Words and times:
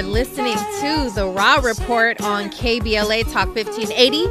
are 0.00 0.02
listening 0.02 0.56
to 0.56 1.10
the 1.14 1.26
Raw 1.26 1.56
Report 1.56 2.22
on 2.22 2.48
KBLA 2.48 3.30
Talk 3.30 3.54
1580, 3.54 4.26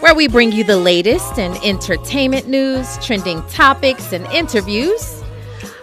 where 0.00 0.16
we 0.16 0.26
bring 0.26 0.50
you 0.50 0.64
the 0.64 0.76
latest 0.76 1.38
in 1.38 1.52
entertainment 1.62 2.48
news, 2.48 2.98
trending 3.04 3.40
topics, 3.46 4.12
and 4.12 4.26
interviews. 4.32 5.22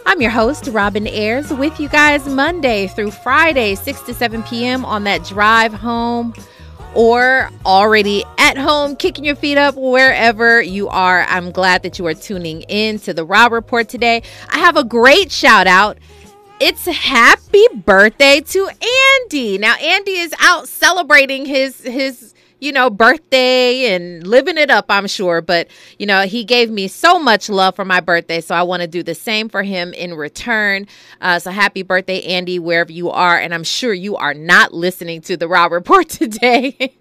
I'm 0.06 0.20
your 0.20 0.32
host, 0.32 0.68
Robin 0.68 1.08
Ayers, 1.08 1.52
with 1.52 1.80
you 1.80 1.88
guys 1.88 2.28
Monday 2.28 2.88
through 2.88 3.12
Friday, 3.12 3.76
6 3.76 4.02
to 4.02 4.14
7 4.14 4.44
p.m. 4.44 4.84
on 4.84 5.06
that 5.06 5.24
drive 5.24 5.74
home 5.74 6.34
or 6.94 7.50
already 7.66 8.26
at 8.40 8.58
home, 8.58 8.98
kicking 8.98 9.24
your 9.24 9.36
feet 9.36 9.58
up 9.58 9.76
wherever 9.76 10.62
you 10.62 10.90
are. 10.90 11.22
I'm 11.30 11.52
glad 11.52 11.84
that 11.84 11.98
you 11.98 12.06
are 12.08 12.14
tuning 12.14 12.64
in 12.64 13.00
to 13.00 13.14
the 13.14 13.24
Raw 13.24 13.48
Report 13.48 13.88
today. 13.88 14.22
I 14.50 14.60
have 14.60 14.76
a 14.76 14.84
great 14.84 15.32
shout 15.32 15.68
out 15.68 15.98
it's 16.60 16.86
happy 16.86 17.66
birthday 17.74 18.42
to 18.42 18.70
Andy. 19.22 19.58
Now 19.58 19.76
Andy 19.76 20.12
is 20.12 20.34
out 20.40 20.68
celebrating 20.68 21.46
his 21.46 21.82
his 21.82 22.34
you 22.60 22.74
know 22.74 22.90
birthday 22.90 23.94
and 23.94 24.28
living 24.28 24.58
it 24.58 24.70
up, 24.70 24.86
I'm 24.90 25.08
sure, 25.08 25.42
but 25.42 25.70
you 25.98 26.06
know, 26.06 26.24
he 26.24 26.44
gave 26.44 26.70
me 26.70 26.88
so 26.90 27.18
much 27.18 27.50
love 27.50 27.76
for 27.76 27.86
my 27.86 28.02
birthday, 28.02 28.42
so 28.42 28.56
I 28.56 28.64
want 28.64 28.82
to 28.82 28.88
do 28.88 29.04
the 29.04 29.16
same 29.16 29.48
for 29.48 29.64
him 29.64 29.94
in 29.94 30.14
return. 30.14 30.86
Uh, 31.22 31.40
so 31.40 31.52
happy 31.52 31.84
birthday 31.84 32.22
Andy 32.24 32.60
wherever 32.60 32.92
you 32.92 33.10
are, 33.10 33.38
and 33.38 33.54
I'm 33.54 33.64
sure 33.64 33.94
you 33.94 34.18
are 34.18 34.34
not 34.34 34.74
listening 34.74 35.22
to 35.22 35.38
the 35.38 35.48
Raw 35.48 35.68
Report 35.68 36.10
today. 36.10 36.94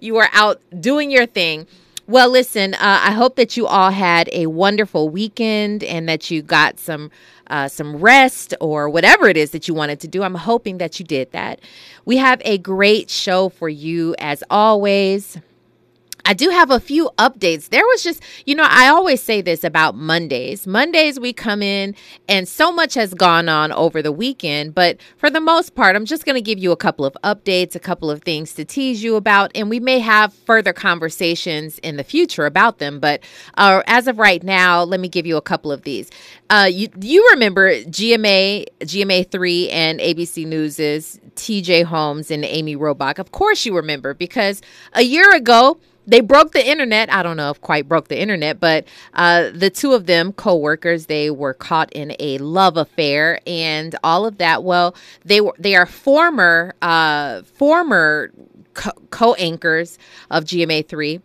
you 0.00 0.16
are 0.16 0.28
out 0.32 0.60
doing 0.80 1.10
your 1.10 1.26
thing. 1.26 1.66
Well, 2.06 2.28
listen, 2.28 2.74
uh, 2.74 2.78
I 2.80 3.12
hope 3.12 3.36
that 3.36 3.56
you 3.56 3.66
all 3.66 3.90
had 3.90 4.28
a 4.30 4.46
wonderful 4.46 5.08
weekend 5.08 5.82
and 5.82 6.06
that 6.06 6.30
you 6.30 6.42
got 6.42 6.78
some 6.78 7.10
uh, 7.48 7.68
some 7.68 7.96
rest 7.96 8.54
or 8.60 8.88
whatever 8.88 9.28
it 9.28 9.36
is 9.36 9.50
that 9.50 9.68
you 9.68 9.74
wanted 9.74 10.00
to 10.00 10.08
do. 10.08 10.22
I'm 10.22 10.34
hoping 10.34 10.78
that 10.78 10.98
you 10.98 11.04
did 11.04 11.32
that. 11.32 11.60
We 12.04 12.16
have 12.18 12.40
a 12.44 12.58
great 12.58 13.10
show 13.10 13.48
for 13.48 13.68
you 13.68 14.14
as 14.18 14.42
always. 14.50 15.38
I 16.26 16.32
do 16.32 16.48
have 16.48 16.70
a 16.70 16.80
few 16.80 17.10
updates. 17.18 17.68
There 17.68 17.84
was 17.84 18.02
just, 18.02 18.22
you 18.46 18.54
know, 18.54 18.66
I 18.66 18.88
always 18.88 19.22
say 19.22 19.42
this 19.42 19.62
about 19.62 19.94
Mondays. 19.94 20.66
Mondays, 20.66 21.20
we 21.20 21.34
come 21.34 21.62
in 21.62 21.94
and 22.28 22.48
so 22.48 22.72
much 22.72 22.94
has 22.94 23.12
gone 23.12 23.48
on 23.48 23.72
over 23.72 24.00
the 24.00 24.12
weekend. 24.12 24.74
But 24.74 24.98
for 25.18 25.28
the 25.28 25.40
most 25.40 25.74
part, 25.74 25.96
I'm 25.96 26.06
just 26.06 26.24
going 26.24 26.36
to 26.36 26.40
give 26.40 26.58
you 26.58 26.72
a 26.72 26.76
couple 26.76 27.04
of 27.04 27.14
updates, 27.22 27.74
a 27.74 27.80
couple 27.80 28.10
of 28.10 28.22
things 28.22 28.54
to 28.54 28.64
tease 28.64 29.02
you 29.02 29.16
about. 29.16 29.50
And 29.54 29.68
we 29.68 29.80
may 29.80 29.98
have 29.98 30.32
further 30.32 30.72
conversations 30.72 31.78
in 31.80 31.96
the 31.96 32.04
future 32.04 32.46
about 32.46 32.78
them. 32.78 33.00
But 33.00 33.22
uh, 33.58 33.82
as 33.86 34.08
of 34.08 34.18
right 34.18 34.42
now, 34.42 34.82
let 34.82 35.00
me 35.00 35.08
give 35.08 35.26
you 35.26 35.36
a 35.36 35.42
couple 35.42 35.70
of 35.70 35.82
these. 35.82 36.10
Uh, 36.48 36.68
you, 36.70 36.88
you 37.00 37.28
remember 37.32 37.70
GMA, 37.70 38.64
GMA3 38.80 39.72
and 39.72 40.00
ABC 40.00 40.46
News's 40.46 41.20
TJ 41.36 41.84
Holmes 41.84 42.30
and 42.30 42.44
Amy 42.44 42.76
Robach. 42.76 43.18
Of 43.18 43.32
course 43.32 43.66
you 43.66 43.76
remember 43.76 44.14
because 44.14 44.62
a 44.94 45.02
year 45.02 45.34
ago, 45.34 45.78
they 46.06 46.20
broke 46.20 46.52
the 46.52 46.66
internet. 46.66 47.12
I 47.12 47.22
don't 47.22 47.36
know 47.36 47.50
if 47.50 47.60
quite 47.60 47.88
broke 47.88 48.08
the 48.08 48.20
internet, 48.20 48.60
but 48.60 48.86
uh, 49.14 49.50
the 49.54 49.70
two 49.70 49.92
of 49.92 50.06
them, 50.06 50.32
co-workers, 50.32 51.06
they 51.06 51.30
were 51.30 51.54
caught 51.54 51.92
in 51.92 52.14
a 52.18 52.38
love 52.38 52.76
affair 52.76 53.40
and 53.46 53.96
all 54.04 54.26
of 54.26 54.38
that. 54.38 54.64
Well, 54.64 54.94
they 55.24 55.40
were 55.40 55.54
they 55.58 55.74
are 55.74 55.86
former 55.86 56.74
uh, 56.82 57.42
former 57.42 58.30
co 59.10 59.34
anchors 59.34 59.98
of 60.30 60.44
GMA 60.44 60.86
three. 60.88 61.20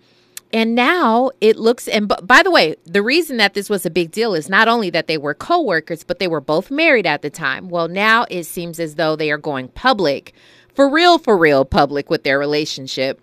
And 0.51 0.73
now 0.73 1.29
it 1.41 1.57
looks, 1.57 1.87
and 1.87 2.07
b- 2.07 2.15
by 2.23 2.41
the 2.41 2.49
way, 2.49 2.75
the 2.83 3.03
reason 3.03 3.37
that 3.37 3.53
this 3.53 3.69
was 3.69 3.85
a 3.85 3.91
big 3.91 4.09
deal 4.09 4.33
is 4.33 4.49
not 4.49 4.67
only 4.67 4.89
that 4.89 5.05
they 5.05 5.17
were 5.17 5.35
co 5.35 5.61
workers, 5.61 6.03
but 6.03 6.17
they 6.17 6.27
were 6.27 6.41
both 6.41 6.71
married 6.71 7.05
at 7.05 7.21
the 7.21 7.29
time. 7.29 7.69
Well, 7.69 7.87
now 7.87 8.25
it 8.31 8.45
seems 8.45 8.79
as 8.79 8.95
though 8.95 9.15
they 9.15 9.29
are 9.29 9.37
going 9.37 9.67
public, 9.67 10.33
for 10.73 10.89
real, 10.89 11.19
for 11.19 11.37
real, 11.37 11.65
public 11.65 12.09
with 12.09 12.23
their 12.23 12.39
relationship. 12.39 13.21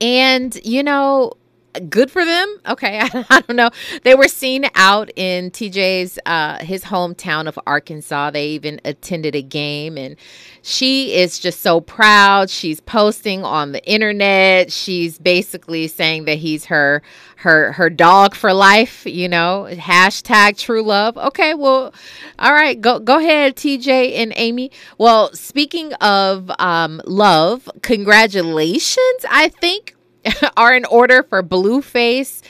And, 0.00 0.54
you 0.64 0.82
know, 0.82 1.32
good 1.80 2.10
for 2.10 2.24
them. 2.24 2.56
Okay, 2.68 3.00
I, 3.00 3.24
I, 3.30 3.40
don't 3.40 3.56
know. 3.56 3.70
They 4.02 4.14
were 4.14 4.28
seen 4.28 4.66
out 4.74 5.10
in 5.16 5.50
TJ's 5.50 6.18
uh, 6.26 6.58
his 6.58 6.84
hometown 6.84 7.46
of 7.46 7.58
Arkansas. 7.66 8.30
They 8.30 8.48
even 8.48 8.80
attended 8.84 9.34
a 9.34 9.42
game, 9.42 9.98
and 9.98 10.16
she 10.62 11.14
is 11.14 11.38
just 11.38 11.60
so 11.60 11.80
proud. 11.80 12.50
She's 12.50 12.80
posting 12.80 13.44
on 13.44 13.72
the 13.72 13.84
internet. 13.84 14.72
She's 14.72 15.18
basically 15.18 15.88
saying 15.88 16.24
that 16.24 16.38
he's 16.38 16.66
her 16.66 17.02
her 17.36 17.72
her 17.72 17.90
dog 17.90 18.34
for 18.34 18.52
life. 18.52 19.04
You 19.06 19.28
know, 19.28 19.66
hashtag 19.70 20.58
true 20.58 20.82
love. 20.82 21.16
Okay, 21.16 21.54
well, 21.54 21.92
all 22.38 22.52
right, 22.52 22.80
go 22.80 22.98
go 22.98 23.18
ahead, 23.18 23.56
TJ 23.56 24.16
and 24.16 24.32
Amy. 24.36 24.70
Well, 24.98 25.32
speaking 25.34 25.92
of 25.94 26.50
um, 26.58 27.00
love, 27.04 27.68
congratulations. 27.82 29.24
I 29.30 29.48
think 29.48 29.93
are 30.56 30.74
in 30.74 30.84
order 30.86 31.22
for 31.22 31.42
Blueface 31.42 32.42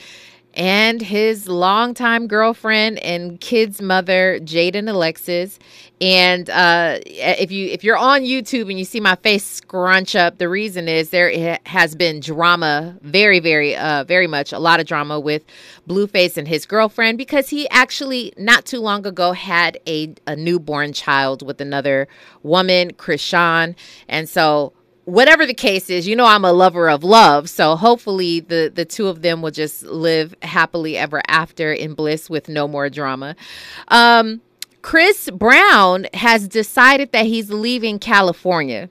and 0.55 1.01
his 1.01 1.47
longtime 1.47 2.27
girlfriend 2.27 2.97
and 2.99 3.39
kid's 3.41 3.81
mother, 3.81 4.39
Jaidyn 4.41 4.89
Alexis. 4.89 5.59
And 6.01 6.49
uh, 6.49 6.99
if 7.05 7.51
you 7.51 7.67
if 7.69 7.83
you're 7.83 7.97
on 7.97 8.21
YouTube 8.21 8.69
and 8.69 8.77
you 8.77 8.85
see 8.85 8.99
my 8.99 9.15
face 9.15 9.45
scrunch 9.45 10.15
up, 10.15 10.37
the 10.37 10.49
reason 10.49 10.87
is 10.87 11.09
there 11.09 11.57
has 11.65 11.95
been 11.95 12.19
drama, 12.19 12.97
very 13.01 13.39
very 13.39 13.75
uh, 13.75 14.03
very 14.03 14.27
much 14.27 14.51
a 14.51 14.59
lot 14.59 14.79
of 14.79 14.87
drama 14.87 15.19
with 15.19 15.43
Blueface 15.87 16.37
and 16.37 16.47
his 16.47 16.65
girlfriend 16.65 17.17
because 17.17 17.49
he 17.49 17.69
actually 17.69 18.33
not 18.37 18.65
too 18.65 18.79
long 18.79 19.05
ago 19.05 19.31
had 19.31 19.79
a 19.87 20.13
a 20.27 20.35
newborn 20.35 20.91
child 20.91 21.45
with 21.45 21.61
another 21.61 22.07
woman, 22.43 22.91
Chrisean, 22.93 23.75
and 24.09 24.27
so 24.27 24.73
whatever 25.05 25.45
the 25.45 25.53
case 25.53 25.89
is, 25.89 26.07
you 26.07 26.15
know 26.15 26.25
I'm 26.25 26.43
a 26.43 26.51
lover 26.51 26.89
of 26.89 27.03
love, 27.03 27.49
so 27.49 27.75
hopefully 27.75 28.39
the 28.41 28.71
the 28.73 28.85
two 28.85 29.07
of 29.07 29.21
them 29.21 29.41
will 29.41 29.51
just 29.51 29.83
live 29.83 30.35
happily 30.41 30.97
ever 30.97 31.21
after 31.27 31.71
in 31.71 31.93
bliss 31.93 32.29
with 32.29 32.49
no 32.49 32.67
more 32.67 32.89
drama. 32.89 33.35
Um, 33.87 34.41
Chris 34.81 35.29
Brown 35.31 36.07
has 36.13 36.47
decided 36.47 37.11
that 37.11 37.25
he's 37.25 37.49
leaving 37.49 37.97
California. 37.99 38.89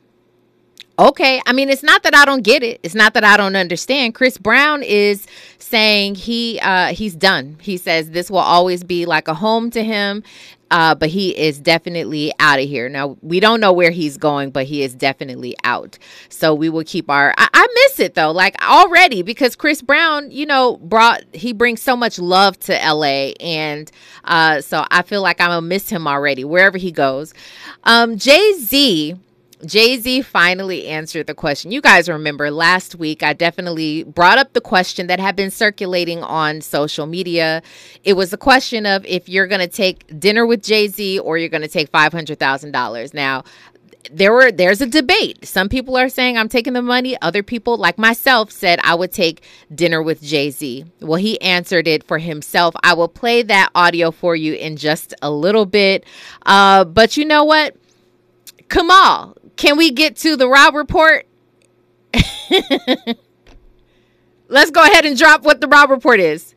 Okay, 0.97 1.43
I 1.45 1.53
mean 1.53 1.69
it's 1.71 1.83
not 1.83 2.05
that 2.05 2.15
I 2.15 2.25
don't 2.25 2.43
get 2.43 2.63
it. 2.63 2.79
It's 2.85 2.95
not 2.95 3.15
that 3.15 3.25
I 3.25 3.37
don't 3.37 3.57
understand. 3.57 4.15
Chris 4.15 4.39
Brown 4.39 4.85
is 4.85 5.27
saying 5.59 6.15
he 6.15 6.61
uh 6.61 6.95
he's 6.95 7.17
done. 7.17 7.57
He 7.61 7.77
says 7.77 8.11
this 8.11 8.31
will 8.31 8.39
always 8.39 8.85
be 8.85 9.05
like 9.05 9.27
a 9.27 9.35
home 9.35 9.71
to 9.73 9.83
him 9.83 10.23
uh, 10.71 10.95
but 10.95 11.09
he 11.09 11.37
is 11.37 11.61
definitely 11.61 12.33
out 12.41 12.59
of 12.59 12.69
here. 12.69 12.89
Now, 12.89 13.17
we 13.21 13.41
don't 13.41 13.61
know 13.61 13.73
where 13.73 13.91
he's 13.91 14.17
going, 14.17 14.51
but 14.51 14.67
he 14.67 14.83
is 14.83 14.95
definitely 14.95 15.55
out. 15.65 15.99
So 16.29 16.55
we 16.55 16.69
will 16.69 16.85
keep 16.85 17.11
our. 17.11 17.35
I, 17.37 17.49
I 17.53 17.67
miss 17.75 18.01
it 18.01 18.15
though, 18.15 18.31
like 18.31 18.61
already, 18.63 19.23
because 19.23 19.57
Chris 19.57 19.83
Brown, 19.83 20.31
you 20.31 20.47
know, 20.47 20.77
brought, 20.79 21.23
he 21.33 21.53
brings 21.53 21.81
so 21.83 21.97
much 21.97 22.19
love 22.19 22.59
to 22.61 22.73
LA. 22.73 23.33
And 23.41 23.91
uh, 24.25 24.61
so 24.61 24.85
I 24.91 25.03
feel 25.03 25.23
like 25.23 25.41
I'm 25.41 25.49
going 25.49 25.63
to 25.63 25.67
miss 25.67 25.89
him 25.89 26.07
already, 26.07 26.45
wherever 26.45 26.79
he 26.79 26.93
goes. 26.93 27.35
Um, 27.85 28.17
Jay 28.17 28.55
Z 28.55 29.17
Jay 29.65 29.99
Z 29.99 30.23
finally 30.23 30.87
answered 30.87 31.27
the 31.27 31.35
question. 31.35 31.71
You 31.71 31.81
guys 31.81 32.09
remember 32.09 32.51
last 32.51 32.95
week, 32.95 33.23
I 33.23 33.33
definitely 33.33 34.05
brought 34.05 34.39
up 34.39 34.53
the 34.53 34.61
question 34.61 35.07
that 35.09 35.21
had 35.21 35.37
been 35.37 35.51
circulating 35.51 36.23
on 36.23 36.61
social 36.61 37.07
media. 37.07 37.63
It 38.03 38.15
was 38.15 38.33
a 38.33 38.37
question 38.37 38.87
of 38.87 39.05
if 39.07 39.29
you're 39.29 39.47
going 39.47 39.61
to 39.61 39.69
take 39.69 40.19
dinner 40.21 40.47
with 40.47 40.63
Jay 40.63 40.89
Z 40.89 41.19
or 41.21 41.39
you're 41.39 41.49
going 41.49 41.63
to 41.63 41.69
take 41.69 41.91
$500,000. 41.91 43.15
Now, 43.15 43.45
there 44.11 44.33
were 44.33 44.53
there's 44.53 44.81
a 44.81 44.87
debate. 44.87 45.47
Some 45.47 45.69
people 45.69 45.97
are 45.97 46.09
saying 46.09 46.37
I'm 46.37 46.49
taking 46.49 46.75
the 46.75 46.83
money. 46.83 47.17
Other 47.23 47.43
people, 47.43 47.77
like 47.77 47.99
myself, 47.99 48.51
said 48.51 48.79
I 48.83 48.95
would 48.95 49.13
take 49.13 49.43
dinner 49.75 50.03
with 50.03 50.23
Jay 50.23 50.51
Z. 50.51 50.85
Well, 51.01 51.17
he 51.19 51.41
answered 51.41 51.89
it 51.89 52.05
for 52.05 52.19
himself. 52.19 52.75
I 52.83 52.95
will 52.95 53.09
play 53.09 53.43
that 53.43 53.71
audio 53.75 54.11
for 54.11 54.37
you 54.37 54.55
in 54.55 54.77
just 54.77 55.15
a 55.23 55.31
little 55.31 55.67
bit. 55.67 56.05
Uh, 56.45 56.85
but 56.85 57.17
you 57.17 57.25
know 57.25 57.45
what? 57.45 57.77
Kamal, 58.69 59.37
can 59.57 59.77
we 59.77 59.91
get 59.91 60.17
to 60.17 60.37
the 60.37 60.49
Raw 60.49 60.69
report? 60.69 61.27
Let's 64.49 64.71
go 64.71 64.83
ahead 64.83 65.05
and 65.05 65.19
drop 65.19 65.43
what 65.43 65.61
the 65.61 65.69
Raw 65.69 65.85
report 65.85 66.21
is. 66.21 66.55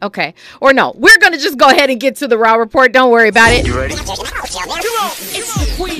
Okay. 0.00 0.34
Or 0.60 0.72
no, 0.72 0.92
we're 0.96 1.18
going 1.18 1.32
to 1.32 1.38
just 1.38 1.58
go 1.58 1.68
ahead 1.68 1.90
and 1.90 1.98
get 1.98 2.16
to 2.16 2.28
the 2.28 2.38
Raw 2.38 2.54
report. 2.54 2.92
Don't 2.92 3.10
worry 3.10 3.28
about 3.28 3.52
it. 3.52 3.66
You 3.66 3.76
ready? 3.76 3.94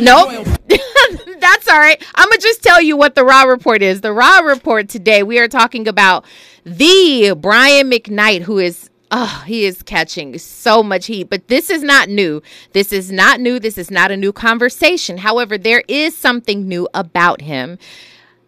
Nope. 0.02 0.46
That's 1.40 1.68
all 1.68 1.78
right. 1.78 2.02
I'm 2.14 2.28
going 2.28 2.38
to 2.38 2.42
just 2.42 2.62
tell 2.62 2.80
you 2.80 2.96
what 2.96 3.14
the 3.14 3.24
Raw 3.24 3.42
report 3.44 3.82
is. 3.82 4.00
The 4.00 4.12
Raw 4.12 4.38
report 4.40 4.88
today, 4.88 5.22
we 5.22 5.38
are 5.38 5.48
talking 5.48 5.88
about 5.88 6.24
the 6.64 7.34
Brian 7.40 7.90
McKnight, 7.90 8.42
who 8.42 8.58
is 8.58 8.87
Oh, 9.10 9.42
he 9.46 9.64
is 9.64 9.82
catching 9.82 10.36
so 10.38 10.82
much 10.82 11.06
heat. 11.06 11.30
But 11.30 11.48
this 11.48 11.70
is 11.70 11.82
not 11.82 12.08
new. 12.08 12.42
This 12.72 12.92
is 12.92 13.10
not 13.10 13.40
new. 13.40 13.58
This 13.58 13.78
is 13.78 13.90
not 13.90 14.10
a 14.10 14.16
new 14.16 14.32
conversation. 14.32 15.18
However, 15.18 15.56
there 15.56 15.82
is 15.88 16.16
something 16.16 16.68
new 16.68 16.88
about 16.92 17.40
him. 17.40 17.78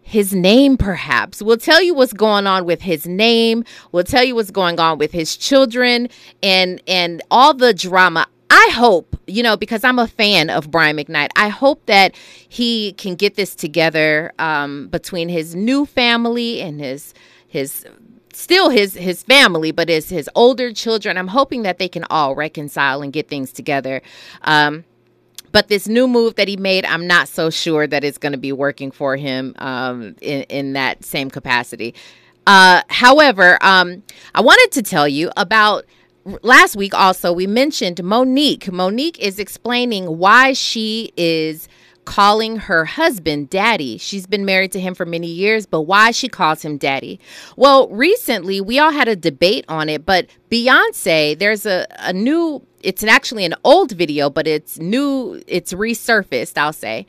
His 0.01 0.33
name, 0.33 0.77
perhaps. 0.77 1.41
We'll 1.41 1.57
tell 1.57 1.81
you 1.81 1.93
what's 1.93 2.13
going 2.13 2.45
on 2.45 2.65
with 2.65 2.81
his 2.81 3.07
name. 3.07 3.63
We'll 3.91 4.03
tell 4.03 4.23
you 4.23 4.35
what's 4.35 4.51
going 4.51 4.79
on 4.79 4.97
with 4.97 5.13
his 5.13 5.37
children 5.37 6.09
and 6.43 6.81
and 6.85 7.21
all 7.31 7.53
the 7.53 7.73
drama. 7.73 8.27
I 8.49 8.71
hope, 8.73 9.17
you 9.27 9.41
know, 9.41 9.55
because 9.55 9.85
I'm 9.85 9.97
a 9.97 10.07
fan 10.07 10.49
of 10.49 10.69
Brian 10.69 10.97
McKnight, 10.97 11.29
I 11.37 11.47
hope 11.47 11.85
that 11.85 12.13
he 12.49 12.91
can 12.93 13.15
get 13.15 13.35
this 13.35 13.55
together 13.55 14.33
um, 14.39 14.89
between 14.89 15.29
his 15.29 15.55
new 15.55 15.85
family 15.85 16.61
and 16.61 16.81
his 16.81 17.13
his 17.47 17.85
still 18.33 18.69
his 18.69 18.95
his 18.95 19.23
family, 19.23 19.71
but 19.71 19.89
his 19.89 20.09
his 20.09 20.29
older 20.35 20.73
children. 20.73 21.17
I'm 21.17 21.27
hoping 21.27 21.63
that 21.63 21.77
they 21.77 21.87
can 21.87 22.05
all 22.09 22.35
reconcile 22.35 23.01
and 23.01 23.11
get 23.11 23.27
things 23.27 23.51
together. 23.51 24.01
Um, 24.43 24.85
but 25.51 25.67
this 25.67 25.87
new 25.87 26.07
move 26.07 26.35
that 26.35 26.47
he 26.47 26.57
made, 26.57 26.85
I'm 26.85 27.07
not 27.07 27.27
so 27.27 27.49
sure 27.49 27.85
that 27.87 28.03
it's 28.03 28.17
going 28.17 28.31
to 28.31 28.37
be 28.37 28.53
working 28.53 28.91
for 28.91 29.15
him 29.15 29.53
um, 29.57 30.15
in 30.21 30.43
in 30.43 30.73
that 30.73 31.03
same 31.03 31.29
capacity. 31.29 31.93
Uh, 32.47 32.81
however, 32.89 33.57
um, 33.61 34.03
I 34.33 34.41
wanted 34.41 34.71
to 34.73 34.81
tell 34.81 35.07
you 35.07 35.31
about 35.37 35.85
last 36.41 36.75
week. 36.75 36.93
Also, 36.93 37.31
we 37.31 37.47
mentioned 37.47 37.97
Mo'Nique. 37.97 38.71
Mo'Nique 38.71 39.19
is 39.19 39.39
explaining 39.39 40.17
why 40.17 40.53
she 40.53 41.11
is 41.17 41.67
calling 42.05 42.57
her 42.57 42.85
husband 42.85 43.49
daddy. 43.49 43.97
She's 43.97 44.25
been 44.25 44.45
married 44.45 44.71
to 44.73 44.79
him 44.79 44.95
for 44.95 45.05
many 45.05 45.27
years, 45.27 45.65
but 45.65 45.81
why 45.81 46.11
she 46.11 46.27
calls 46.27 46.63
him 46.63 46.77
daddy? 46.77 47.19
Well, 47.55 47.87
recently 47.89 48.61
we 48.61 48.79
all 48.79 48.91
had 48.91 49.07
a 49.07 49.15
debate 49.15 49.65
on 49.67 49.89
it, 49.89 50.05
but 50.05 50.27
Beyonce, 50.49 51.37
there's 51.37 51.65
a, 51.65 51.87
a 51.99 52.13
new, 52.13 52.65
it's 52.81 53.03
actually 53.03 53.45
an 53.45 53.55
old 53.63 53.91
video, 53.91 54.29
but 54.29 54.47
it's 54.47 54.79
new, 54.79 55.41
it's 55.47 55.73
resurfaced, 55.73 56.57
I'll 56.57 56.73
say 56.73 57.05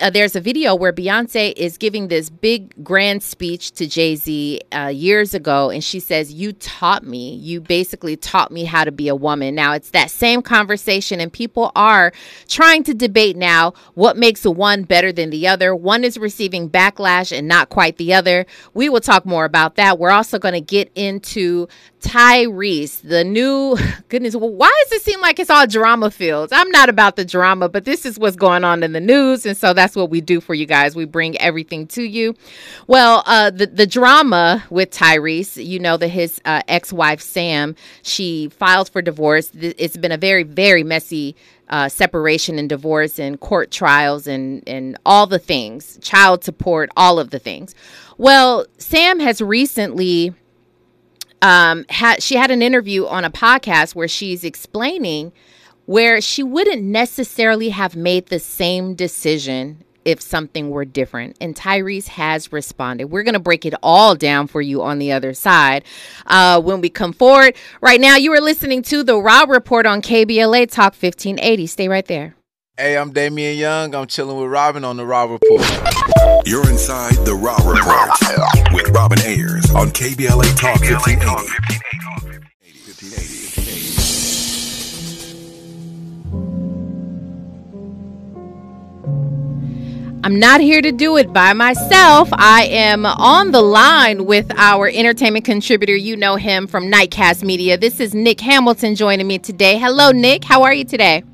uh, 0.00 0.10
there's 0.10 0.36
a 0.36 0.40
video 0.40 0.74
where 0.74 0.92
Beyonce 0.92 1.54
is 1.56 1.78
giving 1.78 2.08
this 2.08 2.28
big 2.28 2.84
grand 2.84 3.22
speech 3.22 3.72
to 3.72 3.86
Jay 3.86 4.14
Z 4.14 4.60
uh, 4.72 4.88
years 4.88 5.32
ago, 5.32 5.70
and 5.70 5.82
she 5.82 6.00
says, 6.00 6.32
"You 6.32 6.52
taught 6.52 7.04
me. 7.04 7.34
You 7.36 7.60
basically 7.60 8.16
taught 8.16 8.52
me 8.52 8.64
how 8.64 8.84
to 8.84 8.92
be 8.92 9.08
a 9.08 9.14
woman." 9.14 9.54
Now 9.54 9.72
it's 9.72 9.90
that 9.90 10.10
same 10.10 10.42
conversation, 10.42 11.18
and 11.20 11.32
people 11.32 11.72
are 11.74 12.12
trying 12.48 12.82
to 12.84 12.94
debate 12.94 13.36
now 13.36 13.72
what 13.94 14.16
makes 14.16 14.44
one 14.44 14.82
better 14.82 15.12
than 15.12 15.30
the 15.30 15.46
other. 15.46 15.74
One 15.74 16.04
is 16.04 16.18
receiving 16.18 16.68
backlash, 16.68 17.36
and 17.36 17.48
not 17.48 17.70
quite 17.70 17.96
the 17.96 18.12
other. 18.12 18.46
We 18.74 18.88
will 18.90 19.00
talk 19.00 19.24
more 19.24 19.46
about 19.46 19.76
that. 19.76 19.98
We're 19.98 20.10
also 20.10 20.38
going 20.38 20.54
to 20.54 20.60
get 20.60 20.90
into 20.94 21.68
Tyrese, 22.00 23.02
the 23.02 23.24
new 23.24 23.76
goodness. 24.08 24.34
Why 24.34 24.82
does 24.84 24.92
it 24.92 25.02
seem 25.02 25.20
like 25.20 25.38
it's 25.38 25.50
all 25.50 25.66
drama 25.66 26.10
filled? 26.10 26.52
I'm 26.52 26.70
not 26.70 26.88
about 26.88 27.16
the 27.16 27.24
drama, 27.24 27.68
but 27.68 27.84
this 27.84 28.04
is 28.04 28.18
what's 28.18 28.36
going 28.36 28.64
on 28.64 28.82
in 28.82 28.92
the 28.92 29.00
news, 29.00 29.46
and 29.46 29.56
so 29.56 29.72
that's 29.72 29.94
what 29.94 30.10
we 30.10 30.20
do 30.20 30.40
for 30.40 30.54
you 30.54 30.66
guys. 30.66 30.96
We 30.96 31.04
bring 31.04 31.38
everything 31.38 31.86
to 31.88 32.02
you. 32.02 32.34
Well, 32.86 33.22
uh, 33.26 33.50
the 33.50 33.66
the 33.66 33.86
drama 33.86 34.64
with 34.70 34.90
Tyrese, 34.90 35.64
you 35.64 35.78
know 35.78 35.96
that 35.96 36.08
his 36.08 36.40
uh, 36.44 36.62
ex 36.68 36.92
wife 36.92 37.20
Sam, 37.20 37.76
she 38.02 38.48
filed 38.48 38.88
for 38.88 39.02
divorce. 39.02 39.50
It's 39.54 39.96
been 39.96 40.12
a 40.12 40.18
very 40.18 40.42
very 40.42 40.82
messy. 40.82 41.36
Uh, 41.68 41.88
separation 41.88 42.58
and 42.58 42.68
divorce 42.68 43.20
and 43.20 43.38
court 43.38 43.70
trials 43.70 44.26
and 44.26 44.68
and 44.68 44.98
all 45.06 45.28
the 45.28 45.38
things, 45.38 46.00
child 46.02 46.42
support, 46.42 46.90
all 46.96 47.20
of 47.20 47.30
the 47.30 47.38
things. 47.38 47.76
Well, 48.18 48.66
Sam 48.76 49.20
has 49.20 49.40
recently 49.40 50.34
um, 51.42 51.84
had 51.88 52.22
she 52.22 52.36
had 52.36 52.50
an 52.50 52.62
interview 52.62 53.06
on 53.06 53.24
a 53.24 53.30
podcast 53.30 53.94
where 53.94 54.08
she's 54.08 54.44
explaining 54.44 55.32
where 55.86 56.20
she 56.20 56.42
wouldn't 56.42 56.82
necessarily 56.82 57.70
have 57.70 57.96
made 57.96 58.26
the 58.26 58.38
same 58.38 58.94
decision 58.94 59.84
if 60.04 60.20
something 60.20 60.70
were 60.70 60.84
different. 60.84 61.36
And 61.40 61.54
Tyrese 61.54 62.08
has 62.08 62.52
responded. 62.52 63.06
We're 63.06 63.22
going 63.22 63.34
to 63.34 63.40
break 63.40 63.66
it 63.66 63.74
all 63.82 64.14
down 64.14 64.46
for 64.46 64.62
you 64.62 64.82
on 64.82 64.98
the 64.98 65.12
other 65.12 65.34
side 65.34 65.84
uh, 66.26 66.60
when 66.60 66.80
we 66.80 66.88
come 66.90 67.12
forward. 67.12 67.54
Right 67.80 68.00
now, 68.00 68.16
you 68.16 68.32
are 68.32 68.40
listening 68.40 68.82
to 68.84 69.02
the 69.02 69.20
Raw 69.20 69.44
Report 69.48 69.86
on 69.86 70.00
KBLA 70.00 70.70
Talk 70.70 70.94
1580. 70.94 71.66
Stay 71.66 71.88
right 71.88 72.06
there. 72.06 72.34
Hey, 72.80 72.96
I'm 72.96 73.12
Damian 73.12 73.58
Young. 73.58 73.94
I'm 73.94 74.06
chilling 74.06 74.38
with 74.38 74.50
Robin 74.50 74.84
on 74.86 74.96
the 74.96 75.04
Raw 75.04 75.24
Report. 75.24 75.60
You're 76.46 76.66
inside 76.70 77.12
the 77.26 77.34
Raw 77.34 77.56
Report 77.56 78.08
with 78.72 78.88
Robin 78.96 79.18
Ayers 79.20 79.70
on 79.74 79.88
KBLA 79.88 80.56
Talk 80.56 80.80
1580. 80.80 81.52
I'm 90.24 90.38
not 90.38 90.62
here 90.62 90.80
to 90.80 90.90
do 90.90 91.18
it 91.18 91.34
by 91.34 91.52
myself. 91.52 92.30
I 92.32 92.64
am 92.70 93.04
on 93.04 93.50
the 93.50 93.60
line 93.60 94.24
with 94.24 94.50
our 94.56 94.88
entertainment 94.88 95.44
contributor. 95.44 95.94
You 95.94 96.16
know 96.16 96.36
him 96.36 96.66
from 96.66 96.90
Nightcast 96.90 97.42
Media. 97.42 97.76
This 97.76 98.00
is 98.00 98.14
Nick 98.14 98.40
Hamilton 98.40 98.94
joining 98.94 99.26
me 99.26 99.38
today. 99.38 99.76
Hello, 99.76 100.12
Nick. 100.12 100.44
How 100.44 100.62
are 100.62 100.72
you 100.72 100.84
today? 100.84 101.24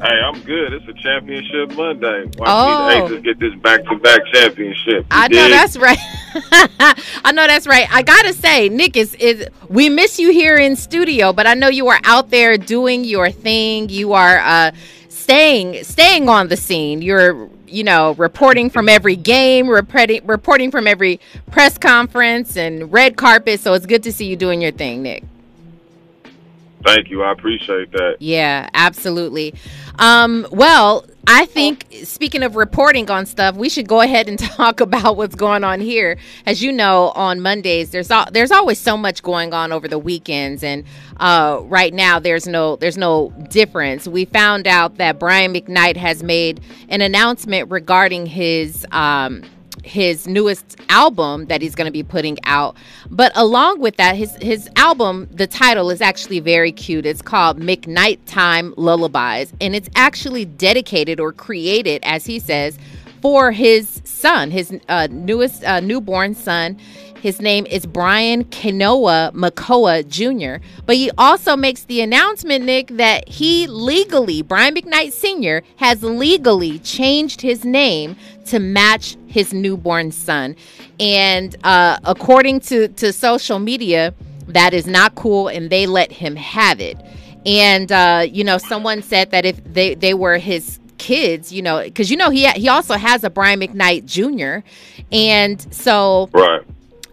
Hey, 0.00 0.18
I'm 0.18 0.40
good. 0.44 0.72
It's 0.72 0.88
a 0.88 0.94
championship 0.94 1.76
Monday. 1.76 2.24
Watch 2.38 2.48
oh. 2.48 3.08
the 3.08 3.20
get 3.20 3.38
this 3.38 3.54
back-to-back 3.56 4.20
championship. 4.32 5.00
You 5.00 5.04
I 5.10 5.28
dig? 5.28 5.36
know 5.36 5.48
that's 5.50 5.76
right. 5.76 5.98
I 7.22 7.32
know 7.32 7.46
that's 7.46 7.66
right. 7.66 7.86
I 7.92 8.00
gotta 8.00 8.32
say, 8.32 8.70
Nick 8.70 8.96
is 8.96 9.14
is 9.16 9.46
we 9.68 9.90
miss 9.90 10.18
you 10.18 10.32
here 10.32 10.56
in 10.56 10.74
studio, 10.74 11.34
but 11.34 11.46
I 11.46 11.52
know 11.52 11.68
you 11.68 11.88
are 11.88 12.00
out 12.04 12.30
there 12.30 12.56
doing 12.56 13.04
your 13.04 13.30
thing. 13.30 13.90
You 13.90 14.14
are 14.14 14.38
uh, 14.38 14.70
staying 15.10 15.84
staying 15.84 16.30
on 16.30 16.48
the 16.48 16.56
scene. 16.56 17.02
You're 17.02 17.50
you 17.66 17.84
know 17.84 18.12
reporting 18.12 18.70
from 18.70 18.88
every 18.88 19.16
game, 19.16 19.68
reporting 19.68 20.24
reporting 20.24 20.70
from 20.70 20.86
every 20.86 21.20
press 21.50 21.76
conference 21.76 22.56
and 22.56 22.90
red 22.90 23.18
carpet. 23.18 23.60
So 23.60 23.74
it's 23.74 23.84
good 23.84 24.02
to 24.04 24.12
see 24.12 24.24
you 24.24 24.36
doing 24.36 24.62
your 24.62 24.72
thing, 24.72 25.02
Nick. 25.02 25.24
Thank 26.84 27.10
you. 27.10 27.22
I 27.22 27.32
appreciate 27.32 27.92
that. 27.92 28.16
Yeah, 28.20 28.68
absolutely. 28.72 29.54
Um, 29.98 30.46
well, 30.50 31.04
I 31.26 31.44
think 31.44 31.86
speaking 32.04 32.42
of 32.42 32.56
reporting 32.56 33.10
on 33.10 33.26
stuff, 33.26 33.54
we 33.54 33.68
should 33.68 33.86
go 33.86 34.00
ahead 34.00 34.28
and 34.28 34.38
talk 34.38 34.80
about 34.80 35.16
what's 35.16 35.34
going 35.34 35.62
on 35.62 35.80
here. 35.80 36.16
As 36.46 36.62
you 36.62 36.72
know, 36.72 37.10
on 37.10 37.40
Mondays 37.40 37.90
there's 37.90 38.10
al- 38.10 38.30
there's 38.32 38.50
always 38.50 38.78
so 38.78 38.96
much 38.96 39.22
going 39.22 39.52
on 39.52 39.72
over 39.72 39.86
the 39.88 39.98
weekends, 39.98 40.64
and 40.64 40.84
uh, 41.18 41.60
right 41.64 41.92
now 41.92 42.18
there's 42.18 42.46
no 42.46 42.76
there's 42.76 42.98
no 42.98 43.30
difference. 43.50 44.08
We 44.08 44.24
found 44.24 44.66
out 44.66 44.96
that 44.96 45.18
Brian 45.18 45.52
McKnight 45.52 45.96
has 45.96 46.22
made 46.22 46.60
an 46.88 47.00
announcement 47.02 47.70
regarding 47.70 48.26
his. 48.26 48.86
Um, 48.90 49.42
his 49.84 50.26
newest 50.26 50.76
album 50.88 51.46
that 51.46 51.62
he's 51.62 51.74
going 51.74 51.86
to 51.86 51.92
be 51.92 52.02
putting 52.02 52.38
out. 52.44 52.76
But 53.10 53.32
along 53.34 53.80
with 53.80 53.96
that, 53.96 54.16
his 54.16 54.34
his 54.36 54.68
album, 54.76 55.28
the 55.30 55.46
title 55.46 55.90
is 55.90 56.00
actually 56.00 56.40
very 56.40 56.72
cute. 56.72 57.06
It's 57.06 57.22
called 57.22 57.58
McKnight 57.60 58.20
Time 58.26 58.74
Lullabies, 58.76 59.52
and 59.60 59.74
it's 59.74 59.88
actually 59.96 60.44
dedicated 60.44 61.20
or 61.20 61.32
created, 61.32 62.02
as 62.04 62.26
he 62.26 62.38
says, 62.38 62.78
for 63.20 63.52
his 63.52 64.00
son, 64.04 64.50
his 64.50 64.78
uh, 64.88 65.08
newest 65.10 65.64
uh, 65.64 65.80
newborn 65.80 66.34
son. 66.34 66.78
His 67.20 67.40
name 67.40 67.66
is 67.66 67.84
Brian 67.84 68.44
Kenoa 68.44 69.32
Makoa 69.32 70.08
Jr. 70.08 70.64
But 70.86 70.96
he 70.96 71.10
also 71.18 71.54
makes 71.54 71.84
the 71.84 72.00
announcement, 72.00 72.64
Nick, 72.64 72.88
that 72.88 73.28
he 73.28 73.66
legally, 73.66 74.40
Brian 74.40 74.74
McKnight 74.74 75.12
Sr., 75.12 75.62
has 75.76 76.02
legally 76.02 76.78
changed 76.78 77.42
his 77.42 77.64
name 77.64 78.16
to 78.46 78.58
match 78.58 79.16
his 79.26 79.52
newborn 79.52 80.12
son. 80.12 80.56
And 80.98 81.54
uh, 81.62 81.98
according 82.04 82.60
to, 82.60 82.88
to 82.88 83.12
social 83.12 83.58
media, 83.58 84.14
that 84.48 84.72
is 84.72 84.86
not 84.86 85.14
cool, 85.14 85.48
and 85.48 85.68
they 85.68 85.86
let 85.86 86.10
him 86.10 86.36
have 86.36 86.80
it. 86.80 86.96
And 87.44 87.92
uh, 87.92 88.26
you 88.28 88.44
know, 88.44 88.58
someone 88.58 89.02
said 89.02 89.30
that 89.30 89.44
if 89.44 89.62
they 89.64 89.94
they 89.94 90.12
were 90.12 90.36
his 90.38 90.78
kids, 90.98 91.52
you 91.52 91.62
know, 91.62 91.82
because 91.82 92.10
you 92.10 92.16
know 92.16 92.30
he 92.30 92.48
he 92.50 92.68
also 92.68 92.94
has 92.94 93.24
a 93.24 93.30
Brian 93.30 93.60
McKnight 93.60 94.04
Jr. 94.04 94.66
And 95.10 95.60
so 95.72 96.28
right 96.32 96.62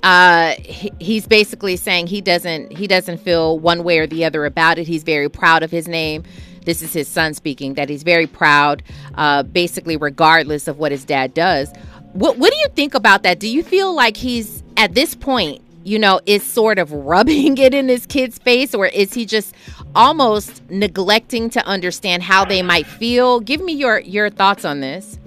uh, 0.04 0.54
he, 0.60 0.92
he's 1.00 1.28
basically 1.28 1.76
saying 1.76 2.08
he 2.08 2.22
doesn't 2.22 2.72
he 2.72 2.88
doesn't 2.88 3.18
feel 3.18 3.60
one 3.60 3.84
way 3.84 4.00
or 4.00 4.08
the 4.08 4.26
other 4.26 4.46
about 4.46 4.78
it. 4.78 4.88
He's 4.88 5.04
very 5.04 5.30
proud 5.30 5.64
of 5.64 5.72
his 5.72 5.88
name. 5.88 6.24
This 6.66 6.82
is 6.82 6.94
his 6.94 7.08
son 7.08 7.34
speaking. 7.34 7.74
That 7.76 7.90
he's 7.90 8.04
very 8.04 8.28
proud, 8.28 8.84
uh, 9.16 9.44
basically 9.44 9.98
regardless 9.98 10.68
of 10.68 10.78
what 10.78 10.92
his 10.92 11.04
dad 11.04 11.34
does. 11.34 11.72
What 12.14 12.38
What 12.38 12.52
do 12.52 12.60
you 12.60 12.68
think 12.76 12.94
about 12.94 13.24
that? 13.24 13.40
Do 13.40 13.48
you 13.48 13.64
feel 13.64 13.94
like 13.94 14.18
he's 14.18 14.64
at 14.76 14.94
this 14.94 15.16
point, 15.16 15.62
you 15.84 15.98
know, 15.98 16.20
is 16.26 16.44
sort 16.44 16.78
of 16.78 16.92
rubbing 16.92 17.58
it 17.58 17.74
in 17.74 17.90
his 17.90 18.06
kid's 18.06 18.38
face, 18.38 18.76
or 18.76 18.88
is 18.88 19.14
he 19.14 19.26
just 19.26 19.56
almost 19.96 20.62
neglecting 20.70 21.50
to 21.52 21.66
understand 21.66 22.22
how 22.22 22.46
they 22.46 22.62
might 22.62 22.86
feel? 22.86 23.40
Give 23.40 23.62
me 23.62 23.74
your 23.74 24.00
your 24.00 24.30
thoughts 24.30 24.64
on 24.64 24.82
this. 24.82 25.18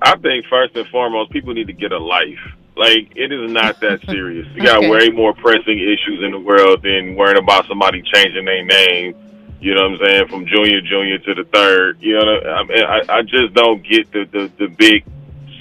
I 0.00 0.16
think 0.16 0.46
first 0.46 0.76
and 0.76 0.86
foremost, 0.88 1.30
people 1.30 1.54
need 1.54 1.68
to 1.68 1.72
get 1.72 1.92
a 1.92 1.98
life 1.98 2.38
like 2.76 3.12
it 3.16 3.32
is 3.32 3.50
not 3.50 3.80
that 3.80 4.00
serious. 4.08 4.46
You 4.54 4.62
got 4.62 4.78
okay. 4.78 4.90
way 4.90 5.08
more 5.10 5.34
pressing 5.34 5.78
issues 5.78 6.22
in 6.24 6.32
the 6.32 6.40
world 6.40 6.82
than 6.82 7.16
worrying 7.16 7.38
about 7.38 7.66
somebody 7.66 8.02
changing 8.02 8.44
their 8.44 8.64
name. 8.64 9.14
You 9.60 9.74
know 9.74 9.90
what 9.90 10.00
I'm 10.00 10.06
saying? 10.06 10.28
From 10.28 10.46
junior, 10.46 10.80
junior 10.80 11.18
to 11.18 11.34
the 11.34 11.44
third. 11.44 12.02
You 12.02 12.18
know, 12.18 12.40
I 12.40 12.64
mean, 12.64 12.84
I, 12.84 13.18
I 13.18 13.22
just 13.22 13.54
don't 13.54 13.82
get 13.82 14.10
the, 14.10 14.24
the 14.24 14.50
the 14.58 14.66
big 14.68 15.04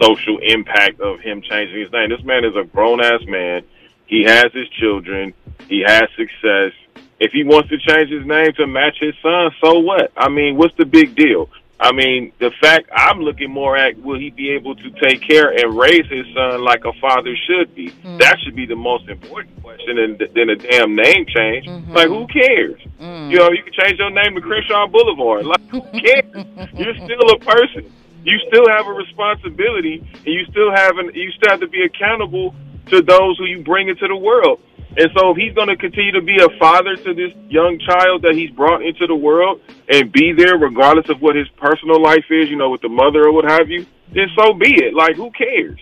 social 0.01 0.39
impact 0.41 0.99
of 0.99 1.19
him 1.19 1.41
changing 1.41 1.79
his 1.79 1.91
name. 1.91 2.09
This 2.09 2.23
man 2.23 2.43
is 2.43 2.55
a 2.55 2.63
grown 2.63 3.03
ass 3.03 3.21
man. 3.27 3.63
He 4.07 4.23
has 4.23 4.51
his 4.53 4.67
children. 4.69 5.33
He 5.69 5.83
has 5.85 6.03
success. 6.17 6.73
If 7.19 7.31
he 7.31 7.43
wants 7.43 7.69
to 7.69 7.77
change 7.77 8.09
his 8.09 8.25
name 8.25 8.51
to 8.57 8.65
match 8.65 8.97
his 8.99 9.13
son, 9.21 9.51
so 9.63 9.79
what? 9.79 10.11
I 10.17 10.29
mean, 10.29 10.57
what's 10.57 10.75
the 10.77 10.85
big 10.85 11.15
deal? 11.15 11.49
I 11.81 11.91
mean, 11.91 12.31
the 12.37 12.51
fact 12.61 12.89
I'm 12.95 13.21
looking 13.21 13.49
more 13.49 13.75
at 13.75 13.97
will 13.97 14.19
he 14.19 14.29
be 14.29 14.51
able 14.51 14.75
to 14.75 14.89
take 15.01 15.27
care 15.27 15.49
and 15.49 15.75
raise 15.75 16.05
his 16.11 16.27
son 16.35 16.63
like 16.63 16.85
a 16.85 16.93
father 17.01 17.35
should 17.47 17.73
be? 17.73 17.89
Mm. 17.89 18.19
That 18.19 18.37
should 18.43 18.55
be 18.55 18.67
the 18.67 18.75
most 18.75 19.09
important 19.09 19.59
question 19.63 19.95
than, 19.95 20.17
than 20.35 20.49
a 20.51 20.55
damn 20.55 20.95
name 20.95 21.25
change. 21.25 21.65
Mm-hmm. 21.65 21.91
Like, 21.91 22.07
who 22.07 22.27
cares? 22.27 22.79
Mm. 22.99 23.31
You 23.31 23.37
know, 23.39 23.49
you 23.49 23.63
can 23.63 23.73
change 23.73 23.97
your 23.97 24.11
name 24.11 24.35
to 24.35 24.41
Crenshaw 24.41 24.85
Boulevard. 24.87 25.47
Like, 25.47 25.61
who 25.69 25.81
cares? 25.99 26.45
You're 26.73 26.95
still 27.01 27.29
a 27.33 27.39
person. 27.39 27.91
You 28.23 28.37
still 28.47 28.69
have 28.69 28.85
a 28.85 28.93
responsibility, 28.93 30.07
and 30.13 30.27
you 30.27 30.45
still 30.51 30.71
have 30.71 30.99
an, 30.99 31.09
you 31.15 31.31
still 31.31 31.49
have 31.49 31.61
to 31.61 31.67
be 31.67 31.81
accountable 31.81 32.53
to 32.91 33.01
those 33.01 33.39
who 33.39 33.45
you 33.45 33.63
bring 33.63 33.89
into 33.89 34.07
the 34.07 34.15
world. 34.15 34.61
And 34.97 35.09
so 35.15 35.31
if 35.31 35.37
he's 35.37 35.53
going 35.53 35.69
to 35.69 35.77
continue 35.77 36.11
to 36.11 36.21
be 36.21 36.35
a 36.35 36.49
father 36.59 36.97
to 36.97 37.13
this 37.13 37.31
young 37.47 37.79
child 37.79 38.23
that 38.23 38.35
he's 38.35 38.51
brought 38.51 38.83
into 38.83 39.07
the 39.07 39.15
world 39.15 39.61
and 39.87 40.11
be 40.11 40.33
there 40.33 40.57
regardless 40.57 41.07
of 41.09 41.21
what 41.21 41.35
his 41.35 41.47
personal 41.55 42.01
life 42.01 42.25
is, 42.29 42.49
you 42.49 42.57
know, 42.57 42.69
with 42.69 42.81
the 42.81 42.89
mother 42.89 43.23
or 43.23 43.31
what 43.31 43.45
have 43.45 43.69
you, 43.69 43.85
then 44.11 44.27
so 44.35 44.53
be 44.53 44.83
it. 44.83 44.93
Like, 44.93 45.15
who 45.15 45.31
cares? 45.31 45.79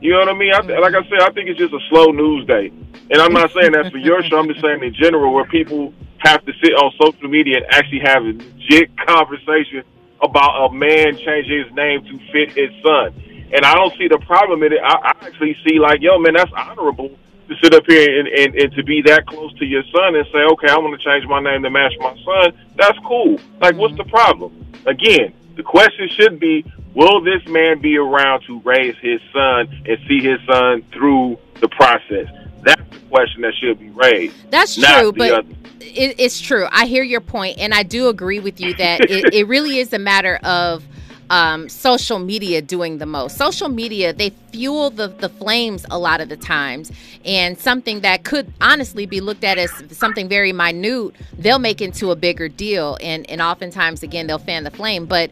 You 0.00 0.12
know 0.12 0.18
what 0.18 0.28
I 0.28 0.34
mean? 0.34 0.52
I 0.54 0.60
th- 0.60 0.78
like 0.80 0.94
I 0.94 1.02
said, 1.10 1.22
I 1.22 1.30
think 1.32 1.48
it's 1.48 1.58
just 1.58 1.74
a 1.74 1.80
slow 1.90 2.12
news 2.12 2.46
day. 2.46 2.70
And 3.10 3.18
I'm 3.18 3.32
not 3.32 3.50
saying 3.52 3.72
that's 3.72 3.90
for 3.90 3.98
your 3.98 4.22
show. 4.22 4.38
I'm 4.38 4.46
just 4.46 4.60
saying 4.60 4.82
in 4.82 4.94
general 4.94 5.34
where 5.34 5.44
people 5.44 5.92
have 6.18 6.44
to 6.46 6.52
sit 6.62 6.72
on 6.72 6.92
social 7.02 7.28
media 7.28 7.58
and 7.58 7.66
actually 7.70 8.00
have 8.06 8.22
a 8.22 8.30
legit 8.30 8.96
conversation 9.06 9.82
about 10.22 10.70
a 10.70 10.72
man 10.72 11.18
changing 11.18 11.66
his 11.66 11.72
name 11.74 12.04
to 12.04 12.18
fit 12.30 12.54
his 12.54 12.70
son. 12.82 13.10
And 13.52 13.66
I 13.66 13.74
don't 13.74 13.92
see 13.98 14.06
the 14.06 14.18
problem 14.18 14.62
in 14.62 14.72
it. 14.72 14.78
I, 14.82 14.94
I 14.94 15.26
actually 15.26 15.56
see 15.66 15.80
like, 15.80 16.00
yo, 16.00 16.18
man, 16.18 16.34
that's 16.34 16.52
honorable 16.56 17.18
to 17.52 17.60
sit 17.62 17.74
up 17.74 17.84
here 17.86 18.18
and, 18.20 18.28
and, 18.28 18.54
and 18.54 18.72
to 18.74 18.82
be 18.82 19.02
that 19.02 19.26
close 19.26 19.52
to 19.58 19.64
your 19.64 19.82
son 19.84 20.14
and 20.14 20.26
say, 20.32 20.38
okay, 20.38 20.68
I 20.68 20.78
want 20.78 20.98
to 20.98 21.04
change 21.04 21.26
my 21.26 21.40
name 21.40 21.62
to 21.62 21.70
match 21.70 21.92
my 21.98 22.16
son. 22.24 22.52
That's 22.76 22.98
cool. 23.06 23.38
Like, 23.60 23.76
what's 23.76 23.96
the 23.96 24.04
problem? 24.04 24.66
Again, 24.86 25.34
the 25.56 25.62
question 25.62 26.08
should 26.08 26.40
be, 26.40 26.64
will 26.94 27.20
this 27.20 27.46
man 27.46 27.80
be 27.80 27.96
around 27.96 28.42
to 28.46 28.60
raise 28.60 28.96
his 28.98 29.20
son 29.32 29.68
and 29.86 29.98
see 30.08 30.20
his 30.20 30.40
son 30.46 30.82
through 30.92 31.38
the 31.60 31.68
process? 31.68 32.26
That's 32.62 32.82
the 32.90 33.00
question 33.08 33.42
that 33.42 33.54
should 33.54 33.78
be 33.78 33.90
raised. 33.90 34.50
That's 34.50 34.76
true, 34.76 35.12
but 35.12 35.44
it, 35.80 36.16
it's 36.18 36.40
true. 36.40 36.66
I 36.70 36.86
hear 36.86 37.02
your 37.02 37.20
point, 37.20 37.58
and 37.58 37.74
I 37.74 37.82
do 37.82 38.08
agree 38.08 38.40
with 38.40 38.60
you 38.60 38.74
that 38.74 39.00
it, 39.10 39.34
it 39.34 39.48
really 39.48 39.78
is 39.78 39.92
a 39.92 39.98
matter 39.98 40.36
of 40.42 40.84
um, 41.32 41.68
social 41.68 42.18
media 42.18 42.60
doing 42.60 42.98
the 42.98 43.06
most. 43.06 43.36
Social 43.38 43.68
media, 43.68 44.12
they 44.12 44.30
fuel 44.52 44.90
the, 44.90 45.08
the 45.08 45.30
flames 45.30 45.86
a 45.90 45.98
lot 45.98 46.20
of 46.20 46.28
the 46.28 46.36
times. 46.36 46.92
And 47.24 47.58
something 47.58 48.02
that 48.02 48.22
could 48.22 48.52
honestly 48.60 49.06
be 49.06 49.20
looked 49.20 49.42
at 49.42 49.56
as 49.56 49.70
something 49.90 50.28
very 50.28 50.52
minute, 50.52 51.16
they'll 51.38 51.58
make 51.58 51.80
into 51.80 52.10
a 52.10 52.16
bigger 52.16 52.48
deal. 52.48 52.98
And, 53.00 53.28
and 53.30 53.40
oftentimes, 53.40 54.02
again, 54.02 54.26
they'll 54.26 54.38
fan 54.38 54.62
the 54.62 54.70
flame. 54.70 55.06
But 55.06 55.30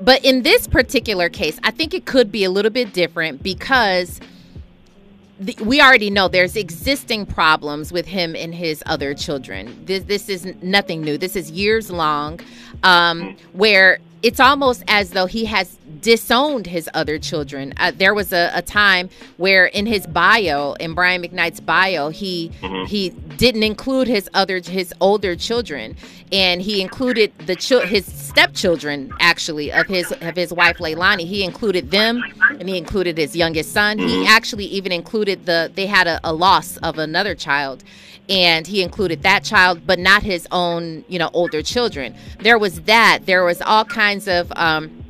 but 0.00 0.24
in 0.24 0.42
this 0.42 0.66
particular 0.66 1.28
case, 1.28 1.58
I 1.62 1.70
think 1.70 1.94
it 1.94 2.04
could 2.04 2.32
be 2.32 2.42
a 2.44 2.50
little 2.50 2.70
bit 2.70 2.92
different 2.92 3.42
because– 3.42 4.20
the, 5.40 5.56
we 5.64 5.80
already 5.80 6.10
know 6.10 6.28
there's 6.28 6.56
existing 6.56 7.26
problems 7.26 7.92
with 7.92 8.06
him 8.06 8.36
and 8.36 8.54
his 8.54 8.82
other 8.86 9.14
children. 9.14 9.84
This 9.84 10.04
this 10.04 10.28
is 10.28 10.44
nothing 10.62 11.02
new. 11.02 11.18
This 11.18 11.36
is 11.36 11.50
years 11.50 11.90
long, 11.90 12.40
um, 12.82 13.36
where 13.52 13.98
it's 14.24 14.40
almost 14.40 14.82
as 14.88 15.10
though 15.10 15.26
he 15.26 15.44
has 15.44 15.76
disowned 16.00 16.66
his 16.66 16.88
other 16.94 17.18
children. 17.18 17.74
Uh, 17.76 17.92
there 17.94 18.14
was 18.14 18.32
a, 18.32 18.50
a, 18.54 18.62
time 18.62 19.10
where 19.36 19.66
in 19.66 19.84
his 19.84 20.06
bio, 20.06 20.72
in 20.80 20.94
Brian 20.94 21.22
McKnight's 21.22 21.60
bio, 21.60 22.08
he 22.08 22.50
mm-hmm. 22.62 22.86
he 22.86 23.10
didn't 23.10 23.62
include 23.62 24.08
his 24.08 24.30
other 24.32 24.60
his 24.60 24.94
older 24.98 25.36
children, 25.36 25.94
and 26.32 26.62
he 26.62 26.80
included 26.80 27.36
the 27.40 27.54
ch- 27.54 27.84
his 27.86 28.06
stepchildren 28.06 29.12
actually 29.20 29.70
of 29.70 29.86
his 29.88 30.10
of 30.22 30.34
his 30.34 30.54
wife 30.54 30.78
Leilani. 30.78 31.26
He 31.26 31.44
included 31.44 31.90
them, 31.90 32.24
and 32.48 32.66
he 32.66 32.78
included 32.78 33.18
his 33.18 33.36
youngest 33.36 33.72
son. 33.72 33.98
He 33.98 34.06
mm-hmm. 34.06 34.26
actually 34.26 34.64
even 34.64 34.90
included 34.90 35.44
the 35.44 35.70
they 35.74 35.86
had 35.86 36.06
a, 36.06 36.18
a 36.24 36.32
loss 36.32 36.78
of 36.78 36.98
another 36.98 37.34
child, 37.34 37.84
and 38.28 38.66
he 38.66 38.82
included 38.82 39.22
that 39.22 39.44
child, 39.44 39.86
but 39.86 39.98
not 39.98 40.22
his 40.22 40.48
own, 40.50 41.04
you 41.08 41.18
know, 41.18 41.30
older 41.32 41.62
children. 41.62 42.14
There 42.40 42.58
was 42.58 42.82
that. 42.82 43.20
There 43.26 43.44
was 43.44 43.60
all 43.62 43.84
kinds 43.84 44.28
of. 44.28 44.52
Um, 44.56 45.04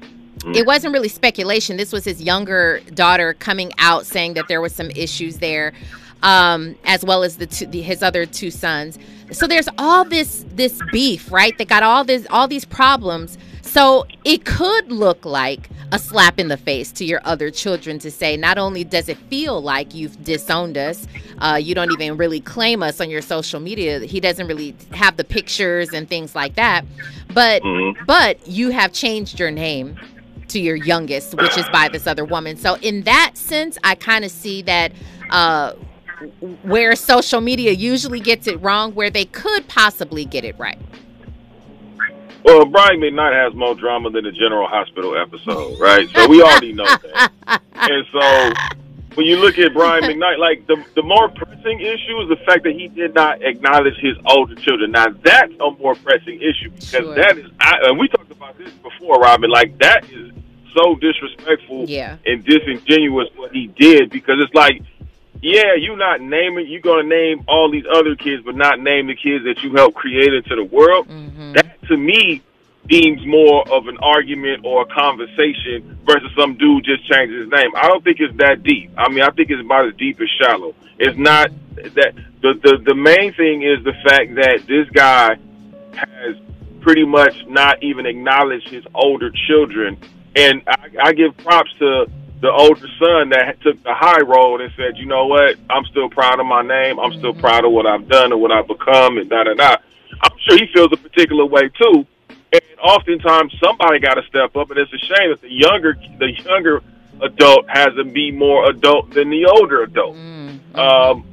it 0.55 0.67
wasn't 0.67 0.93
really 0.93 1.09
speculation. 1.09 1.79
This 1.79 1.91
was 1.91 2.05
his 2.05 2.23
younger 2.23 2.81
daughter 2.93 3.33
coming 3.35 3.73
out 3.79 4.05
saying 4.05 4.35
that 4.35 4.47
there 4.47 4.61
was 4.61 4.75
some 4.75 4.91
issues 4.91 5.39
there, 5.39 5.73
um, 6.23 6.75
as 6.85 7.03
well 7.03 7.23
as 7.23 7.39
the, 7.39 7.47
two, 7.47 7.67
the 7.67 7.81
his 7.81 8.03
other 8.03 8.27
two 8.27 8.51
sons. 8.51 8.99
So 9.31 9.47
there's 9.47 9.69
all 9.79 10.05
this 10.05 10.45
this 10.49 10.81
beef, 10.93 11.33
right? 11.33 11.57
They 11.57 11.65
got 11.65 11.83
all 11.83 12.05
this 12.05 12.27
all 12.31 12.47
these 12.47 12.65
problems. 12.65 13.39
So 13.65 14.07
it 14.25 14.45
could 14.45 14.93
look 14.93 15.25
like 15.25 15.69
a 15.91 15.99
slap 15.99 16.39
in 16.39 16.49
the 16.49 16.57
face 16.57 16.93
to 16.93 17.05
your 17.05 17.21
other 17.25 17.51
children 17.51 17.99
to 18.01 18.11
say, 18.11 18.37
not 18.37 18.57
only 18.57 18.85
does 18.85 19.09
it 19.09 19.17
feel 19.17 19.61
like 19.61 19.95
you've 19.95 20.23
disowned 20.23 20.77
us, 20.77 21.09
uh, 21.39 21.59
you 21.61 21.75
don't 21.75 21.91
even 21.91 22.17
really 22.17 22.41
claim 22.41 22.83
us 22.83 23.01
on 23.01 23.11
your 23.11 23.23
social 23.23 23.61
media. 23.61 24.01
He 24.01 24.21
doesn't 24.21 24.47
really 24.47 24.77
have 24.93 25.17
the 25.17 25.25
pictures 25.25 25.93
and 25.93 26.09
things 26.09 26.35
like 26.35 26.55
that, 26.55 26.85
but 27.33 27.63
mm-hmm. 27.63 28.05
but 28.05 28.47
you 28.47 28.71
have 28.71 28.93
changed 28.93 29.41
your 29.41 29.51
name 29.51 29.99
to 30.49 30.61
your 30.61 30.77
youngest, 30.77 31.35
which 31.35 31.57
is 31.59 31.69
by 31.71 31.89
this 31.89 32.07
other 32.07 32.25
woman. 32.25 32.57
So 32.57 32.77
in 32.77 33.03
that 33.03 33.33
sense, 33.35 33.79
I 33.83 33.95
kind 33.95 34.25
of 34.25 34.31
see 34.31 34.63
that. 34.63 34.93
Uh, 35.31 35.73
where 36.63 36.95
social 36.95 37.41
media 37.41 37.73
usually 37.73 38.21
gets 38.21 38.47
it 38.47 38.61
wrong, 38.63 38.95
where 38.95 39.11
they 39.11 39.25
could 39.27 39.67
possibly 39.69 40.25
get 40.25 40.45
it 40.45 40.59
right. 40.59 40.79
Well, 42.45 42.67
Brian 42.67 43.01
McKnight 43.01 43.33
has 43.33 43.55
more 43.55 43.75
drama 43.75 44.11
than 44.11 44.25
the 44.25 44.33
General 44.33 44.69
Hospital 44.69 45.17
episode, 45.17 45.81
right? 45.81 46.09
So 46.11 46.29
we 46.29 46.43
already 46.43 46.75
know 46.75 46.85
that. 46.85 47.33
and 47.75 48.07
so 48.13 48.53
when 49.15 49.27
you 49.27 49.39
look 49.39 49.59
at 49.59 49.73
Brian 49.73 50.05
McKnight, 50.05 50.39
like 50.39 50.67
the 50.67 50.85
the 50.95 51.03
more 51.03 51.31
pressing 51.31 51.81
issue 51.81 52.21
is 52.21 52.29
the 52.29 52.39
fact 52.45 52.65
that 52.65 52.75
he 52.75 52.89
did 52.89 53.15
not 53.15 53.43
acknowledge 53.43 53.97
his 53.97 54.17
older 54.27 54.55
children. 54.57 54.91
Now 54.91 55.07
that's 55.23 55.55
a 55.59 55.71
more 55.71 55.95
pressing 55.95 56.41
issue 56.43 56.71
because 56.71 56.89
sure. 56.89 57.15
that 57.15 57.39
is, 57.39 57.51
I, 57.61 57.79
and 57.85 57.99
we 57.99 58.09
talked 58.09 58.31
about 58.31 58.59
this 58.59 58.73
before, 58.75 59.21
Robin. 59.21 59.51
Like 59.51 59.79
that 59.79 60.05
is 60.13 60.31
so 60.77 60.97
disrespectful 60.97 61.89
yeah. 61.89 62.19
and 62.27 62.45
disingenuous 62.45 63.29
what 63.37 63.53
he 63.53 63.69
did 63.69 64.11
because 64.11 64.37
it's 64.41 64.55
like 64.55 64.83
yeah, 65.45 65.75
you're 65.79 65.99
not 65.99 66.23
naming, 66.23 66.67
you're 66.69 66.81
going 66.81 67.07
to 67.07 67.09
name 67.09 67.45
all 67.47 67.71
these 67.71 67.85
other 67.93 68.17
kids, 68.17 68.43
but 68.47 68.57
not 68.57 68.81
name 68.81 69.09
the 69.09 69.15
kids 69.15 69.45
that 69.45 69.63
you 69.63 69.75
helped 69.77 69.95
create 69.95 70.33
into 70.33 70.57
the 70.57 70.65
world. 70.65 71.07
Mm-hmm. 71.07 71.53
That 71.53 71.83
to 71.89 71.99
me 71.99 72.43
deems 72.87 73.25
more 73.27 73.69
of 73.71 73.87
an 73.87 73.99
argument 73.99 74.65
or 74.65 74.83
a 74.83 74.87
conversation 74.87 75.99
versus 76.05 76.31
some 76.35 76.57
dude 76.57 76.85
just 76.85 77.05
changing 77.07 77.41
his 77.41 77.49
name. 77.51 77.73
I 77.77 77.89
don't 77.89 78.03
think 78.03 78.21
it's 78.21 78.35
that 78.39 78.63
deep. 78.63 78.91
I 78.97 79.11
mean, 79.11 79.23
I 79.23 79.29
think 79.31 79.51
it's 79.51 79.61
about 79.61 79.87
as 79.87 79.95
deep 79.97 80.19
as 80.19 80.29
shallow. 80.41 80.75
It's 80.99 81.19
not 81.19 81.51
that 81.75 82.15
the 82.41 82.55
the 82.63 82.79
the 82.83 82.95
main 82.95 83.35
thing 83.35 83.63
is 83.63 83.85
the 83.85 83.93
fact 84.03 84.35
that 84.37 84.65
this 84.67 84.89
guy 84.91 85.37
has 85.93 86.37
pretty 86.81 87.05
much 87.05 87.47
not 87.49 87.83
even 87.83 88.07
acknowledged 88.07 88.69
his 88.69 88.85
older 88.95 89.31
children, 89.47 89.99
and 90.37 90.63
I, 90.67 90.89
I 91.03 91.13
give 91.13 91.37
props 91.37 91.73
to 91.81 92.07
the 92.45 92.53
older 92.53 92.87
son 93.01 93.31
that 93.31 93.59
took 93.63 93.83
the 93.83 93.95
high 93.95 94.21
road 94.21 94.61
and 94.61 94.71
said, 94.77 94.99
you 94.99 95.07
know 95.07 95.25
what, 95.25 95.57
I'm 95.71 95.83
still 95.87 96.11
proud 96.11 96.41
of 96.41 96.45
my 96.45 96.61
name. 96.61 97.01
I'm 97.01 97.13
still 97.17 97.33
mm-hmm. 97.33 97.41
proud 97.41 97.65
of 97.65 97.73
what 97.73 97.87
I've 97.87 98.07
done 98.07 98.33
and 98.33 98.41
what 98.41 98.53
I've 98.53 98.69
become 98.69 99.17
and 99.17 99.31
da 99.31 99.45
da 99.45 99.55
da. 99.55 99.77
I'm 100.21 100.37
sure 100.45 100.59
he 100.59 100.67
feels 100.75 100.93
a 100.93 100.99
particular 100.99 101.47
way 101.47 101.71
too. 101.71 102.07
And 102.53 102.63
oftentimes 102.83 103.55
somebody 103.65 103.99
got 103.99 104.15
to 104.15 104.23
step 104.29 104.55
up, 104.57 104.71
and 104.71 104.79
it's 104.79 104.93
a 104.93 104.99
shame 104.99 105.31
that 105.31 105.41
the 105.41 105.51
younger 105.51 105.97
the 106.19 106.33
younger 106.45 106.83
adult 107.23 107.65
has 107.71 107.89
to 107.97 108.05
be 108.05 108.31
more 108.31 108.69
adult 108.69 109.11
than 109.15 109.31
the 109.31 109.47
older 109.47 109.83
adult. 109.83 110.15
Mm-hmm. 110.15 110.77
Um, 110.79 111.25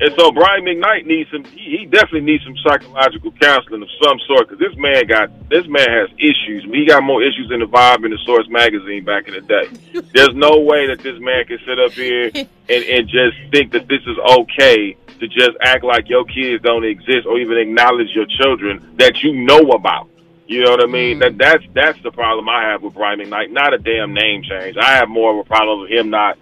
and 0.00 0.14
so 0.16 0.30
Brian 0.30 0.64
McKnight 0.64 1.06
needs 1.06 1.30
some. 1.30 1.44
He, 1.44 1.78
he 1.78 1.86
definitely 1.86 2.20
needs 2.20 2.44
some 2.44 2.56
psychological 2.64 3.32
counseling 3.32 3.82
of 3.82 3.88
some 4.02 4.18
sort 4.26 4.48
because 4.48 4.58
this 4.58 4.76
man 4.76 5.06
got 5.06 5.48
this 5.48 5.66
man 5.66 5.88
has 5.88 6.08
issues. 6.18 6.64
He 6.72 6.86
got 6.86 7.02
more 7.02 7.22
issues 7.22 7.48
than 7.48 7.60
the 7.60 7.66
Vibe 7.66 8.04
in 8.04 8.12
the 8.12 8.18
Source 8.24 8.48
magazine 8.48 9.04
back 9.04 9.26
in 9.26 9.34
the 9.34 9.40
day. 9.40 10.00
There's 10.14 10.34
no 10.34 10.60
way 10.60 10.86
that 10.86 11.00
this 11.00 11.18
man 11.20 11.44
can 11.46 11.58
sit 11.66 11.78
up 11.78 11.92
here 11.92 12.30
and, 12.34 12.84
and 12.84 13.08
just 13.08 13.36
think 13.50 13.72
that 13.72 13.88
this 13.88 14.02
is 14.06 14.16
okay 14.38 14.96
to 15.18 15.26
just 15.26 15.56
act 15.62 15.82
like 15.82 16.08
your 16.08 16.24
kids 16.24 16.62
don't 16.62 16.84
exist 16.84 17.26
or 17.26 17.38
even 17.38 17.58
acknowledge 17.58 18.08
your 18.14 18.26
children 18.40 18.94
that 18.98 19.22
you 19.22 19.34
know 19.34 19.70
about. 19.70 20.08
You 20.46 20.64
know 20.64 20.70
what 20.70 20.82
I 20.82 20.86
mean? 20.86 21.18
Mm. 21.18 21.20
That 21.20 21.38
that's 21.38 21.64
that's 21.74 22.02
the 22.02 22.10
problem 22.10 22.48
I 22.48 22.62
have 22.70 22.82
with 22.82 22.94
Brian 22.94 23.18
McKnight. 23.18 23.50
Not 23.50 23.74
a 23.74 23.78
damn 23.78 24.14
name 24.14 24.42
change. 24.42 24.76
I 24.76 24.94
have 24.94 25.08
more 25.08 25.32
of 25.32 25.44
a 25.44 25.44
problem 25.44 25.82
with 25.82 25.90
him 25.90 26.10
not 26.10 26.38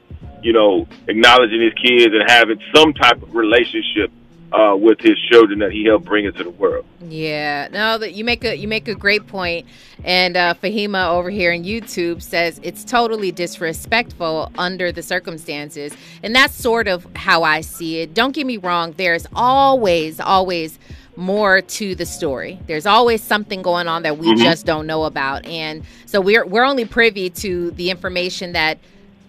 you 0.47 0.53
know, 0.53 0.87
acknowledging 1.09 1.61
his 1.61 1.75
kids 1.75 2.15
and 2.15 2.23
having 2.31 2.61
some 2.73 2.95
type 2.95 3.21
of 3.21 3.35
relationship 3.35 4.13
uh, 4.53 4.77
with 4.79 5.01
his 5.01 5.19
children 5.29 5.59
that 5.59 5.73
he 5.73 5.85
helped 5.85 6.05
bring 6.05 6.25
into 6.25 6.45
the 6.45 6.51
world. 6.51 6.87
Yeah, 7.01 7.67
no, 7.73 7.99
that 7.99 8.13
you 8.13 8.25
make 8.25 8.45
a 8.45 8.57
you 8.57 8.69
make 8.69 8.87
a 8.87 8.95
great 8.95 9.27
point. 9.27 9.67
And 10.05 10.37
uh, 10.37 10.55
Fahima 10.55 11.11
over 11.11 11.31
here 11.31 11.53
on 11.53 11.65
YouTube 11.65 12.23
says 12.23 12.61
it's 12.63 12.85
totally 12.85 13.33
disrespectful 13.33 14.53
under 14.57 14.93
the 14.93 15.03
circumstances, 15.03 15.93
and 16.23 16.33
that's 16.33 16.55
sort 16.55 16.87
of 16.87 17.09
how 17.17 17.43
I 17.43 17.61
see 17.61 18.03
it. 18.03 18.15
Don't 18.15 18.33
get 18.33 18.47
me 18.47 18.59
wrong. 18.59 18.93
There's 18.93 19.27
always, 19.35 20.21
always 20.21 20.79
more 21.17 21.61
to 21.61 21.97
the 21.97 22.07
story. 22.07 22.61
There's 22.69 22.87
always 22.87 23.21
something 23.21 23.63
going 23.63 23.89
on 23.89 24.05
that 24.05 24.17
we 24.17 24.29
mm-hmm. 24.29 24.45
just 24.45 24.65
don't 24.65 24.87
know 24.87 25.05
about. 25.05 25.45
And 25.45 25.83
so 26.05 26.21
we're 26.21 26.47
we're 26.47 26.65
only 26.65 26.85
privy 26.85 27.31
to 27.31 27.73
the 27.73 27.91
information 27.91 28.53
that 28.53 28.79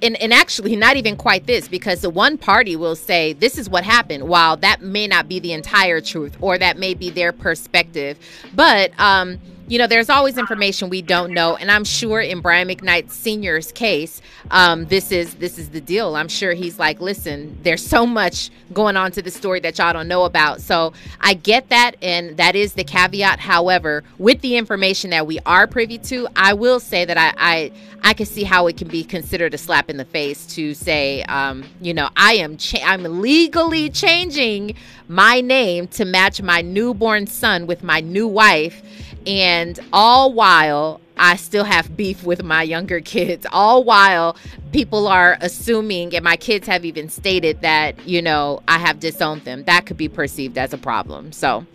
and, 0.01 0.15
and 0.21 0.33
actually 0.33 0.75
not 0.75 0.97
even 0.97 1.15
quite 1.15 1.45
this 1.47 1.67
because 1.67 2.01
the 2.01 2.09
one 2.09 2.37
party 2.37 2.75
will 2.75 2.95
say 2.95 3.33
this 3.33 3.57
is 3.57 3.69
what 3.69 3.83
happened 3.83 4.27
while 4.27 4.57
that 4.57 4.81
may 4.81 5.07
not 5.07 5.27
be 5.27 5.39
the 5.39 5.53
entire 5.53 6.01
truth 6.01 6.35
or 6.41 6.57
that 6.57 6.77
may 6.77 6.93
be 6.93 7.09
their 7.09 7.31
perspective. 7.31 8.17
But 8.53 8.91
um 8.99 9.39
you 9.67 9.77
know, 9.77 9.87
there's 9.87 10.09
always 10.09 10.37
information 10.37 10.89
we 10.89 11.01
don't 11.01 11.33
know, 11.33 11.57
and 11.57 11.69
I'm 11.69 11.83
sure 11.83 12.21
in 12.21 12.39
Brian 12.39 12.69
McKnight 12.69 13.11
Senior's 13.11 13.73
case, 13.73 14.21
um, 14.49 14.85
this 14.85 15.11
is 15.11 15.35
this 15.35 15.57
is 15.59 15.69
the 15.69 15.81
deal. 15.81 16.15
I'm 16.15 16.29
sure 16.29 16.53
he's 16.53 16.79
like, 16.79 17.01
listen, 17.01 17.57
there's 17.63 17.85
so 17.85 18.05
much 18.05 18.49
going 18.71 18.95
on 18.95 19.11
to 19.11 19.21
the 19.21 19.29
story 19.29 19.59
that 19.59 19.77
y'all 19.77 19.91
don't 19.91 20.07
know 20.07 20.23
about. 20.23 20.61
So 20.61 20.93
I 21.19 21.33
get 21.33 21.67
that, 21.69 21.97
and 22.01 22.37
that 22.37 22.55
is 22.55 22.73
the 22.73 22.85
caveat. 22.85 23.39
However, 23.39 24.05
with 24.17 24.39
the 24.39 24.55
information 24.55 25.09
that 25.09 25.27
we 25.27 25.39
are 25.45 25.67
privy 25.67 25.97
to, 25.97 26.29
I 26.37 26.53
will 26.53 26.79
say 26.79 27.03
that 27.03 27.17
I 27.17 27.33
I, 27.37 27.71
I 28.03 28.13
can 28.13 28.25
see 28.25 28.43
how 28.43 28.67
it 28.67 28.77
can 28.77 28.87
be 28.87 29.03
considered 29.03 29.53
a 29.53 29.57
slap 29.57 29.89
in 29.89 29.97
the 29.97 30.05
face 30.05 30.45
to 30.55 30.73
say, 30.75 31.23
um, 31.23 31.65
you 31.81 31.93
know, 31.93 32.09
I 32.15 32.35
am 32.35 32.55
cha- 32.55 32.85
I'm 32.85 33.03
legally 33.21 33.89
changing 33.89 34.75
my 35.09 35.41
name 35.41 35.87
to 35.87 36.05
match 36.05 36.41
my 36.41 36.61
newborn 36.61 37.27
son 37.27 37.67
with 37.67 37.83
my 37.83 37.99
new 37.99 38.27
wife 38.27 38.81
and 39.27 39.79
all 39.91 40.33
while 40.33 41.01
I 41.17 41.35
still 41.35 41.65
have 41.65 41.97
beef 41.97 42.23
with 42.23 42.43
my 42.43 42.63
younger 42.63 43.01
kids. 43.01 43.45
All 43.51 43.83
while 43.83 44.37
people 44.71 45.07
are 45.07 45.37
assuming, 45.41 46.15
and 46.15 46.23
my 46.23 46.37
kids 46.37 46.67
have 46.67 46.85
even 46.85 47.09
stated 47.09 47.61
that, 47.61 48.07
you 48.07 48.21
know, 48.21 48.61
I 48.67 48.77
have 48.77 48.99
disowned 48.99 49.43
them. 49.43 49.63
That 49.65 49.85
could 49.85 49.97
be 49.97 50.07
perceived 50.07 50.57
as 50.57 50.73
a 50.73 50.77
problem. 50.77 51.31
So 51.31 51.65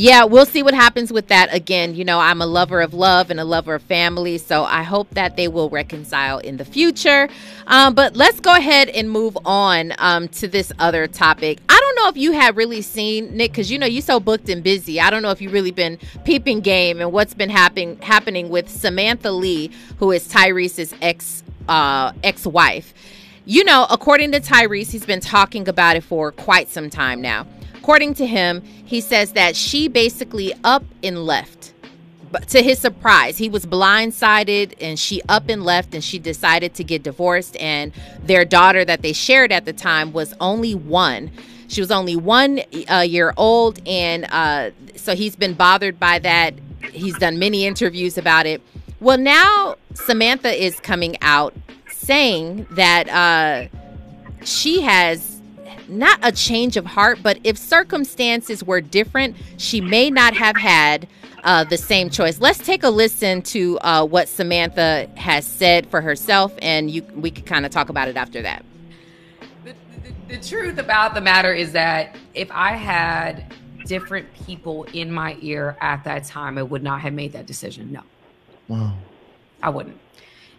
yeah, 0.00 0.24
we'll 0.24 0.46
see 0.46 0.62
what 0.62 0.72
happens 0.72 1.12
with 1.12 1.28
that. 1.28 1.52
Again, 1.54 1.94
you 1.94 2.06
know, 2.06 2.18
I'm 2.18 2.40
a 2.40 2.46
lover 2.46 2.80
of 2.80 2.94
love 2.94 3.30
and 3.30 3.38
a 3.38 3.44
lover 3.44 3.74
of 3.74 3.82
family, 3.82 4.38
so 4.38 4.64
I 4.64 4.82
hope 4.82 5.10
that 5.10 5.36
they 5.36 5.46
will 5.46 5.68
reconcile 5.68 6.38
in 6.38 6.56
the 6.56 6.64
future. 6.64 7.28
Um, 7.66 7.92
but 7.94 8.16
let's 8.16 8.40
go 8.40 8.54
ahead 8.54 8.88
and 8.88 9.10
move 9.10 9.36
on 9.44 9.92
um, 9.98 10.28
to 10.28 10.48
this 10.48 10.72
other 10.78 11.06
topic. 11.06 11.58
I 11.68 11.78
don't 11.78 11.96
know 11.96 12.08
if 12.08 12.16
you 12.16 12.32
have 12.32 12.56
really 12.56 12.80
seen 12.80 13.36
Nick, 13.36 13.52
because 13.52 13.70
you 13.70 13.78
know 13.78 13.84
you're 13.84 14.00
so 14.00 14.20
booked 14.20 14.48
and 14.48 14.64
busy. 14.64 15.02
I 15.02 15.10
don't 15.10 15.20
know 15.20 15.32
if 15.32 15.42
you've 15.42 15.52
really 15.52 15.70
been 15.70 15.98
peeping 16.24 16.60
game 16.60 17.02
and 17.02 17.12
what's 17.12 17.34
been 17.34 17.50
happening 17.50 17.98
happening 18.00 18.48
with 18.48 18.70
Samantha 18.70 19.30
Lee, 19.30 19.70
who 19.98 20.12
is 20.12 20.26
Tyrese's 20.26 20.94
ex 21.02 21.42
uh, 21.68 22.12
ex 22.24 22.46
wife. 22.46 22.94
You 23.44 23.64
know, 23.64 23.86
according 23.90 24.32
to 24.32 24.40
Tyrese, 24.40 24.92
he's 24.92 25.04
been 25.04 25.20
talking 25.20 25.68
about 25.68 25.96
it 25.96 26.04
for 26.04 26.32
quite 26.32 26.70
some 26.70 26.88
time 26.88 27.20
now. 27.20 27.46
According 27.90 28.14
to 28.14 28.26
him, 28.26 28.62
he 28.62 29.00
says 29.00 29.32
that 29.32 29.56
she 29.56 29.88
basically 29.88 30.54
up 30.62 30.84
and 31.02 31.26
left. 31.26 31.74
But 32.30 32.46
to 32.50 32.62
his 32.62 32.78
surprise, 32.78 33.36
he 33.36 33.48
was 33.48 33.66
blindsided 33.66 34.74
and 34.80 34.96
she 34.96 35.20
up 35.28 35.48
and 35.48 35.64
left 35.64 35.92
and 35.92 36.04
she 36.04 36.20
decided 36.20 36.72
to 36.74 36.84
get 36.84 37.02
divorced. 37.02 37.56
And 37.56 37.92
their 38.22 38.44
daughter 38.44 38.84
that 38.84 39.02
they 39.02 39.12
shared 39.12 39.50
at 39.50 39.64
the 39.64 39.72
time 39.72 40.12
was 40.12 40.32
only 40.38 40.72
one. 40.72 41.32
She 41.66 41.80
was 41.80 41.90
only 41.90 42.14
one 42.14 42.60
uh, 42.88 42.98
year 42.98 43.34
old. 43.36 43.80
And 43.88 44.24
uh, 44.30 44.70
so 44.94 45.16
he's 45.16 45.34
been 45.34 45.54
bothered 45.54 45.98
by 45.98 46.20
that. 46.20 46.54
He's 46.92 47.18
done 47.18 47.40
many 47.40 47.66
interviews 47.66 48.16
about 48.16 48.46
it. 48.46 48.62
Well, 49.00 49.18
now 49.18 49.74
Samantha 49.94 50.52
is 50.52 50.78
coming 50.78 51.16
out 51.22 51.54
saying 51.90 52.68
that 52.70 53.08
uh, 53.08 53.66
she 54.44 54.80
has 54.82 55.29
not 55.90 56.18
a 56.22 56.32
change 56.32 56.76
of 56.76 56.86
heart, 56.86 57.18
but 57.22 57.38
if 57.44 57.58
circumstances 57.58 58.64
were 58.64 58.80
different, 58.80 59.36
she 59.56 59.80
may 59.80 60.10
not 60.10 60.34
have 60.34 60.56
had 60.56 61.08
uh, 61.44 61.64
the 61.64 61.76
same 61.76 62.10
choice. 62.10 62.40
Let's 62.40 62.58
take 62.58 62.82
a 62.82 62.90
listen 62.90 63.42
to 63.42 63.78
uh, 63.80 64.04
what 64.04 64.28
Samantha 64.28 65.08
has 65.16 65.44
said 65.44 65.86
for 65.88 66.00
herself, 66.00 66.52
and 66.60 66.90
you 66.90 67.02
we 67.14 67.30
could 67.30 67.46
kind 67.46 67.64
of 67.66 67.72
talk 67.72 67.88
about 67.88 68.08
it 68.08 68.16
after 68.16 68.42
that. 68.42 68.64
The, 69.64 69.74
the, 70.02 70.36
the 70.36 70.48
truth 70.48 70.78
about 70.78 71.14
the 71.14 71.20
matter 71.20 71.52
is 71.52 71.72
that 71.72 72.16
if 72.34 72.50
I 72.52 72.72
had 72.72 73.52
different 73.86 74.32
people 74.46 74.84
in 74.92 75.10
my 75.10 75.36
ear 75.40 75.76
at 75.80 76.04
that 76.04 76.24
time, 76.24 76.58
I 76.58 76.62
would 76.62 76.82
not 76.82 77.00
have 77.00 77.12
made 77.12 77.32
that 77.32 77.46
decision. 77.46 77.92
No, 77.92 78.02
wow. 78.68 78.94
I 79.62 79.70
wouldn't, 79.70 79.98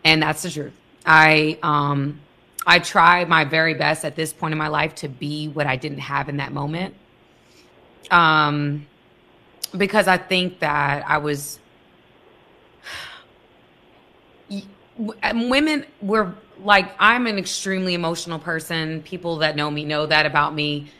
and 0.03 0.21
that's 0.21 0.41
the 0.41 0.49
truth. 0.49 0.73
I 1.05 1.57
um 1.63 2.19
I 2.65 2.79
try 2.79 3.25
my 3.25 3.43
very 3.43 3.73
best 3.73 4.05
at 4.05 4.15
this 4.15 4.33
point 4.33 4.51
in 4.51 4.57
my 4.57 4.67
life 4.67 4.95
to 4.95 5.07
be 5.07 5.47
what 5.47 5.67
I 5.67 5.75
didn't 5.75 5.99
have 5.99 6.29
in 6.29 6.37
that 6.37 6.53
moment. 6.53 6.95
Um, 8.11 8.85
because 9.75 10.07
I 10.07 10.17
think 10.17 10.59
that 10.59 11.03
I 11.07 11.17
was 11.17 11.59
women 15.33 15.85
were 16.01 16.33
like 16.63 16.91
I'm 16.99 17.27
an 17.27 17.37
extremely 17.37 17.93
emotional 17.93 18.39
person. 18.39 19.01
People 19.03 19.37
that 19.37 19.55
know 19.55 19.71
me 19.71 19.85
know 19.85 20.05
that 20.05 20.25
about 20.25 20.53
me. 20.53 20.91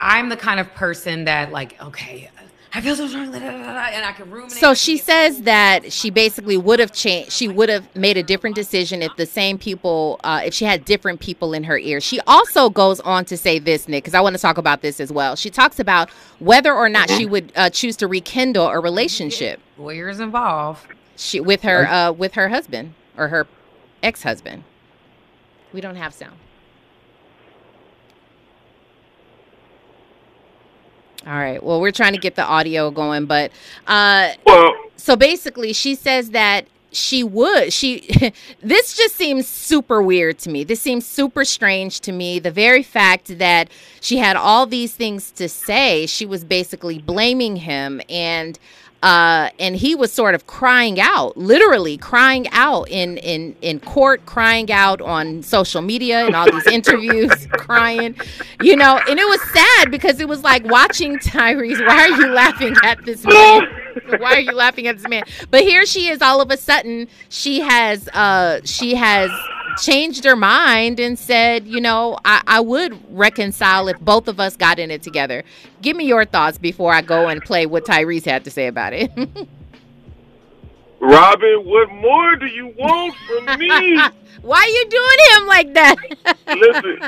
I'm 0.00 0.28
the 0.28 0.36
kind 0.36 0.60
of 0.60 0.72
person 0.74 1.24
that 1.24 1.52
like 1.52 1.80
okay, 1.82 2.30
I 2.76 2.82
feel 2.82 2.94
so 2.94 3.08
strong, 3.08 3.34
and 3.34 4.04
I 4.04 4.12
can 4.12 4.30
ruminate. 4.30 4.58
So 4.58 4.74
she 4.74 4.98
says 4.98 5.42
that 5.42 5.90
she 5.94 6.10
basically 6.10 6.58
would 6.58 6.78
have 6.78 6.92
changed. 6.92 7.32
She 7.32 7.48
would 7.48 7.70
have 7.70 7.96
made 7.96 8.18
a 8.18 8.22
different 8.22 8.54
decision 8.54 9.00
if 9.00 9.16
the 9.16 9.24
same 9.24 9.56
people, 9.56 10.20
uh, 10.22 10.42
if 10.44 10.52
she 10.52 10.66
had 10.66 10.84
different 10.84 11.20
people 11.20 11.54
in 11.54 11.64
her 11.64 11.78
ear. 11.78 12.02
She 12.02 12.20
also 12.26 12.68
goes 12.68 13.00
on 13.00 13.24
to 13.24 13.36
say 13.38 13.58
this, 13.58 13.88
Nick, 13.88 14.04
because 14.04 14.12
I 14.12 14.20
want 14.20 14.36
to 14.36 14.42
talk 14.42 14.58
about 14.58 14.82
this 14.82 15.00
as 15.00 15.10
well. 15.10 15.36
She 15.36 15.48
talks 15.48 15.78
about 15.78 16.10
whether 16.38 16.74
or 16.74 16.90
not 16.90 17.08
she 17.08 17.24
would 17.24 17.50
uh, 17.56 17.70
choose 17.70 17.96
to 17.96 18.06
rekindle 18.06 18.66
a 18.66 18.78
relationship. 18.78 19.58
Lawyers 19.78 20.20
involved. 20.20 20.86
She 21.16 21.40
with 21.40 21.62
her 21.62 21.86
uh, 21.86 22.12
with 22.12 22.34
her 22.34 22.50
husband 22.50 22.92
or 23.16 23.28
her 23.28 23.46
ex 24.02 24.22
husband. 24.22 24.64
We 25.72 25.80
don't 25.80 25.96
have 25.96 26.12
sound. 26.12 26.36
All 31.26 31.32
right. 31.32 31.62
Well, 31.62 31.80
we're 31.80 31.92
trying 31.92 32.12
to 32.12 32.20
get 32.20 32.36
the 32.36 32.44
audio 32.44 32.90
going, 32.90 33.26
but 33.26 33.50
uh, 33.86 34.32
well, 34.46 34.74
so 34.96 35.16
basically, 35.16 35.72
she 35.72 35.96
says 35.96 36.30
that 36.30 36.66
she 36.92 37.24
would. 37.24 37.72
She 37.72 38.08
this 38.62 38.96
just 38.96 39.16
seems 39.16 39.46
super 39.48 40.00
weird 40.00 40.38
to 40.40 40.50
me. 40.50 40.62
This 40.62 40.80
seems 40.80 41.04
super 41.04 41.44
strange 41.44 42.00
to 42.00 42.12
me. 42.12 42.38
The 42.38 42.50
very 42.50 42.82
fact 42.82 43.38
that 43.38 43.70
she 44.00 44.18
had 44.18 44.36
all 44.36 44.66
these 44.66 44.94
things 44.94 45.32
to 45.32 45.48
say, 45.48 46.06
she 46.06 46.26
was 46.26 46.44
basically 46.44 46.98
blaming 46.98 47.56
him 47.56 48.00
and 48.08 48.58
uh, 49.06 49.50
and 49.60 49.76
he 49.76 49.94
was 49.94 50.12
sort 50.12 50.34
of 50.34 50.48
crying 50.48 50.98
out, 50.98 51.36
literally 51.36 51.96
crying 51.96 52.48
out 52.50 52.90
in 52.90 53.18
in 53.18 53.54
in 53.62 53.78
court, 53.78 54.26
crying 54.26 54.72
out 54.72 55.00
on 55.00 55.44
social 55.44 55.80
media 55.80 56.26
and 56.26 56.34
all 56.34 56.50
these 56.50 56.66
interviews, 56.72 57.46
crying, 57.52 58.16
you 58.62 58.74
know. 58.74 58.98
And 59.08 59.20
it 59.20 59.28
was 59.28 59.40
sad 59.52 59.92
because 59.92 60.18
it 60.18 60.26
was 60.26 60.42
like 60.42 60.64
watching 60.64 61.18
Tyrese. 61.18 61.86
Why 61.86 62.10
are 62.10 62.20
you 62.20 62.32
laughing 62.32 62.74
at 62.82 63.04
this 63.04 63.24
man? 63.24 63.68
Why 64.18 64.34
are 64.34 64.40
you 64.40 64.52
laughing 64.52 64.86
at 64.86 64.96
this 64.96 65.08
man? 65.08 65.24
But 65.50 65.62
here 65.62 65.86
she 65.86 66.08
is. 66.08 66.22
All 66.22 66.40
of 66.40 66.50
a 66.50 66.56
sudden, 66.56 67.08
she 67.28 67.60
has 67.60 68.08
uh, 68.08 68.60
she 68.64 68.94
has 68.94 69.30
changed 69.78 70.24
her 70.24 70.36
mind 70.36 70.98
and 71.00 71.18
said, 71.18 71.66
you 71.66 71.80
know, 71.80 72.18
I, 72.24 72.42
I 72.46 72.60
would 72.60 72.98
reconcile 73.14 73.88
if 73.88 73.98
both 74.00 74.28
of 74.28 74.40
us 74.40 74.56
got 74.56 74.78
in 74.78 74.90
it 74.90 75.02
together. 75.02 75.44
Give 75.82 75.96
me 75.96 76.06
your 76.06 76.24
thoughts 76.24 76.58
before 76.58 76.92
I 76.92 77.02
go 77.02 77.28
and 77.28 77.42
play 77.42 77.66
what 77.66 77.84
Tyrese 77.84 78.24
had 78.24 78.44
to 78.44 78.50
say 78.50 78.66
about 78.66 78.92
it. 78.92 79.10
Robin, 81.00 81.62
what 81.64 81.90
more 81.92 82.36
do 82.36 82.46
you 82.46 82.68
want 82.78 83.14
from 83.26 83.58
me? 83.58 83.98
Why 84.42 84.58
are 84.58 84.68
you 84.68 84.88
doing 84.88 85.18
him 85.30 85.46
like 85.46 85.74
that? 85.74 85.96
Listen, 86.46 86.98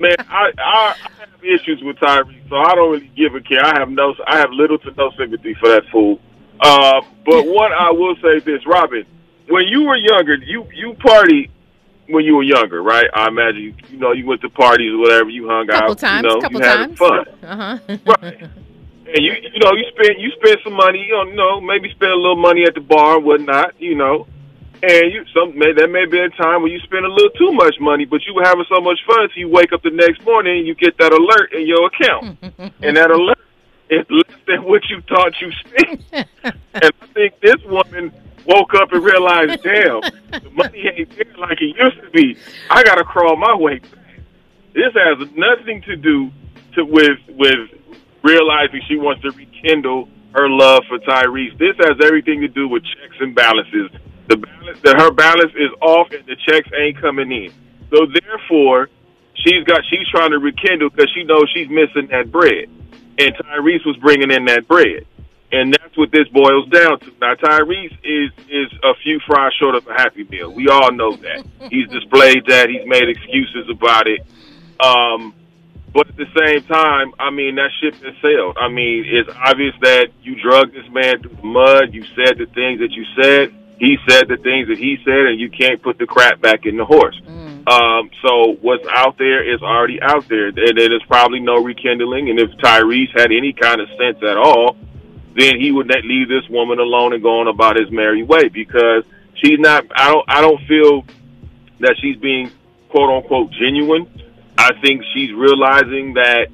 man, 0.00 0.16
I, 0.28 0.50
I, 0.58 0.96
I 1.20 1.23
issues 1.44 1.82
with 1.82 1.98
Tyree, 2.00 2.42
so 2.48 2.56
I 2.56 2.74
don't 2.74 2.92
really 2.92 3.10
give 3.16 3.34
a 3.34 3.40
care. 3.40 3.64
I 3.64 3.78
have 3.78 3.90
no, 3.90 4.14
I 4.26 4.38
have 4.38 4.50
little 4.50 4.78
to 4.78 4.90
no 4.92 5.10
sympathy 5.16 5.54
for 5.54 5.68
that 5.68 5.82
fool. 5.92 6.20
Uh, 6.60 7.00
but 7.24 7.46
what 7.46 7.72
I 7.72 7.90
will 7.90 8.16
say 8.16 8.38
is 8.38 8.44
this, 8.44 8.66
Robin, 8.66 9.04
when 9.48 9.64
you 9.68 9.82
were 9.82 9.96
younger, 9.96 10.36
you 10.36 10.66
you 10.74 10.94
party 10.94 11.50
when 12.08 12.24
you 12.24 12.36
were 12.36 12.42
younger, 12.42 12.82
right? 12.82 13.06
I 13.14 13.28
imagine 13.28 13.62
you, 13.62 13.74
you 13.90 13.98
know 13.98 14.12
you 14.12 14.26
went 14.26 14.40
to 14.42 14.50
parties 14.50 14.92
or 14.92 14.98
whatever, 14.98 15.30
you 15.30 15.48
hung 15.48 15.68
couple 15.68 15.92
out, 15.92 15.98
times, 15.98 16.22
you 16.24 16.28
know, 16.28 16.40
couple 16.40 16.60
you 16.60 16.66
times. 16.66 16.90
had 16.90 16.98
fun, 16.98 17.24
uh-huh. 17.42 17.78
right? 18.22 18.42
And 18.42 19.18
you 19.18 19.32
you 19.52 19.60
know 19.60 19.72
you 19.72 19.84
spend 19.94 20.20
you 20.20 20.30
spend 20.40 20.58
some 20.64 20.74
money, 20.74 21.06
you 21.08 21.34
know, 21.34 21.60
maybe 21.60 21.90
spend 21.90 22.12
a 22.12 22.16
little 22.16 22.40
money 22.40 22.64
at 22.64 22.74
the 22.74 22.80
bar 22.80 23.16
and 23.16 23.24
whatnot, 23.24 23.80
you 23.80 23.94
know. 23.94 24.26
And 24.82 25.12
you 25.12 25.24
some 25.34 25.56
may 25.58 25.72
there 25.72 25.88
may 25.88 26.04
be 26.06 26.18
a 26.18 26.28
time 26.30 26.62
where 26.62 26.70
you 26.70 26.78
spend 26.80 27.04
a 27.06 27.08
little 27.08 27.30
too 27.30 27.52
much 27.52 27.76
money, 27.80 28.04
but 28.04 28.20
you 28.26 28.34
were 28.34 28.44
having 28.44 28.64
so 28.68 28.80
much 28.80 28.98
fun, 29.06 29.28
so 29.28 29.40
you 29.40 29.48
wake 29.48 29.72
up 29.72 29.82
the 29.82 29.90
next 29.90 30.22
morning 30.24 30.58
and 30.58 30.66
you 30.66 30.74
get 30.74 30.98
that 30.98 31.12
alert 31.12 31.52
in 31.52 31.66
your 31.66 31.86
account, 31.86 32.38
and 32.82 32.96
that 32.96 33.10
alert 33.10 33.38
is 33.90 34.04
less 34.10 34.38
than 34.46 34.64
what 34.64 34.82
you 34.88 35.00
thought 35.02 35.32
you 35.40 35.50
spent. 35.52 36.02
and 36.74 36.92
I 37.00 37.06
think 37.14 37.40
this 37.40 37.62
woman 37.64 38.12
woke 38.46 38.74
up 38.74 38.92
and 38.92 39.02
realized, 39.02 39.62
damn, 39.62 40.00
the 40.30 40.50
money 40.52 40.84
ain't 40.96 41.16
there 41.16 41.34
like 41.38 41.60
it 41.60 41.76
used 41.76 42.00
to 42.02 42.10
be. 42.10 42.36
I 42.70 42.82
got 42.82 42.96
to 42.96 43.04
crawl 43.04 43.36
my 43.36 43.54
way 43.54 43.78
back. 43.78 43.92
This 44.74 44.92
has 44.94 45.28
nothing 45.36 45.82
to 45.82 45.96
do 45.96 46.30
to 46.74 46.84
with 46.84 47.18
with 47.28 47.70
realizing 48.22 48.80
she 48.88 48.96
wants 48.96 49.22
to 49.22 49.30
rekindle 49.30 50.08
her 50.34 50.48
love 50.48 50.82
for 50.88 50.98
Tyrese. 50.98 51.56
This 51.58 51.76
has 51.78 51.96
everything 52.02 52.40
to 52.40 52.48
do 52.48 52.66
with 52.68 52.82
checks 52.82 53.16
and 53.20 53.34
balances. 53.34 53.90
The 54.28 54.36
balance 54.36 54.78
that 54.82 54.96
her 55.00 55.10
balance 55.10 55.52
is 55.54 55.70
off 55.82 56.10
and 56.12 56.24
the 56.26 56.36
checks 56.36 56.68
ain't 56.78 57.00
coming 57.00 57.30
in. 57.30 57.52
So 57.90 58.06
therefore, 58.06 58.88
she's 59.34 59.64
got 59.64 59.80
she's 59.90 60.08
trying 60.10 60.30
to 60.30 60.38
rekindle 60.38 60.90
because 60.90 61.10
she 61.14 61.24
knows 61.24 61.50
she's 61.54 61.68
missing 61.68 62.08
that 62.10 62.32
bread, 62.32 62.68
and 63.18 63.34
Tyrese 63.36 63.84
was 63.84 63.96
bringing 64.00 64.30
in 64.30 64.46
that 64.46 64.66
bread, 64.66 65.06
and 65.52 65.72
that's 65.72 65.96
what 65.96 66.10
this 66.10 66.26
boils 66.28 66.68
down 66.70 67.00
to. 67.00 67.12
Now 67.20 67.34
Tyrese 67.34 67.96
is 68.02 68.30
is 68.48 68.72
a 68.82 68.94
few 69.02 69.20
fries 69.26 69.52
short 69.60 69.74
of 69.74 69.86
a 69.86 69.92
happy 69.92 70.24
meal. 70.24 70.52
We 70.52 70.68
all 70.68 70.92
know 70.92 71.16
that. 71.16 71.44
He's 71.70 71.88
displayed 71.88 72.46
that. 72.48 72.68
He's 72.68 72.86
made 72.86 73.08
excuses 73.08 73.68
about 73.70 74.06
it. 74.08 74.20
Um, 74.80 75.34
but 75.92 76.08
at 76.08 76.16
the 76.16 76.26
same 76.34 76.66
time, 76.66 77.14
I 77.20 77.30
mean, 77.30 77.54
that 77.54 77.70
ship 77.80 77.94
has 78.02 78.14
sailed. 78.20 78.56
I 78.58 78.68
mean, 78.68 79.04
it's 79.06 79.30
obvious 79.46 79.74
that 79.82 80.08
you 80.22 80.34
drug 80.42 80.72
this 80.72 80.88
man 80.90 81.22
through 81.22 81.36
the 81.36 81.46
mud. 81.46 81.94
You 81.94 82.02
said 82.16 82.36
the 82.36 82.46
things 82.46 82.80
that 82.80 82.90
you 82.90 83.04
said. 83.14 83.54
He 83.84 83.98
said 84.08 84.28
the 84.28 84.36
things 84.36 84.68
that 84.68 84.78
he 84.78 84.98
said, 85.04 85.26
and 85.26 85.38
you 85.38 85.50
can't 85.50 85.82
put 85.82 85.98
the 85.98 86.06
crap 86.06 86.40
back 86.40 86.64
in 86.64 86.76
the 86.76 86.84
horse. 86.84 87.20
Mm. 87.26 87.68
Um, 87.68 88.10
so 88.22 88.56
what's 88.60 88.86
out 88.88 89.18
there 89.18 89.42
is 89.42 89.62
already 89.62 90.00
out 90.00 90.28
there. 90.28 90.52
There, 90.52 90.72
there's 90.74 91.04
probably 91.06 91.40
no 91.40 91.62
rekindling. 91.62 92.30
And 92.30 92.38
if 92.38 92.50
Tyrese 92.58 93.12
had 93.18 93.30
any 93.30 93.52
kind 93.52 93.80
of 93.80 93.88
sense 93.98 94.22
at 94.22 94.36
all, 94.36 94.76
then 95.36 95.60
he 95.60 95.72
would 95.72 95.88
not 95.88 96.04
leave 96.04 96.28
this 96.28 96.48
woman 96.48 96.78
alone 96.78 97.12
and 97.12 97.22
go 97.22 97.40
on 97.40 97.48
about 97.48 97.76
his 97.76 97.90
merry 97.90 98.22
way 98.22 98.48
because 98.48 99.04
she's 99.34 99.58
not. 99.58 99.84
I 99.94 100.10
don't. 100.10 100.24
I 100.28 100.40
don't 100.40 100.60
feel 100.66 101.04
that 101.80 101.96
she's 102.00 102.16
being 102.16 102.50
quote 102.88 103.10
unquote 103.10 103.50
genuine 103.50 104.08
I 104.56 104.70
think 104.80 105.02
she's 105.12 105.32
realizing 105.32 106.14
that, 106.14 106.46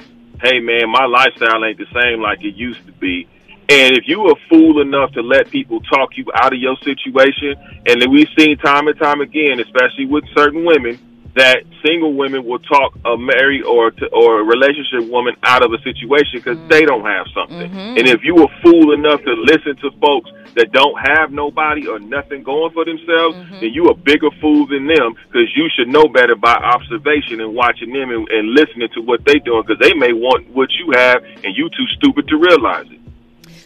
hey 0.43 0.61
man, 0.61 0.89
my 0.91 1.05
lifestyle 1.05 1.65
ain't 1.65 1.79
the 1.79 1.87
same 1.93 2.21
like 2.21 2.43
it 2.43 2.55
used 2.55 2.85
to 2.87 2.93
be. 2.93 3.29
And 3.71 3.97
if 3.97 4.09
you 4.09 4.27
are 4.27 4.35
fool 4.49 4.81
enough 4.81 5.13
to 5.13 5.23
let 5.23 5.49
people 5.49 5.81
talk 5.83 6.17
you 6.17 6.25
out 6.35 6.53
of 6.53 6.59
your 6.59 6.77
situation, 6.83 7.55
and 7.87 8.03
we've 8.11 8.29
seen 8.37 8.59
time 8.59 8.89
and 8.89 8.99
time 8.99 9.21
again, 9.21 9.61
especially 9.61 10.07
with 10.07 10.25
certain 10.35 10.65
women, 10.65 10.99
that 11.37 11.63
single 11.87 12.15
women 12.15 12.45
will 12.45 12.59
talk 12.59 12.99
a 13.05 13.17
married 13.17 13.63
or 13.63 13.93
to, 13.93 14.07
or 14.09 14.41
a 14.41 14.45
relationship 14.45 15.09
woman 15.09 15.37
out 15.45 15.63
of 15.63 15.73
a 15.73 15.79
situation 15.83 16.43
because 16.43 16.59
mm-hmm. 16.59 16.69
they 16.69 16.83
don't 16.83 17.05
have 17.05 17.27
something. 17.33 17.71
Mm-hmm. 17.71 17.99
And 17.99 18.09
if 18.09 18.25
you 18.25 18.35
were 18.35 18.49
fool 18.63 18.93
enough 18.93 19.23
to 19.23 19.35
listen 19.35 19.77
to 19.77 19.91
folks 20.01 20.31
that 20.55 20.73
don't 20.73 20.99
have 20.99 21.31
nobody 21.31 21.87
or 21.87 22.01
nothing 22.01 22.43
going 22.43 22.73
for 22.73 22.85
themselves, 22.85 23.37
mm-hmm. 23.37 23.61
then 23.61 23.71
you 23.71 23.87
a 23.87 23.95
bigger 23.95 24.31
fool 24.41 24.67
than 24.67 24.89
them 24.89 25.15
because 25.29 25.47
you 25.55 25.71
should 25.71 25.87
know 25.87 26.09
better 26.09 26.35
by 26.35 26.55
observation 26.55 27.41
and 27.41 27.55
watching 27.55 27.93
them 27.93 28.11
and, 28.11 28.29
and 28.31 28.51
listening 28.51 28.89
to 28.95 29.01
what 29.01 29.25
they 29.25 29.39
doing 29.39 29.63
because 29.63 29.79
they 29.79 29.95
may 29.95 30.13
want 30.13 30.51
what 30.51 30.69
you 30.75 30.91
have 30.99 31.23
and 31.45 31.57
you 31.57 31.71
too 31.71 31.87
stupid 31.95 32.27
to 32.27 32.37
realize 32.37 32.91
it. 32.91 33.00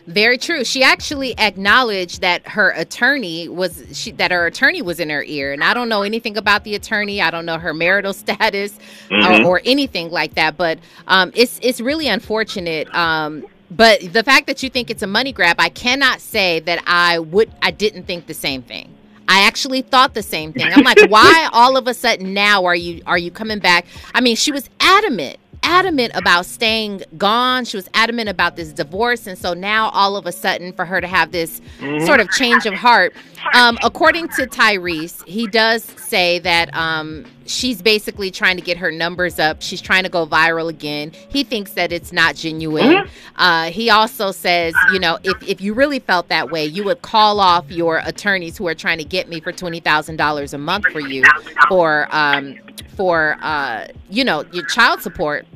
Very 0.06 0.36
true. 0.36 0.64
She 0.64 0.82
actually 0.82 1.38
acknowledged 1.38 2.20
that 2.20 2.46
her 2.48 2.70
attorney 2.70 3.48
was 3.48 3.82
she, 3.92 4.10
that 4.12 4.30
her 4.30 4.46
attorney 4.46 4.82
was 4.82 5.00
in 5.00 5.08
her 5.08 5.24
ear, 5.24 5.52
and 5.52 5.64
I 5.64 5.72
don't 5.72 5.88
know 5.88 6.02
anything 6.02 6.36
about 6.36 6.64
the 6.64 6.74
attorney. 6.74 7.22
I 7.22 7.30
don't 7.30 7.46
know 7.46 7.58
her 7.58 7.72
marital 7.72 8.12
status 8.24 8.78
mm-hmm. 9.08 9.44
or, 9.44 9.56
or, 9.56 9.62
anything 9.64 10.10
like 10.10 10.34
that. 10.34 10.58
But 10.58 10.78
um, 11.08 11.32
it's 11.34 11.58
it's 11.62 11.80
really 11.80 12.08
unfortunate. 12.08 12.94
Um, 12.94 13.46
but 13.70 14.00
the 14.12 14.22
fact 14.22 14.46
that 14.46 14.62
you 14.62 14.68
think 14.68 14.90
it's 14.90 15.02
a 15.02 15.06
money 15.06 15.32
grab, 15.32 15.56
I 15.58 15.70
cannot 15.70 16.20
say 16.20 16.60
that 16.60 16.82
I 16.86 17.18
would. 17.18 17.50
I 17.62 17.70
didn't 17.70 18.04
think 18.04 18.26
the 18.26 18.34
same 18.34 18.62
thing. 18.62 18.90
I 19.26 19.46
actually 19.46 19.80
thought 19.80 20.12
the 20.12 20.22
same 20.22 20.52
thing. 20.52 20.70
I'm 20.70 20.84
like, 20.84 21.00
why 21.08 21.48
all 21.50 21.78
of 21.78 21.88
a 21.88 21.94
sudden 21.94 22.34
now 22.34 22.66
are 22.66 22.76
you 22.76 23.02
are 23.06 23.16
you 23.16 23.30
coming 23.30 23.58
back? 23.58 23.86
I 24.14 24.20
mean, 24.20 24.36
she 24.36 24.52
was 24.52 24.68
adamant 24.80 25.38
adamant 25.64 26.12
about 26.14 26.46
staying 26.46 27.02
gone. 27.16 27.64
She 27.64 27.76
was 27.76 27.88
adamant 27.94 28.28
about 28.28 28.56
this 28.56 28.72
divorce. 28.72 29.26
And 29.26 29.36
so 29.36 29.54
now 29.54 29.88
all 29.90 30.16
of 30.16 30.26
a 30.26 30.32
sudden, 30.32 30.72
for 30.72 30.84
her 30.84 31.00
to 31.00 31.06
have 31.06 31.32
this 31.32 31.60
mm-hmm. 31.80 32.04
sort 32.06 32.20
of 32.20 32.30
change 32.30 32.66
of 32.66 32.74
heart, 32.74 33.14
um, 33.54 33.78
according 33.82 34.28
to 34.28 34.46
Tyrese, 34.46 35.26
he 35.26 35.46
does 35.46 35.82
say 35.82 36.38
that 36.40 36.74
um, 36.76 37.24
she's 37.46 37.82
basically 37.82 38.30
trying 38.30 38.56
to 38.56 38.62
get 38.62 38.76
her 38.78 38.90
numbers 38.90 39.38
up. 39.38 39.62
She's 39.62 39.80
trying 39.80 40.04
to 40.04 40.08
go 40.08 40.26
viral 40.26 40.68
again. 40.68 41.12
He 41.28 41.44
thinks 41.44 41.72
that 41.72 41.92
it's 41.92 42.12
not 42.12 42.36
genuine. 42.36 42.86
Mm-hmm. 42.86 43.08
Uh, 43.36 43.64
he 43.70 43.90
also 43.90 44.30
says, 44.30 44.74
you 44.92 44.98
know, 44.98 45.18
if, 45.22 45.42
if 45.42 45.60
you 45.60 45.74
really 45.74 45.98
felt 45.98 46.28
that 46.28 46.50
way, 46.50 46.64
you 46.64 46.84
would 46.84 47.02
call 47.02 47.40
off 47.40 47.70
your 47.70 48.00
attorneys 48.04 48.56
who 48.56 48.66
are 48.68 48.74
trying 48.74 48.98
to 48.98 49.04
get 49.04 49.28
me 49.28 49.40
for 49.40 49.52
$20,000 49.52 50.54
a 50.54 50.58
month 50.58 50.86
for 50.92 51.00
you 51.00 51.24
for, 51.68 52.08
um, 52.10 52.56
for 52.96 53.36
uh, 53.40 53.86
you 54.08 54.24
know, 54.24 54.44
your 54.52 54.66
child 54.66 55.02
support 55.02 55.46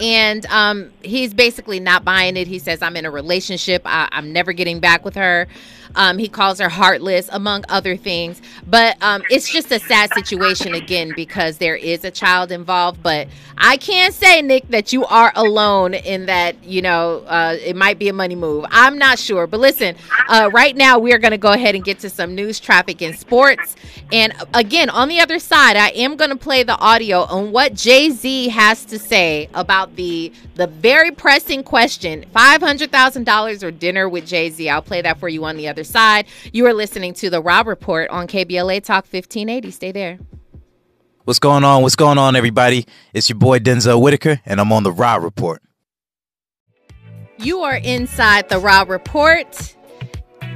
and 0.00 0.46
um, 0.46 0.90
he's 1.02 1.34
basically 1.34 1.78
not 1.78 2.04
buying 2.04 2.36
it. 2.36 2.46
He 2.46 2.58
says, 2.58 2.80
I'm 2.80 2.96
in 2.96 3.04
a 3.04 3.10
relationship. 3.10 3.82
I- 3.84 4.08
am 4.12 4.32
never 4.32 4.52
getting 4.52 4.80
back 4.80 5.04
with 5.04 5.14
her. 5.14 5.46
Um, 5.94 6.18
he 6.18 6.28
calls 6.28 6.58
her 6.60 6.68
heartless, 6.68 7.28
among 7.32 7.64
other 7.68 7.96
things. 7.96 8.40
But 8.66 8.96
um, 9.02 9.22
it's 9.30 9.50
just 9.50 9.72
a 9.72 9.78
sad 9.78 10.12
situation 10.14 10.74
again 10.74 11.12
because 11.14 11.58
there 11.58 11.76
is 11.76 12.04
a 12.04 12.10
child 12.10 12.52
involved. 12.52 13.02
But 13.02 13.28
I 13.58 13.76
can't 13.76 14.14
say, 14.14 14.40
Nick, 14.42 14.68
that 14.68 14.92
you 14.92 15.04
are 15.06 15.32
alone 15.34 15.94
in 15.94 16.26
that, 16.26 16.62
you 16.64 16.82
know, 16.82 17.18
uh, 17.26 17.56
it 17.60 17.76
might 17.76 17.98
be 17.98 18.08
a 18.08 18.12
money 18.12 18.34
move. 18.34 18.64
I'm 18.70 18.96
not 18.96 19.18
sure. 19.18 19.46
But 19.46 19.60
listen, 19.60 19.96
uh, 20.28 20.50
right 20.52 20.76
now 20.76 20.98
we 20.98 21.12
are 21.12 21.18
going 21.18 21.32
to 21.32 21.38
go 21.38 21.52
ahead 21.52 21.74
and 21.74 21.84
get 21.84 21.98
to 22.00 22.10
some 22.10 22.34
news, 22.34 22.58
traffic, 22.58 23.02
and 23.02 23.18
sports. 23.18 23.76
And 24.12 24.32
again, 24.54 24.90
on 24.90 25.08
the 25.08 25.20
other 25.20 25.38
side, 25.38 25.76
I 25.76 25.90
am 25.90 26.16
going 26.16 26.30
to 26.30 26.36
play 26.36 26.62
the 26.62 26.78
audio 26.78 27.20
on 27.24 27.52
what 27.52 27.74
Jay 27.74 28.10
Z 28.10 28.48
has 28.48 28.84
to 28.86 28.98
say 28.98 29.48
about 29.54 29.96
the 29.96 30.32
the 30.54 30.66
very 30.66 31.10
pressing 31.10 31.62
question: 31.62 32.24
five 32.32 32.60
hundred 32.60 32.90
thousand 32.90 33.24
dollars 33.24 33.62
or 33.62 33.70
dinner 33.70 34.08
with 34.08 34.26
Jay 34.26 34.50
Z. 34.50 34.68
I'll 34.68 34.82
play 34.82 35.02
that 35.02 35.18
for 35.18 35.28
you 35.28 35.44
on 35.44 35.56
the 35.56 35.68
other 35.68 35.79
other 35.80 35.84
side. 35.84 36.26
You 36.52 36.66
are 36.66 36.74
listening 36.74 37.14
to 37.14 37.30
the 37.30 37.40
Raw 37.40 37.62
Report 37.64 38.10
on 38.10 38.26
KBLA 38.26 38.84
Talk 38.84 39.04
1580. 39.04 39.70
Stay 39.70 39.92
there. 39.92 40.18
What's 41.24 41.38
going 41.38 41.64
on? 41.64 41.82
What's 41.82 41.96
going 41.96 42.18
on, 42.18 42.36
everybody? 42.36 42.86
It's 43.14 43.28
your 43.28 43.38
boy 43.38 43.60
Denzel 43.60 44.00
Whitaker, 44.00 44.40
and 44.44 44.60
I'm 44.60 44.72
on 44.72 44.82
the 44.82 44.92
Raw 44.92 45.16
Report. 45.16 45.62
You 47.38 47.60
are 47.60 47.76
inside 47.76 48.48
the 48.48 48.58
Raw 48.58 48.84
Report. 48.86 49.76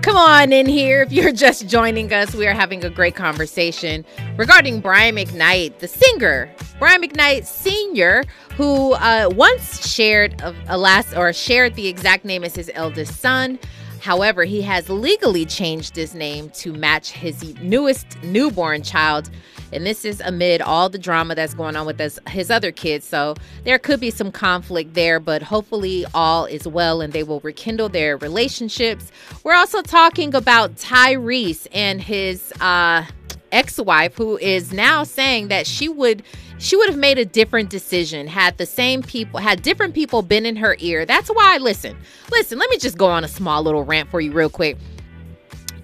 Come 0.02 0.16
on 0.16 0.52
in 0.52 0.66
here. 0.66 1.00
If 1.00 1.12
you're 1.12 1.32
just 1.32 1.66
joining 1.68 2.12
us, 2.12 2.34
we 2.34 2.46
are 2.46 2.52
having 2.52 2.84
a 2.84 2.90
great 2.90 3.14
conversation 3.14 4.04
regarding 4.36 4.80
Brian 4.80 5.16
McKnight, 5.16 5.78
the 5.78 5.88
singer. 5.88 6.54
Brian 6.78 7.00
McKnight 7.00 7.46
Sr., 7.46 8.24
who 8.56 8.92
uh, 8.94 9.30
once 9.34 9.88
shared 9.88 10.38
a, 10.42 10.54
a 10.68 10.76
last 10.76 11.16
or 11.16 11.32
shared 11.32 11.74
the 11.74 11.86
exact 11.86 12.26
name 12.26 12.44
as 12.44 12.54
his 12.54 12.70
eldest 12.74 13.18
son. 13.18 13.58
However, 14.04 14.44
he 14.44 14.60
has 14.60 14.90
legally 14.90 15.46
changed 15.46 15.96
his 15.96 16.14
name 16.14 16.50
to 16.50 16.74
match 16.74 17.10
his 17.10 17.42
newest 17.62 18.22
newborn 18.22 18.82
child. 18.82 19.30
And 19.72 19.86
this 19.86 20.04
is 20.04 20.20
amid 20.20 20.60
all 20.60 20.90
the 20.90 20.98
drama 20.98 21.34
that's 21.34 21.54
going 21.54 21.74
on 21.74 21.86
with 21.86 21.98
his, 21.98 22.20
his 22.28 22.50
other 22.50 22.70
kids. 22.70 23.06
So 23.06 23.34
there 23.64 23.78
could 23.78 24.00
be 24.00 24.10
some 24.10 24.30
conflict 24.30 24.92
there, 24.92 25.20
but 25.20 25.40
hopefully 25.40 26.04
all 26.12 26.44
is 26.44 26.68
well 26.68 27.00
and 27.00 27.14
they 27.14 27.22
will 27.22 27.40
rekindle 27.40 27.88
their 27.88 28.18
relationships. 28.18 29.10
We're 29.42 29.54
also 29.54 29.80
talking 29.80 30.34
about 30.34 30.74
Tyrese 30.74 31.66
and 31.72 31.98
his 31.98 32.52
uh, 32.60 33.06
ex 33.52 33.80
wife, 33.80 34.16
who 34.16 34.36
is 34.36 34.70
now 34.70 35.04
saying 35.04 35.48
that 35.48 35.66
she 35.66 35.88
would 35.88 36.22
she 36.64 36.76
would 36.76 36.88
have 36.88 36.98
made 36.98 37.18
a 37.18 37.26
different 37.26 37.68
decision 37.68 38.26
had 38.26 38.56
the 38.56 38.64
same 38.64 39.02
people 39.02 39.38
had 39.38 39.60
different 39.60 39.94
people 39.94 40.22
been 40.22 40.46
in 40.46 40.56
her 40.56 40.76
ear. 40.78 41.04
That's 41.04 41.28
why 41.28 41.58
listen 41.58 41.96
listen 42.32 42.58
let 42.58 42.70
me 42.70 42.78
just 42.78 42.96
go 42.96 43.06
on 43.06 43.22
a 43.22 43.28
small 43.28 43.62
little 43.62 43.84
rant 43.84 44.10
for 44.10 44.20
you 44.20 44.32
real 44.32 44.48
quick. 44.48 44.78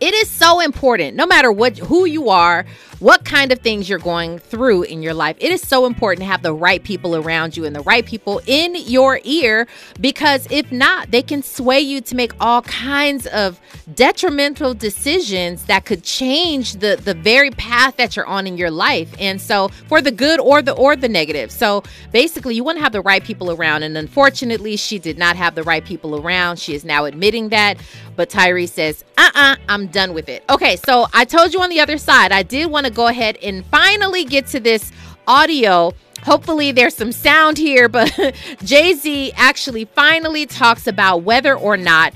It 0.00 0.14
is 0.14 0.30
so 0.30 0.60
important 0.60 1.16
no 1.16 1.26
matter 1.26 1.52
what 1.52 1.76
who 1.76 2.06
you 2.06 2.30
are 2.30 2.64
what 3.00 3.24
kind 3.24 3.50
of 3.50 3.58
things 3.60 3.88
you're 3.88 3.98
going 3.98 4.38
through 4.38 4.82
in 4.82 5.02
your 5.02 5.14
life. 5.14 5.34
It 5.40 5.50
is 5.50 5.62
so 5.62 5.86
important 5.86 6.20
to 6.20 6.26
have 6.26 6.42
the 6.42 6.52
right 6.52 6.82
people 6.84 7.16
around 7.16 7.56
you 7.56 7.64
and 7.64 7.74
the 7.74 7.80
right 7.80 8.04
people 8.04 8.42
in 8.46 8.74
your 8.76 9.20
ear 9.24 9.66
because 10.00 10.46
if 10.50 10.70
not, 10.70 11.10
they 11.10 11.22
can 11.22 11.42
sway 11.42 11.80
you 11.80 12.02
to 12.02 12.14
make 12.14 12.32
all 12.40 12.60
kinds 12.62 13.26
of 13.28 13.58
detrimental 13.94 14.74
decisions 14.74 15.64
that 15.64 15.86
could 15.86 16.04
change 16.04 16.74
the 16.74 17.00
the 17.02 17.14
very 17.14 17.50
path 17.50 17.96
that 17.96 18.16
you're 18.16 18.26
on 18.26 18.46
in 18.46 18.58
your 18.58 18.70
life. 18.70 19.12
And 19.18 19.40
so 19.40 19.68
for 19.88 20.02
the 20.02 20.10
good 20.10 20.38
or 20.38 20.60
the 20.60 20.72
or 20.72 20.94
the 20.94 21.08
negative. 21.08 21.50
So 21.50 21.82
basically, 22.12 22.54
you 22.54 22.62
want 22.62 22.76
to 22.76 22.82
have 22.82 22.92
the 22.92 23.00
right 23.00 23.24
people 23.24 23.50
around 23.50 23.82
and 23.82 23.96
unfortunately, 23.96 24.76
she 24.76 24.98
did 24.98 25.16
not 25.16 25.36
have 25.36 25.54
the 25.54 25.62
right 25.62 25.84
people 25.84 26.20
around. 26.20 26.58
She 26.58 26.74
is 26.74 26.84
now 26.84 27.06
admitting 27.06 27.48
that, 27.48 27.78
but 28.14 28.28
Tyree 28.28 28.66
says, 28.66 29.04
"Uh-uh, 29.16 29.56
I'm 29.70 29.86
done 29.86 30.12
with 30.12 30.28
it." 30.28 30.44
Okay, 30.50 30.76
so 30.76 31.06
I 31.14 31.24
told 31.24 31.54
you 31.54 31.62
on 31.62 31.70
the 31.70 31.80
other 31.80 31.96
side, 31.96 32.30
I 32.30 32.42
did 32.42 32.70
want 32.70 32.86
to 32.86 32.89
go 32.90 33.06
ahead 33.06 33.36
and 33.42 33.64
finally 33.66 34.24
get 34.24 34.46
to 34.48 34.60
this 34.60 34.92
audio. 35.26 35.92
Hopefully, 36.22 36.72
there's 36.72 36.94
some 36.94 37.12
sound 37.12 37.58
here, 37.58 37.88
but 37.88 38.12
Jay 38.64 38.94
Z 38.94 39.32
actually 39.36 39.86
finally 39.86 40.46
talks 40.46 40.86
about 40.86 41.22
whether 41.22 41.56
or 41.56 41.76
not 41.76 42.12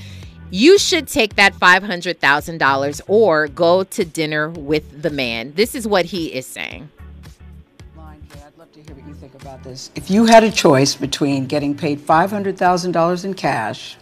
you 0.51 0.79
should 0.79 1.09
take 1.09 1.37
that 1.37 1.55
$500,000 1.55 3.01
or 3.09 3.49
go 3.49 3.83
to 3.85 4.05
dinner 4.05 4.51
with 4.51 5.03
the 5.03 5.11
man. 5.11 5.53
This 5.55 5.75
is 5.75 5.87
what 5.87 6.05
he 6.05 6.27
is 6.33 6.47
saying. 6.47 6.91
I'd 7.99 8.59
love 8.59 8.71
to 8.73 8.81
hear 8.81 8.95
what 8.95 9.09
you 9.09 9.15
think 9.15 9.25
think 9.35 9.43
about 9.43 9.63
this? 9.63 9.91
If 9.95 10.11
you 10.11 10.27
had 10.27 10.45
a 10.45 10.51
choice 10.51 10.95
between 10.95 11.47
getting 11.47 11.77
paid 11.77 11.99
$500,000 11.99 13.25
in 13.25 13.35
cash 13.35 13.97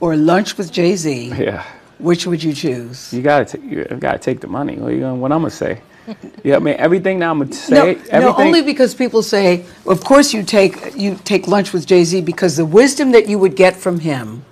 or 0.00 0.16
lunch 0.16 0.56
with 0.56 0.72
Jay 0.72 0.96
Z, 0.96 1.32
yeah. 1.36 1.64
Which 2.00 2.26
would 2.26 2.42
you 2.42 2.52
choose? 2.52 3.12
You 3.12 3.22
gotta, 3.22 3.44
t- 3.58 3.66
you 3.66 3.84
gotta 3.84 4.18
take 4.18 4.40
the 4.40 4.46
money. 4.46 4.76
What, 4.76 4.92
you 4.92 5.00
gonna, 5.00 5.14
what 5.16 5.32
I'm 5.32 5.40
gonna 5.40 5.50
say? 5.50 5.82
yeah, 6.44 6.56
I 6.56 6.58
mean 6.58 6.76
everything 6.78 7.18
that 7.20 7.30
I'm 7.30 7.38
gonna 7.40 7.52
say. 7.52 7.98
No, 8.12 8.20
no, 8.20 8.36
only 8.36 8.62
because 8.62 8.94
people 8.94 9.22
say, 9.22 9.64
of 9.86 10.02
course 10.04 10.32
you 10.32 10.42
take 10.42 10.96
you 10.96 11.18
take 11.24 11.46
lunch 11.46 11.72
with 11.72 11.86
Jay 11.86 12.04
Z 12.04 12.22
because 12.22 12.56
the 12.56 12.64
wisdom 12.64 13.12
that 13.12 13.28
you 13.28 13.38
would 13.38 13.56
get 13.56 13.76
from 13.76 14.00
him 14.00 14.44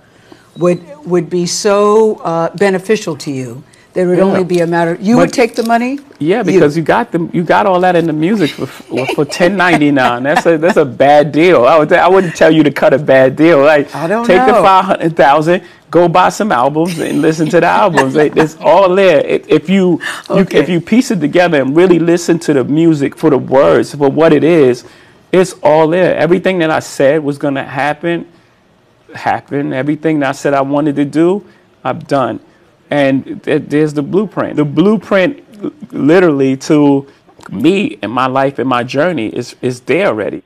would 0.56 0.84
would 1.06 1.30
be 1.30 1.46
so 1.46 2.16
uh, 2.16 2.54
beneficial 2.56 3.16
to 3.16 3.30
you 3.30 3.64
there 3.98 4.06
would 4.06 4.18
yeah. 4.18 4.24
only 4.24 4.44
be 4.44 4.60
a 4.60 4.66
matter. 4.66 4.96
You 5.00 5.16
but, 5.16 5.22
would 5.22 5.32
take 5.32 5.56
the 5.56 5.64
money. 5.64 5.98
Yeah, 6.20 6.44
because 6.44 6.76
you. 6.76 6.82
you. 6.82 6.86
got 6.86 7.10
them. 7.10 7.30
You 7.32 7.42
got 7.42 7.66
all 7.66 7.80
that 7.80 7.96
in 7.96 8.06
the 8.06 8.12
music 8.12 8.50
for 8.50 8.68
for 9.06 9.24
ten 9.24 9.56
ninety 9.56 9.90
nine. 9.90 10.22
That's 10.22 10.46
a 10.46 10.56
that's 10.56 10.76
a 10.76 10.84
bad 10.84 11.32
deal. 11.32 11.64
I 11.64 11.76
would 11.76 11.92
I 11.92 12.06
wouldn't 12.06 12.36
tell 12.36 12.48
you 12.48 12.62
to 12.62 12.70
cut 12.70 12.94
a 12.94 12.98
bad 12.98 13.34
deal. 13.34 13.60
Like 13.60 13.92
I 13.96 14.06
don't 14.06 14.24
take 14.24 14.36
know. 14.36 14.46
the 14.46 14.52
five 14.52 14.84
hundred 14.84 15.16
thousand. 15.16 15.64
Go 15.90 16.06
buy 16.08 16.28
some 16.28 16.52
albums 16.52 16.96
and 17.00 17.20
listen 17.20 17.48
to 17.48 17.58
the 17.58 17.66
albums. 17.66 18.14
It's 18.14 18.56
all 18.60 18.94
there. 18.94 19.20
If 19.26 19.68
you, 19.68 20.00
okay. 20.30 20.58
you 20.58 20.62
if 20.62 20.68
you 20.68 20.80
piece 20.80 21.10
it 21.10 21.18
together 21.18 21.60
and 21.60 21.74
really 21.74 21.98
listen 21.98 22.38
to 22.40 22.52
the 22.52 22.62
music 22.62 23.16
for 23.16 23.30
the 23.30 23.38
words 23.38 23.96
for 23.96 24.08
what 24.08 24.32
it 24.32 24.44
is, 24.44 24.84
it's 25.32 25.54
all 25.54 25.88
there. 25.88 26.14
Everything 26.14 26.60
that 26.60 26.70
I 26.70 26.78
said 26.78 27.24
was 27.24 27.36
gonna 27.36 27.64
happen, 27.64 28.30
happened. 29.12 29.74
Everything 29.74 30.20
that 30.20 30.28
I 30.28 30.32
said 30.32 30.54
I 30.54 30.60
wanted 30.60 30.94
to 30.96 31.04
do, 31.04 31.44
I've 31.82 32.06
done 32.06 32.38
and 32.90 33.42
th- 33.44 33.64
there's 33.68 33.94
the 33.94 34.02
blueprint. 34.02 34.56
The 34.56 34.64
blueprint, 34.64 35.92
literally, 35.92 36.56
to 36.58 37.06
me 37.50 37.98
and 38.02 38.12
my 38.12 38.26
life 38.26 38.58
and 38.58 38.68
my 38.68 38.84
journey 38.84 39.28
is 39.28 39.56
is 39.62 39.80
there 39.82 40.08
already. 40.08 40.42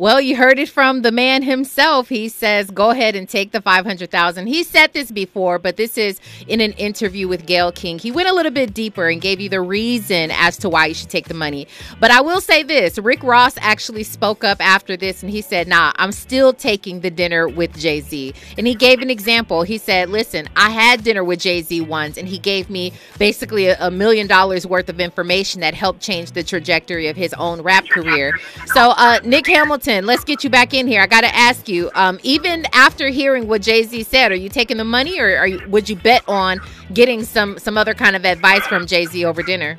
Well, 0.00 0.18
you 0.18 0.36
heard 0.36 0.58
it 0.58 0.70
from 0.70 1.02
the 1.02 1.12
man 1.12 1.42
himself. 1.42 2.08
He 2.08 2.30
says, 2.30 2.70
"Go 2.70 2.88
ahead 2.88 3.14
and 3.14 3.28
take 3.28 3.52
the 3.52 3.60
500,000." 3.60 4.46
He 4.46 4.62
said 4.62 4.94
this 4.94 5.10
before, 5.10 5.58
but 5.58 5.76
this 5.76 5.98
is 5.98 6.18
in 6.48 6.62
an 6.62 6.72
interview 6.72 7.28
with 7.28 7.44
Gayle 7.44 7.70
King. 7.70 7.98
He 7.98 8.10
went 8.10 8.26
a 8.26 8.32
little 8.32 8.50
bit 8.50 8.72
deeper 8.72 9.10
and 9.10 9.20
gave 9.20 9.40
you 9.40 9.50
the 9.50 9.60
reason 9.60 10.30
as 10.30 10.56
to 10.56 10.70
why 10.70 10.86
you 10.86 10.94
should 10.94 11.10
take 11.10 11.28
the 11.28 11.34
money. 11.34 11.68
But 12.00 12.10
I 12.10 12.22
will 12.22 12.40
say 12.40 12.62
this, 12.62 12.96
Rick 12.96 13.22
Ross 13.22 13.52
actually 13.60 14.04
spoke 14.04 14.42
up 14.42 14.56
after 14.58 14.96
this 14.96 15.22
and 15.22 15.30
he 15.30 15.42
said, 15.42 15.68
"Nah, 15.68 15.92
I'm 15.96 16.12
still 16.12 16.54
taking 16.54 17.00
the 17.00 17.10
dinner 17.10 17.46
with 17.46 17.78
Jay-Z." 17.78 18.32
And 18.56 18.66
he 18.66 18.74
gave 18.74 19.02
an 19.02 19.10
example. 19.10 19.64
He 19.64 19.76
said, 19.76 20.08
"Listen, 20.08 20.48
I 20.56 20.70
had 20.70 21.04
dinner 21.04 21.24
with 21.24 21.40
Jay-Z 21.40 21.78
once 21.82 22.16
and 22.16 22.26
he 22.26 22.38
gave 22.38 22.70
me 22.70 22.94
basically 23.18 23.66
a, 23.66 23.76
a 23.78 23.90
million 23.90 24.26
dollars 24.26 24.66
worth 24.66 24.88
of 24.88 24.98
information 24.98 25.60
that 25.60 25.74
helped 25.74 26.00
change 26.00 26.30
the 26.30 26.42
trajectory 26.42 27.08
of 27.08 27.16
his 27.16 27.34
own 27.34 27.60
rap 27.60 27.86
career." 27.86 28.40
So, 28.72 28.94
uh, 28.96 29.20
Nick 29.24 29.46
Hamilton 29.46 29.89
let's 29.98 30.24
get 30.24 30.44
you 30.44 30.50
back 30.50 30.72
in 30.72 30.86
here. 30.86 31.00
I 31.00 31.06
got 31.06 31.22
to 31.22 31.34
ask 31.34 31.68
you, 31.68 31.90
um, 31.94 32.18
even 32.22 32.66
after 32.72 33.08
hearing 33.08 33.48
what 33.48 33.62
Jay 33.62 33.82
Z 33.82 34.02
said, 34.04 34.32
are 34.32 34.36
you 34.36 34.48
taking 34.48 34.76
the 34.76 34.84
money, 34.84 35.20
or 35.20 35.36
are 35.36 35.46
you, 35.46 35.68
would 35.68 35.88
you 35.88 35.96
bet 35.96 36.22
on 36.28 36.60
getting 36.92 37.24
some 37.24 37.58
some 37.58 37.76
other 37.76 37.94
kind 37.94 38.16
of 38.16 38.24
advice 38.24 38.66
from 38.66 38.86
Jay 38.86 39.06
Z 39.06 39.24
over 39.24 39.42
dinner? 39.42 39.78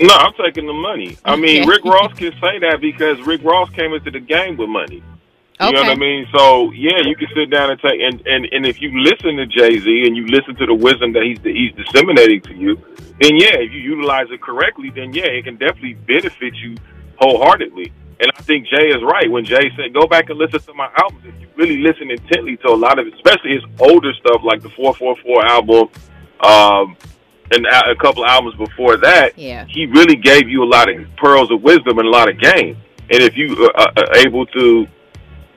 No, 0.00 0.14
I'm 0.14 0.32
taking 0.34 0.66
the 0.66 0.72
money. 0.72 1.18
I 1.24 1.34
mean, 1.34 1.66
Rick 1.66 1.84
Ross 1.84 2.12
can 2.14 2.32
say 2.40 2.60
that 2.60 2.78
because 2.80 3.20
Rick 3.22 3.42
Ross 3.42 3.68
came 3.70 3.92
into 3.92 4.12
the 4.12 4.20
game 4.20 4.56
with 4.56 4.68
money. 4.68 5.02
You 5.60 5.66
okay. 5.66 5.74
know 5.74 5.82
what 5.82 5.90
I 5.90 5.96
mean? 5.96 6.26
So 6.32 6.70
yeah, 6.70 7.00
you 7.04 7.16
can 7.16 7.26
sit 7.34 7.50
down 7.50 7.72
and 7.72 7.80
take 7.80 8.00
and 8.00 8.24
and, 8.24 8.46
and 8.52 8.64
if 8.64 8.80
you 8.80 8.96
listen 9.00 9.36
to 9.36 9.46
Jay 9.46 9.80
Z 9.80 10.04
and 10.06 10.16
you 10.16 10.26
listen 10.26 10.54
to 10.54 10.66
the 10.66 10.74
wisdom 10.74 11.12
that 11.14 11.24
he's 11.24 11.40
he's 11.42 11.72
disseminating 11.74 12.40
to 12.42 12.54
you, 12.54 12.76
then 13.20 13.36
yeah, 13.36 13.56
if 13.56 13.72
you 13.72 13.80
utilize 13.80 14.28
it 14.30 14.40
correctly, 14.40 14.90
then 14.90 15.12
yeah, 15.12 15.24
it 15.24 15.42
can 15.42 15.56
definitely 15.56 15.94
benefit 15.94 16.54
you 16.54 16.76
wholeheartedly. 17.18 17.92
And 18.20 18.32
I 18.36 18.42
think 18.42 18.66
Jay 18.66 18.88
is 18.88 19.02
right 19.02 19.30
when 19.30 19.44
Jay 19.44 19.70
said, 19.76 19.94
"Go 19.94 20.06
back 20.06 20.28
and 20.28 20.38
listen 20.38 20.60
to 20.60 20.74
my 20.74 20.88
albums. 20.96 21.24
If 21.24 21.40
you 21.40 21.48
really 21.56 21.78
listen 21.78 22.10
intently 22.10 22.56
to 22.58 22.68
a 22.68 22.74
lot 22.74 22.98
of, 22.98 23.06
it, 23.06 23.14
especially 23.14 23.52
his 23.54 23.64
older 23.78 24.12
stuff, 24.14 24.42
like 24.42 24.62
the 24.62 24.70
444 24.70 25.46
album, 25.46 25.88
um, 26.40 26.96
and 27.50 27.66
a 27.66 27.94
couple 27.96 28.26
albums 28.26 28.56
before 28.56 28.96
that, 28.98 29.38
yeah. 29.38 29.64
he 29.68 29.86
really 29.86 30.16
gave 30.16 30.48
you 30.48 30.62
a 30.62 30.68
lot 30.68 30.90
of 30.90 31.04
pearls 31.16 31.50
of 31.50 31.62
wisdom 31.62 31.98
and 31.98 32.06
a 32.06 32.10
lot 32.10 32.28
of 32.28 32.38
game. 32.38 32.76
And 33.10 33.22
if 33.22 33.36
you 33.36 33.70
are 33.76 33.88
uh, 33.88 33.92
uh, 33.96 34.18
able 34.18 34.44
to, 34.46 34.86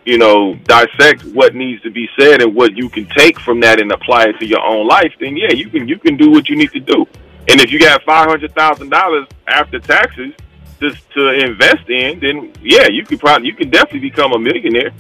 you 0.06 0.17
know, 0.17 0.56
dissect 0.63 1.26
what 1.26 1.54
needs 1.54 1.82
to 1.84 1.91
be 1.91 2.08
said 2.17 2.41
and 2.41 2.56
what 2.56 2.78
you 2.78 2.89
can 2.89 3.08
take 3.17 3.39
from 3.39 3.60
that 3.62 3.82
and 3.82 3.91
apply 3.91 4.26
it 4.26 4.39
to 4.39 4.45
your 4.45 4.62
own 4.62 4.88
life, 4.88 5.13
then 5.19 5.36
yeah, 5.36 5.52
you 5.52 5.69
can 5.69 5.88
you 5.88 6.00
can 6.00 6.15
do 6.15 6.32
what 6.32 6.47
you 6.47 6.56
need 6.56 6.71
to 6.71 6.80
do. 6.80 7.06
And 7.50 7.60
if 7.60 7.71
you 7.71 7.80
got 7.80 8.02
five 8.04 8.28
hundred 8.30 8.54
thousand 8.56 8.89
dollars 8.89 9.28
after 9.47 9.80
taxes 9.80 10.34
to, 10.82 10.91
to 11.13 11.30
invest 11.46 11.89
in, 11.89 12.20
then 12.20 12.54
yeah, 12.62 12.88
you 12.89 13.06
could 13.06 13.20
probably 13.20 13.48
you 13.48 13.56
could 13.56 13.72
definitely 13.72 14.10
become 14.10 14.34
a 14.34 14.39
millionaire. 14.39 14.91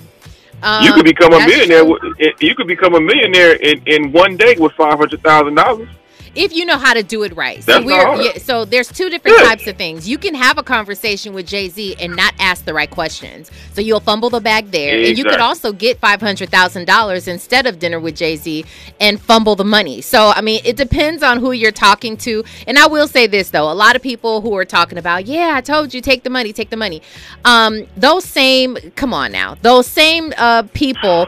Um, 0.63 0.83
you 0.85 0.93
could 0.93 1.05
become 1.05 1.33
a 1.33 1.39
millionaire. 1.39 1.83
True. 1.83 2.13
You 2.39 2.55
could 2.55 2.67
become 2.67 2.93
a 2.93 3.01
millionaire 3.01 3.55
in, 3.55 3.81
in 3.87 4.11
one 4.11 4.37
day 4.37 4.55
with 4.57 4.73
five 4.73 4.97
hundred 4.97 5.21
thousand 5.23 5.55
dollars 5.55 5.89
if 6.35 6.53
you 6.53 6.65
know 6.65 6.77
how 6.77 6.93
to 6.93 7.03
do 7.03 7.23
it 7.23 7.35
right. 7.35 7.63
So 7.63 7.81
we're 7.81 8.21
yeah, 8.21 8.37
so 8.37 8.65
there's 8.65 8.87
two 8.87 9.09
different 9.09 9.37
types 9.39 9.67
of 9.67 9.77
things. 9.77 10.07
You 10.07 10.17
can 10.17 10.33
have 10.35 10.57
a 10.57 10.63
conversation 10.63 11.33
with 11.33 11.47
Jay 11.47 11.69
Z 11.69 11.95
and 11.99 12.15
not 12.15 12.33
ask 12.39 12.65
the 12.65 12.73
right 12.73 12.89
questions. 12.89 13.51
So 13.73 13.81
you'll 13.81 13.99
fumble 13.99 14.29
the 14.29 14.39
bag 14.39 14.71
there, 14.71 14.97
exactly. 14.97 15.09
and 15.09 15.17
you 15.17 15.23
could 15.25 15.39
also 15.39 15.73
get 15.73 15.99
five 15.99 16.21
hundred 16.21 16.49
thousand 16.49 16.85
dollars 16.85 17.27
instead 17.27 17.65
of 17.65 17.79
dinner 17.79 17.99
with 17.99 18.15
Jay 18.15 18.35
Z 18.35 18.65
and 18.99 19.19
fumble 19.19 19.55
the 19.55 19.65
money. 19.65 20.01
So 20.01 20.29
I 20.29 20.41
mean, 20.41 20.61
it 20.63 20.77
depends 20.77 21.23
on 21.23 21.39
who 21.39 21.51
you're 21.51 21.71
talking 21.71 22.17
to. 22.17 22.43
And 22.67 22.77
I 22.77 22.87
will 22.87 23.07
say 23.07 23.27
this 23.27 23.49
though, 23.49 23.71
a 23.71 23.73
lot 23.73 23.95
of 23.95 24.01
people 24.01 24.41
who 24.41 24.55
are 24.55 24.65
talking 24.65 24.97
about, 24.97 25.25
yeah, 25.25 25.53
I 25.55 25.61
told 25.61 25.93
you, 25.93 26.01
take 26.01 26.23
the 26.23 26.29
money, 26.29 26.53
take 26.53 26.69
the 26.69 26.77
money. 26.77 27.01
Um, 27.45 27.87
those 27.97 28.25
same, 28.25 28.77
come 28.95 29.13
on 29.13 29.31
now, 29.31 29.55
those 29.61 29.87
same 29.87 30.33
uh, 30.37 30.63
people 30.73 31.27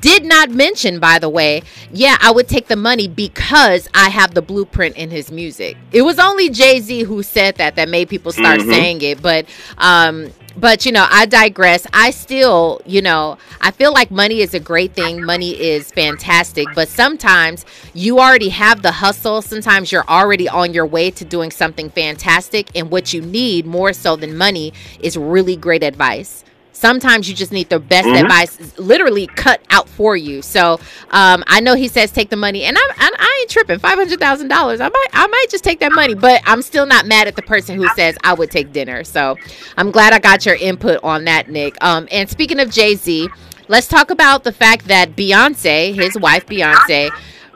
did 0.00 0.24
not 0.24 0.50
mention, 0.50 0.98
by 0.98 1.18
the 1.18 1.28
way, 1.28 1.62
yeah, 1.90 2.16
I 2.20 2.30
would 2.30 2.48
take 2.48 2.68
the 2.68 2.76
money 2.76 3.08
because 3.08 3.88
I 3.94 4.08
have 4.10 4.34
the 4.34 4.42
blueprint 4.42 4.96
in 4.96 5.10
his 5.10 5.30
music. 5.30 5.76
It 5.92 6.02
was 6.02 6.18
only 6.18 6.50
Jay 6.50 6.80
Z 6.80 7.02
who 7.02 7.22
said 7.22 7.56
that 7.56 7.76
that 7.76 7.88
made 7.88 8.08
people 8.08 8.32
start 8.32 8.60
mm-hmm. 8.60 8.70
saying 8.70 9.02
it, 9.02 9.22
but 9.22 9.46
um, 9.78 10.30
but 10.56 10.84
you 10.84 10.92
know, 10.92 11.06
I 11.08 11.26
digress. 11.26 11.86
I 11.92 12.10
still, 12.10 12.80
you 12.84 13.00
know, 13.00 13.38
I 13.60 13.70
feel 13.70 13.92
like 13.92 14.10
money 14.10 14.40
is 14.40 14.54
a 14.54 14.60
great 14.60 14.94
thing. 14.94 15.24
Money 15.24 15.50
is 15.50 15.90
fantastic, 15.92 16.66
but 16.74 16.88
sometimes 16.88 17.64
you 17.94 18.18
already 18.18 18.48
have 18.48 18.82
the 18.82 18.92
hustle. 18.92 19.42
Sometimes 19.42 19.92
you're 19.92 20.08
already 20.08 20.48
on 20.48 20.72
your 20.74 20.86
way 20.86 21.10
to 21.12 21.24
doing 21.24 21.50
something 21.50 21.90
fantastic, 21.90 22.70
and 22.74 22.90
what 22.90 23.12
you 23.12 23.20
need 23.20 23.66
more 23.66 23.92
so 23.92 24.16
than 24.16 24.36
money 24.36 24.72
is 25.00 25.16
really 25.16 25.56
great 25.56 25.82
advice 25.82 26.44
sometimes 26.78 27.28
you 27.28 27.34
just 27.34 27.50
need 27.50 27.68
the 27.68 27.80
best 27.80 28.06
mm-hmm. 28.06 28.24
advice 28.24 28.78
literally 28.78 29.26
cut 29.26 29.60
out 29.70 29.88
for 29.88 30.16
you. 30.16 30.40
So 30.42 30.78
um, 31.10 31.42
i 31.46 31.60
know 31.60 31.74
he 31.74 31.88
says 31.88 32.12
take 32.12 32.30
the 32.30 32.36
money 32.36 32.64
and 32.64 32.76
i'm 32.76 32.90
I, 32.98 33.10
I 33.18 33.38
ain't 33.40 33.50
tripping. 33.50 33.78
$500000 33.78 34.80
i 34.80 34.88
might 34.88 35.06
i 35.12 35.26
might 35.26 35.46
just 35.50 35.64
take 35.64 35.80
that 35.80 35.92
money 35.92 36.14
but 36.14 36.40
i'm 36.44 36.62
still 36.62 36.86
not 36.86 37.06
mad 37.06 37.26
at 37.26 37.36
the 37.36 37.42
person 37.42 37.76
who 37.76 37.88
says 37.90 38.16
i 38.24 38.32
would 38.32 38.50
take 38.50 38.72
dinner. 38.72 39.04
So 39.04 39.36
i'm 39.76 39.90
glad 39.90 40.12
i 40.12 40.18
got 40.18 40.46
your 40.46 40.56
input 40.56 41.02
on 41.02 41.24
that 41.24 41.50
nick. 41.50 41.82
Um, 41.82 42.08
and 42.12 42.28
speaking 42.28 42.60
of 42.60 42.70
jay-z 42.70 43.28
let's 43.68 43.88
talk 43.88 44.10
about 44.10 44.44
the 44.44 44.52
fact 44.52 44.86
that 44.86 45.16
beyonce 45.16 45.94
his 45.94 46.18
wife 46.18 46.46
beyonce 46.46 47.10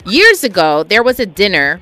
years 0.05 0.45
ago 0.45 0.83
there 0.83 1.03
was 1.03 1.21
a 1.21 1.27
dinner 1.27 1.81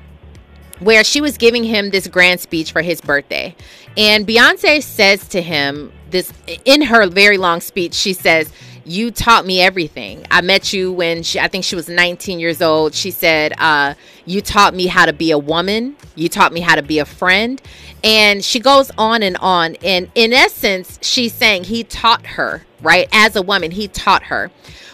where 0.81 1.03
she 1.03 1.21
was 1.21 1.37
giving 1.37 1.63
him 1.63 1.91
this 1.91 2.07
grand 2.07 2.39
speech 2.39 2.71
for 2.71 2.81
his 2.81 2.99
birthday. 3.01 3.55
And 3.95 4.27
Beyonce 4.27 4.81
says 4.83 5.27
to 5.29 5.41
him, 5.41 5.91
this 6.09 6.33
in 6.65 6.81
her 6.81 7.07
very 7.07 7.37
long 7.37 7.61
speech, 7.61 7.93
she 7.93 8.13
says, 8.13 8.51
you 8.83 9.11
taught 9.11 9.45
me 9.45 9.61
everything. 9.61 10.25
I 10.31 10.41
met 10.41 10.73
you 10.73 10.91
when 10.91 11.23
she, 11.23 11.39
I 11.39 11.47
think 11.47 11.63
she 11.63 11.75
was 11.75 11.87
19 11.87 12.39
years 12.39 12.61
old. 12.61 12.95
She 12.95 13.11
said, 13.11 13.53
uh, 13.59 13.93
You 14.25 14.41
taught 14.41 14.73
me 14.73 14.87
how 14.87 15.05
to 15.05 15.13
be 15.13 15.31
a 15.31 15.37
woman. 15.37 15.95
You 16.15 16.29
taught 16.29 16.51
me 16.51 16.61
how 16.61 16.75
to 16.75 16.81
be 16.81 16.97
a 16.99 17.05
friend. 17.05 17.61
And 18.03 18.43
she 18.43 18.59
goes 18.59 18.91
on 18.97 19.21
and 19.21 19.37
on. 19.37 19.75
And 19.83 20.09
in 20.15 20.33
essence, 20.33 20.97
she's 21.01 21.33
saying 21.33 21.65
he 21.65 21.83
taught 21.83 22.25
her, 22.25 22.65
right? 22.81 23.07
As 23.11 23.35
a 23.35 23.41
woman, 23.41 23.71
he 23.71 23.87
taught 23.87 24.23
her. 24.23 24.49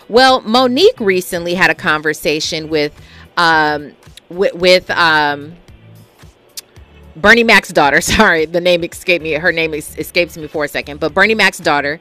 Well, 0.09 0.41
Mo'Nique 0.41 0.99
recently 0.99 1.53
had 1.53 1.69
a 1.69 1.75
conversation 1.75 2.69
with, 2.69 2.93
um, 3.37 3.93
with, 4.29 4.53
with 4.53 4.89
um, 4.91 5.55
Bernie 7.21 7.43
Mac's 7.43 7.69
daughter. 7.69 8.01
Sorry, 8.01 8.45
the 8.45 8.61
name 8.61 8.83
escaped 8.83 9.23
me. 9.23 9.33
Her 9.33 9.51
name 9.51 9.73
escapes 9.73 10.37
me 10.37 10.47
for 10.47 10.65
a 10.65 10.67
second, 10.67 10.99
but 10.99 11.13
Bernie 11.13 11.35
Mac's 11.35 11.57
daughter. 11.59 11.99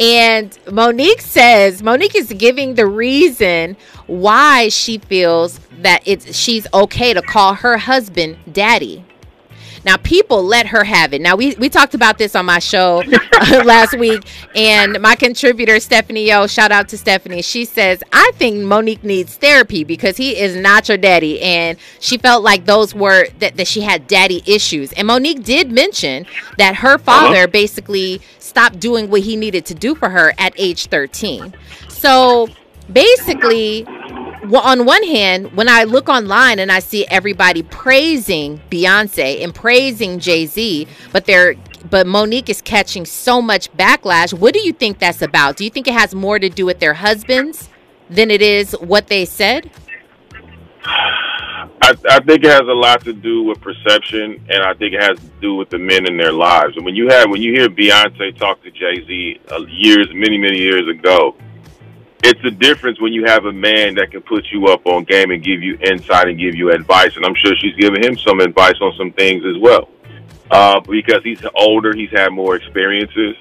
And 0.00 0.50
Mo'Nique 0.66 1.20
says 1.20 1.82
Mo'Nique 1.82 2.16
is 2.16 2.32
giving 2.32 2.74
the 2.74 2.86
reason 2.86 3.76
why 4.06 4.68
she 4.68 4.98
feels 4.98 5.60
that 5.80 6.02
it's 6.06 6.34
she's 6.36 6.66
okay 6.72 7.12
to 7.12 7.22
call 7.22 7.54
her 7.54 7.76
husband 7.76 8.38
daddy. 8.50 9.04
Now, 9.84 9.96
people 9.96 10.42
let 10.44 10.66
her 10.66 10.84
have 10.84 11.12
it. 11.12 11.20
Now, 11.20 11.36
we, 11.36 11.54
we 11.56 11.68
talked 11.68 11.94
about 11.94 12.18
this 12.18 12.34
on 12.34 12.46
my 12.46 12.58
show 12.58 13.02
last 13.64 13.98
week, 13.98 14.22
and 14.54 15.00
my 15.00 15.16
contributor, 15.16 15.80
Stephanie 15.80 16.28
Yo, 16.28 16.46
shout 16.46 16.70
out 16.72 16.88
to 16.90 16.98
Stephanie. 16.98 17.42
She 17.42 17.64
says, 17.64 18.02
I 18.12 18.30
think 18.34 18.56
Mo'Nique 18.56 19.02
needs 19.02 19.36
therapy 19.36 19.84
because 19.84 20.16
he 20.16 20.38
is 20.38 20.56
not 20.56 20.88
your 20.88 20.98
daddy. 20.98 21.40
And 21.42 21.78
she 22.00 22.18
felt 22.18 22.42
like 22.42 22.66
those 22.66 22.94
were 22.94 23.28
that, 23.40 23.56
that 23.56 23.66
she 23.66 23.80
had 23.80 24.06
daddy 24.06 24.42
issues. 24.46 24.92
And 24.92 25.08
Mo'Nique 25.08 25.44
did 25.44 25.70
mention 25.70 26.26
that 26.58 26.76
her 26.76 26.98
father 26.98 27.36
uh-huh. 27.36 27.46
basically 27.48 28.20
stopped 28.38 28.78
doing 28.78 29.10
what 29.10 29.22
he 29.22 29.36
needed 29.36 29.64
to 29.66 29.74
do 29.74 29.94
for 29.94 30.10
her 30.10 30.34
at 30.38 30.52
age 30.56 30.86
13. 30.86 31.54
So 31.88 32.48
basically, 32.92 33.86
well, 34.48 34.62
on 34.62 34.84
one 34.84 35.02
hand, 35.04 35.52
when 35.56 35.68
I 35.68 35.84
look 35.84 36.08
online 36.08 36.58
and 36.58 36.72
I 36.72 36.80
see 36.80 37.06
everybody 37.06 37.62
praising 37.62 38.60
Beyonce 38.70 39.42
and 39.42 39.54
praising 39.54 40.18
Jay 40.18 40.46
Z, 40.46 40.86
but 41.12 41.26
they're 41.26 41.54
but 41.90 42.06
Mo'Nique 42.06 42.48
is 42.48 42.62
catching 42.62 43.04
so 43.04 43.42
much 43.42 43.70
backlash. 43.72 44.32
What 44.32 44.54
do 44.54 44.60
you 44.60 44.72
think 44.72 44.98
that's 44.98 45.20
about? 45.22 45.56
Do 45.56 45.64
you 45.64 45.70
think 45.70 45.88
it 45.88 45.94
has 45.94 46.14
more 46.14 46.38
to 46.38 46.48
do 46.48 46.64
with 46.64 46.78
their 46.78 46.94
husbands 46.94 47.68
than 48.08 48.30
it 48.30 48.40
is 48.40 48.72
what 48.80 49.08
they 49.08 49.24
said? 49.24 49.70
I, 50.84 51.96
I 52.08 52.20
think 52.20 52.44
it 52.44 52.50
has 52.50 52.60
a 52.60 52.74
lot 52.74 53.04
to 53.04 53.12
do 53.12 53.42
with 53.42 53.60
perception, 53.60 54.44
and 54.48 54.62
I 54.62 54.74
think 54.74 54.94
it 54.94 55.02
has 55.02 55.18
to 55.18 55.30
do 55.40 55.54
with 55.54 55.70
the 55.70 55.78
men 55.78 56.06
in 56.06 56.16
their 56.16 56.32
lives. 56.32 56.76
And 56.76 56.84
when 56.84 56.94
you 56.94 57.08
have 57.08 57.28
when 57.28 57.42
you 57.42 57.52
hear 57.52 57.68
Beyonce 57.68 58.36
talk 58.38 58.62
to 58.62 58.70
Jay 58.70 59.04
Z 59.06 59.40
uh, 59.50 59.58
years, 59.68 60.08
many 60.14 60.38
many 60.38 60.58
years 60.58 60.88
ago, 60.88 61.36
it's 62.22 62.44
a 62.44 62.50
difference 62.50 63.00
when 63.00 63.12
you 63.12 63.24
have 63.24 63.46
a 63.46 63.52
man 63.52 63.96
that 63.96 64.10
can 64.10 64.22
put 64.22 64.46
you 64.52 64.66
up 64.66 64.86
on 64.86 65.04
game 65.04 65.30
and 65.30 65.42
give 65.42 65.62
you 65.62 65.76
insight 65.78 66.28
and 66.28 66.38
give 66.38 66.54
you 66.54 66.70
advice. 66.70 67.16
And 67.16 67.24
I'm 67.26 67.34
sure 67.34 67.52
she's 67.56 67.74
giving 67.76 68.02
him 68.02 68.16
some 68.16 68.40
advice 68.40 68.76
on 68.80 68.94
some 68.96 69.12
things 69.12 69.44
as 69.44 69.60
well. 69.60 69.88
Uh, 70.50 70.80
because 70.80 71.22
he's 71.24 71.42
older, 71.54 71.94
he's 71.94 72.10
had 72.10 72.30
more 72.30 72.56
experiences. 72.56 73.36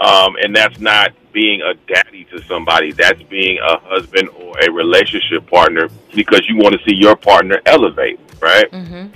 Um, 0.00 0.34
and 0.42 0.54
that's 0.54 0.80
not 0.80 1.12
being 1.32 1.62
a 1.62 1.74
daddy 1.92 2.24
to 2.24 2.42
somebody. 2.44 2.92
That's 2.92 3.22
being 3.24 3.58
a 3.58 3.78
husband 3.78 4.28
or 4.30 4.58
a 4.58 4.70
relationship 4.70 5.46
partner 5.48 5.88
because 6.14 6.48
you 6.48 6.56
want 6.56 6.74
to 6.74 6.84
see 6.88 6.96
your 6.96 7.16
partner 7.16 7.60
elevate, 7.66 8.18
right? 8.40 8.70
Mm-hmm. 8.70 9.08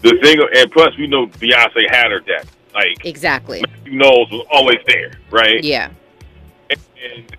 The 0.00 0.18
thing, 0.20 0.38
and 0.56 0.70
plus, 0.72 0.96
we 0.98 1.06
know 1.06 1.28
Beyonce 1.28 1.88
had 1.88 2.10
her 2.10 2.20
dad. 2.20 2.46
Like 2.74 3.04
exactly, 3.04 3.62
Matthew 3.68 3.98
Knowles 3.98 4.30
was 4.30 4.46
always 4.50 4.78
there, 4.86 5.12
right? 5.30 5.62
Yeah. 5.62 5.90
And, 6.70 6.80
and 7.04 7.36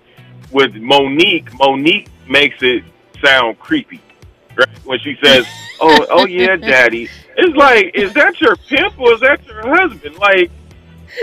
with 0.54 0.74
Mo'Nique, 0.76 1.50
Mo'Nique 1.60 2.08
makes 2.30 2.58
it 2.62 2.84
sound 3.24 3.60
creepy. 3.60 4.02
Right? 4.56 4.70
When 4.86 5.00
she 5.00 5.18
says, 5.24 5.48
"Oh, 5.82 6.06
oh 6.10 6.26
yeah, 6.28 6.56
daddy," 6.58 7.10
it's 7.36 7.58
like, 7.58 7.92
is 7.96 8.14
that 8.14 8.40
your 8.40 8.56
pimp 8.56 9.00
or 9.00 9.14
is 9.14 9.22
that 9.22 9.44
your 9.46 9.76
husband? 9.76 10.16
Like, 10.18 10.52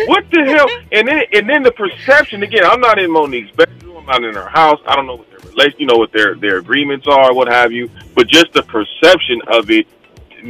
what 0.07 0.25
the 0.31 0.45
hell? 0.45 0.69
And 0.93 1.07
then, 1.07 1.23
and 1.33 1.49
then 1.49 1.62
the 1.62 1.73
perception 1.73 2.43
again. 2.43 2.64
I'm 2.64 2.81
not 2.81 2.99
in 2.99 3.11
Mo'Nique's 3.11 3.55
bedroom. 3.55 3.99
I'm 3.99 4.07
not 4.07 4.25
in 4.25 4.35
her 4.35 4.49
house. 4.49 4.81
I 4.87 4.97
don't 4.97 5.07
know 5.07 5.16
what 5.16 5.31
their 5.31 5.51
relation, 5.51 5.81
you 5.81 5.87
know, 5.87 5.97
what 5.97 6.12
their 6.12 6.35
their 6.35 6.59
agreements 6.59 7.07
are, 7.09 7.33
what 7.33 7.49
have 7.49 7.73
you. 7.73 7.88
But 8.14 8.29
just 8.29 8.53
the 8.53 8.62
perception 8.62 9.40
of 9.49 9.71
it 9.71 9.87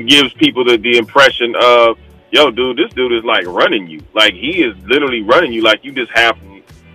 gives 0.07 0.33
people 0.35 0.65
the 0.65 0.79
the 0.79 0.97
impression 0.97 1.55
of, 1.61 1.99
yo, 2.31 2.51
dude, 2.51 2.79
this 2.79 2.93
dude 2.95 3.13
is 3.13 3.25
like 3.25 3.47
running 3.47 3.87
you. 3.89 4.01
Like 4.15 4.35
he 4.35 4.63
is 4.63 4.75
literally 4.87 5.23
running 5.23 5.53
you. 5.53 5.63
Like 5.63 5.85
you 5.85 5.93
just 5.93 6.13
have, 6.13 6.39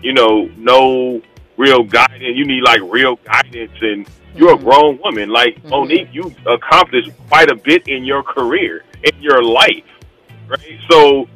you 0.01 0.13
know, 0.13 0.49
no 0.57 1.21
real 1.57 1.83
guidance. 1.83 2.35
You 2.35 2.45
need 2.45 2.63
like 2.63 2.81
real 2.83 3.17
guidance, 3.17 3.77
and 3.81 4.07
you're 4.35 4.53
a 4.53 4.55
mm-hmm. 4.55 4.65
grown 4.65 4.99
woman. 5.03 5.29
Like 5.29 5.55
mm-hmm. 5.55 5.69
Mo'Nique, 5.69 6.13
you 6.13 6.33
accomplished 6.45 7.11
quite 7.27 7.49
a 7.49 7.55
bit 7.55 7.87
in 7.87 8.05
your 8.05 8.23
career, 8.23 8.83
in 9.03 9.21
your 9.21 9.43
life, 9.43 9.85
right? 10.47 10.79
So 10.89 11.27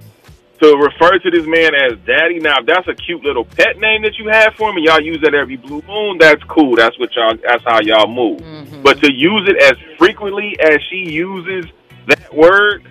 to 0.61 0.75
refer 0.75 1.17
to 1.19 1.31
this 1.31 1.45
man 1.45 1.73
as 1.73 1.97
daddy 2.05 2.39
now, 2.39 2.57
that's 2.65 2.87
a 2.87 2.93
cute 2.93 3.23
little 3.23 3.45
pet 3.45 3.79
name 3.79 4.01
that 4.03 4.17
you 4.17 4.27
have 4.29 4.53
for 4.55 4.69
him, 4.69 4.77
and 4.77 4.85
y'all 4.85 5.01
use 5.01 5.19
that 5.23 5.33
every 5.33 5.57
blue 5.57 5.81
moon. 5.87 6.17
That's 6.19 6.43
cool. 6.43 6.75
That's 6.75 6.97
what 6.99 7.15
y'all. 7.15 7.35
That's 7.41 7.63
how 7.63 7.81
y'all 7.81 8.13
move. 8.13 8.39
Mm-hmm. 8.39 8.83
But 8.83 8.99
to 9.01 9.11
use 9.11 9.49
it 9.49 9.61
as 9.61 9.97
frequently 9.97 10.57
as 10.59 10.79
she 10.89 11.11
uses 11.11 11.65
that 12.07 12.33
word, 12.33 12.85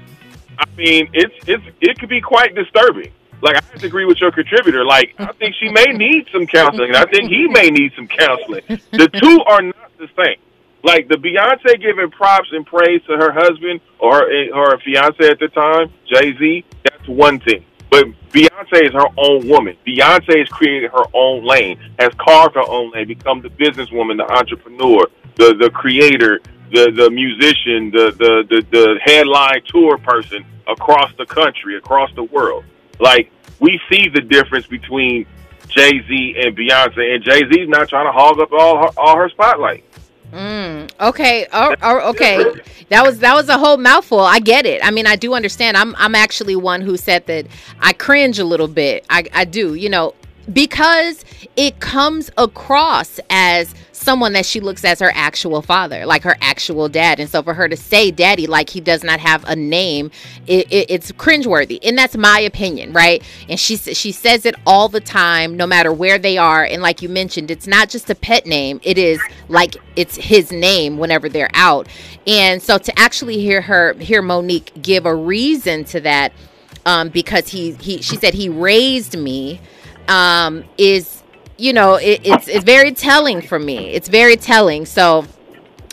I 0.58 0.64
mean, 0.76 1.08
it's 1.12 1.34
it's 1.46 1.64
it 1.80 1.98
could 1.98 2.08
be 2.08 2.20
quite 2.20 2.54
disturbing 2.54 3.12
like 3.42 3.56
I 3.56 3.64
have 3.64 3.80
to 3.80 3.86
agree 3.86 4.04
with 4.04 4.20
your 4.20 4.32
contributor. 4.32 4.84
Like 4.84 5.14
I 5.18 5.32
think 5.32 5.54
she 5.60 5.68
may 5.70 5.86
need 5.86 6.26
some 6.32 6.46
counseling, 6.46 6.88
and 6.88 6.96
I 6.96 7.06
think 7.06 7.30
he 7.30 7.46
may 7.48 7.70
need 7.70 7.92
some 7.96 8.08
counseling. 8.08 8.62
The 8.68 9.08
two 9.12 9.40
are 9.46 9.62
not 9.62 9.90
the 9.98 10.08
same. 10.16 10.38
Like 10.82 11.08
the 11.08 11.16
Beyonce 11.16 11.80
giving 11.80 12.10
props 12.10 12.48
and 12.52 12.64
praise 12.64 13.02
to 13.06 13.16
her 13.16 13.32
husband 13.32 13.80
or 13.98 14.14
her, 14.14 14.30
eh, 14.30 14.48
her 14.54 14.78
fiance 14.80 15.28
at 15.28 15.38
the 15.40 15.48
time, 15.48 15.92
Jay 16.06 16.36
Z. 16.38 16.64
That's 16.84 17.08
one 17.08 17.40
thing. 17.40 17.64
But 17.90 18.04
Beyonce 18.30 18.86
is 18.86 18.92
her 18.92 19.08
own 19.16 19.48
woman. 19.48 19.76
Beyonce 19.86 20.38
has 20.38 20.48
created 20.48 20.90
her 20.92 21.04
own 21.14 21.44
lane, 21.44 21.78
has 21.98 22.12
carved 22.18 22.54
her 22.54 22.68
own 22.68 22.92
lane, 22.92 23.08
become 23.08 23.42
the 23.42 23.48
businesswoman, 23.50 24.18
the 24.18 24.30
entrepreneur, 24.30 25.06
the 25.36 25.54
the 25.54 25.70
creator, 25.70 26.40
the 26.70 26.92
the 26.92 27.10
musician, 27.10 27.90
the 27.90 28.12
the 28.18 28.44
the, 28.48 28.66
the 28.70 29.00
headline 29.04 29.62
tour 29.66 29.98
person 29.98 30.44
across 30.68 31.10
the 31.18 31.26
country, 31.26 31.76
across 31.76 32.10
the 32.14 32.24
world. 32.24 32.64
Like 33.00 33.30
we 33.60 33.80
see 33.90 34.08
the 34.08 34.20
difference 34.20 34.66
between 34.66 35.26
Jay 35.68 36.02
Z 36.06 36.34
and 36.42 36.56
Beyonce, 36.56 37.14
and 37.14 37.22
Jay 37.22 37.42
Z's 37.52 37.68
not 37.68 37.88
trying 37.88 38.06
to 38.06 38.12
hog 38.12 38.40
up 38.40 38.52
all 38.52 38.78
her, 38.78 38.88
all 38.96 39.16
her 39.16 39.28
spotlight. 39.28 39.84
Mm, 40.32 40.90
okay. 41.00 41.46
Okay. 41.52 42.44
That 42.90 43.04
was 43.04 43.18
that 43.20 43.34
was 43.34 43.48
a 43.48 43.58
whole 43.58 43.76
mouthful. 43.76 44.20
I 44.20 44.40
get 44.40 44.66
it. 44.66 44.84
I 44.84 44.90
mean, 44.90 45.06
I 45.06 45.16
do 45.16 45.34
understand. 45.34 45.76
I'm 45.76 45.94
I'm 45.96 46.14
actually 46.14 46.56
one 46.56 46.80
who 46.80 46.96
said 46.96 47.26
that 47.26 47.46
I 47.80 47.92
cringe 47.92 48.38
a 48.38 48.44
little 48.44 48.68
bit. 48.68 49.06
I 49.08 49.24
I 49.32 49.44
do. 49.44 49.74
You 49.74 49.88
know, 49.88 50.14
because 50.52 51.24
it 51.56 51.80
comes 51.80 52.30
across 52.36 53.20
as 53.30 53.74
someone 53.98 54.32
that 54.32 54.46
she 54.46 54.60
looks 54.60 54.84
as 54.84 55.00
her 55.00 55.12
actual 55.14 55.62
father, 55.62 56.06
like 56.06 56.22
her 56.22 56.36
actual 56.40 56.88
dad. 56.88 57.20
And 57.20 57.28
so 57.28 57.42
for 57.42 57.54
her 57.54 57.68
to 57.68 57.76
say 57.76 58.10
daddy 58.10 58.46
like 58.46 58.70
he 58.70 58.80
does 58.80 59.04
not 59.04 59.20
have 59.20 59.44
a 59.44 59.56
name, 59.56 60.10
it, 60.46 60.70
it, 60.72 60.90
it's 60.90 61.12
cringeworthy. 61.12 61.78
And 61.82 61.98
that's 61.98 62.16
my 62.16 62.40
opinion, 62.40 62.92
right? 62.92 63.22
And 63.48 63.58
she 63.58 63.76
she 63.76 64.12
says 64.12 64.46
it 64.46 64.54
all 64.66 64.88
the 64.88 65.00
time, 65.00 65.56
no 65.56 65.66
matter 65.66 65.92
where 65.92 66.18
they 66.18 66.38
are. 66.38 66.64
And 66.64 66.82
like 66.82 67.02
you 67.02 67.08
mentioned, 67.08 67.50
it's 67.50 67.66
not 67.66 67.88
just 67.88 68.10
a 68.10 68.14
pet 68.14 68.46
name; 68.46 68.80
it 68.82 68.98
is 68.98 69.20
like 69.48 69.76
it's 69.96 70.16
his 70.16 70.52
name 70.52 70.98
whenever 70.98 71.28
they're 71.28 71.50
out. 71.54 71.88
And 72.26 72.62
so 72.62 72.78
to 72.78 72.98
actually 72.98 73.38
hear 73.40 73.60
her 73.60 73.94
hear 73.94 74.22
Mo'Nique 74.22 74.82
give 74.82 75.06
a 75.06 75.14
reason 75.14 75.84
to 75.84 76.00
that, 76.00 76.32
um, 76.86 77.08
because 77.08 77.48
he 77.48 77.72
he 77.72 78.02
she 78.02 78.16
said 78.16 78.34
he 78.34 78.48
raised 78.48 79.18
me 79.18 79.60
um, 80.08 80.64
is 80.78 81.17
you 81.58 81.72
know 81.72 81.96
it, 81.96 82.20
it's 82.24 82.48
it's 82.48 82.64
very 82.64 82.92
telling 82.92 83.42
for 83.42 83.58
me. 83.58 83.90
It's 83.90 84.08
very 84.08 84.36
telling. 84.36 84.86
So 84.86 85.26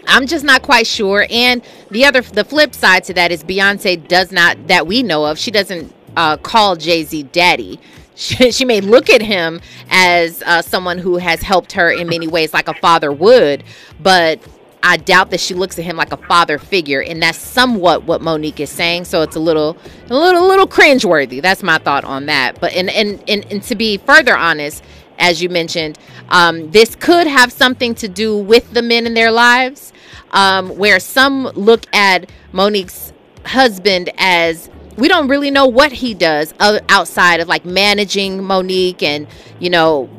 I'm 0.07 0.27
just 0.27 0.45
not 0.45 0.61
quite 0.61 0.87
sure. 0.87 1.27
And 1.29 1.63
the 1.91 2.05
other 2.05 2.21
the 2.21 2.45
flip 2.45 2.73
side 2.73 3.03
to 3.05 3.13
that 3.15 3.31
is 3.31 3.43
Beyonce 3.43 4.07
does 4.07 4.31
not 4.31 4.67
that 4.67 4.87
we 4.87 5.03
know 5.03 5.25
of. 5.25 5.37
She 5.37 5.51
doesn't 5.51 5.93
uh, 6.15 6.37
call 6.37 6.75
Jay 6.75 7.03
Z 7.03 7.23
daddy. 7.23 7.79
She, 8.17 8.49
she, 8.53 8.63
may 8.63 8.79
look 8.79 9.09
at 9.09 9.21
him 9.21 9.59
as 9.89 10.41
uh, 10.43 10.61
someone 10.61 10.97
who 10.97 11.17
has 11.17 11.41
helped 11.41 11.73
her 11.73 11.91
in 11.91 12.07
many 12.07 12.29
ways, 12.29 12.53
like 12.53 12.69
a 12.69 12.73
father 12.73 13.11
would, 13.11 13.61
but 14.01 14.39
I 14.81 14.95
doubt 14.95 15.31
that 15.31 15.41
she 15.41 15.53
looks 15.53 15.77
at 15.79 15.83
him 15.83 15.97
like 15.97 16.13
a 16.13 16.17
father 16.17 16.57
figure, 16.57 17.01
and 17.01 17.21
that's 17.21 17.37
somewhat 17.37 18.03
what 18.03 18.21
Mo'Nique 18.21 18.61
is 18.61 18.69
saying. 18.69 19.03
So 19.03 19.23
it's 19.23 19.35
a 19.35 19.39
little, 19.39 19.75
a 20.09 20.13
little, 20.13 20.45
a 20.45 20.47
little 20.47 20.67
cringeworthy. 20.67 21.41
That's 21.41 21.61
my 21.61 21.79
thought 21.79 22.05
on 22.05 22.27
that. 22.27 22.61
But 22.61 22.71
and 22.71 22.89
and 22.89 23.21
and, 23.27 23.45
and 23.51 23.63
to 23.63 23.75
be 23.75 23.97
further 23.97 24.37
honest, 24.37 24.83
as 25.19 25.41
you 25.41 25.49
mentioned, 25.49 25.97
um, 26.29 26.71
this 26.71 26.95
could 26.95 27.27
have 27.27 27.51
something 27.51 27.95
to 27.95 28.07
do 28.07 28.37
with 28.37 28.73
the 28.73 28.81
men 28.81 29.05
in 29.05 29.13
their 29.13 29.31
lives, 29.31 29.93
um, 30.31 30.69
where 30.77 30.99
some 30.99 31.43
look 31.55 31.85
at 31.93 32.29
Mo'Nique's 32.51 33.13
husband 33.45 34.09
as 34.17 34.69
we 34.97 35.07
don't 35.07 35.27
really 35.27 35.51
know 35.51 35.65
what 35.65 35.91
he 35.91 36.13
does 36.13 36.53
outside 36.59 37.39
of 37.39 37.47
like 37.47 37.65
managing 37.65 38.41
Mo'Nique 38.41 39.03
and 39.03 39.27
you 39.59 39.69
know 39.69 40.09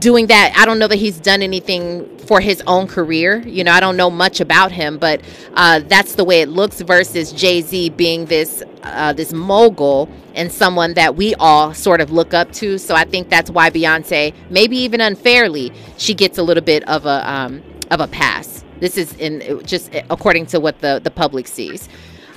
doing 0.00 0.26
that. 0.26 0.54
I 0.56 0.64
don't 0.64 0.78
know 0.78 0.88
that 0.88 0.96
he's 0.96 1.20
done 1.20 1.42
anything 1.42 2.18
for 2.26 2.40
his 2.40 2.62
own 2.66 2.86
career. 2.86 3.42
You 3.46 3.64
know, 3.64 3.72
I 3.72 3.80
don't 3.80 3.96
know 3.96 4.10
much 4.10 4.40
about 4.40 4.72
him, 4.72 4.98
but 4.98 5.20
uh, 5.54 5.80
that's 5.80 6.14
the 6.14 6.24
way 6.24 6.40
it 6.40 6.48
looks. 6.48 6.80
Versus 6.80 7.32
Jay 7.32 7.60
Z 7.60 7.90
being 7.90 8.24
this 8.26 8.62
uh, 8.82 9.12
this 9.12 9.32
mogul 9.32 10.08
and 10.34 10.50
someone 10.50 10.94
that 10.94 11.16
we 11.16 11.34
all 11.36 11.74
sort 11.74 12.00
of 12.00 12.10
look 12.10 12.34
up 12.34 12.50
to. 12.52 12.78
So 12.78 12.94
I 12.94 13.04
think 13.04 13.28
that's 13.28 13.50
why 13.50 13.70
Beyonce, 13.70 14.34
maybe 14.48 14.76
even 14.78 15.00
unfairly, 15.00 15.72
she 15.98 16.14
gets 16.14 16.38
a 16.38 16.42
little 16.42 16.64
bit 16.64 16.88
of 16.88 17.06
a 17.06 17.30
um, 17.30 17.62
of 17.90 18.00
a 18.00 18.08
pass. 18.08 18.64
This 18.80 18.96
is 18.96 19.12
in 19.14 19.62
just 19.64 19.90
according 20.08 20.46
to 20.46 20.60
what 20.60 20.80
the 20.80 21.00
the 21.02 21.10
public 21.10 21.46
sees. 21.46 21.88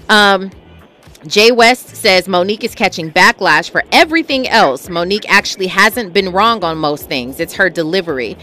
Um, 0.09 0.51
Jay 1.27 1.51
West 1.51 1.95
says 1.95 2.27
Mo'Nique 2.27 2.63
is 2.63 2.75
catching 2.75 3.11
backlash 3.11 3.69
for 3.69 3.83
everything 3.91 4.47
else. 4.47 4.89
Mo'Nique 4.89 5.25
actually 5.27 5.67
hasn't 5.67 6.13
been 6.13 6.31
wrong 6.31 6.63
on 6.63 6.77
most 6.77 7.07
things. 7.07 7.39
It's 7.39 7.53
her 7.53 7.69
delivery. 7.69 8.37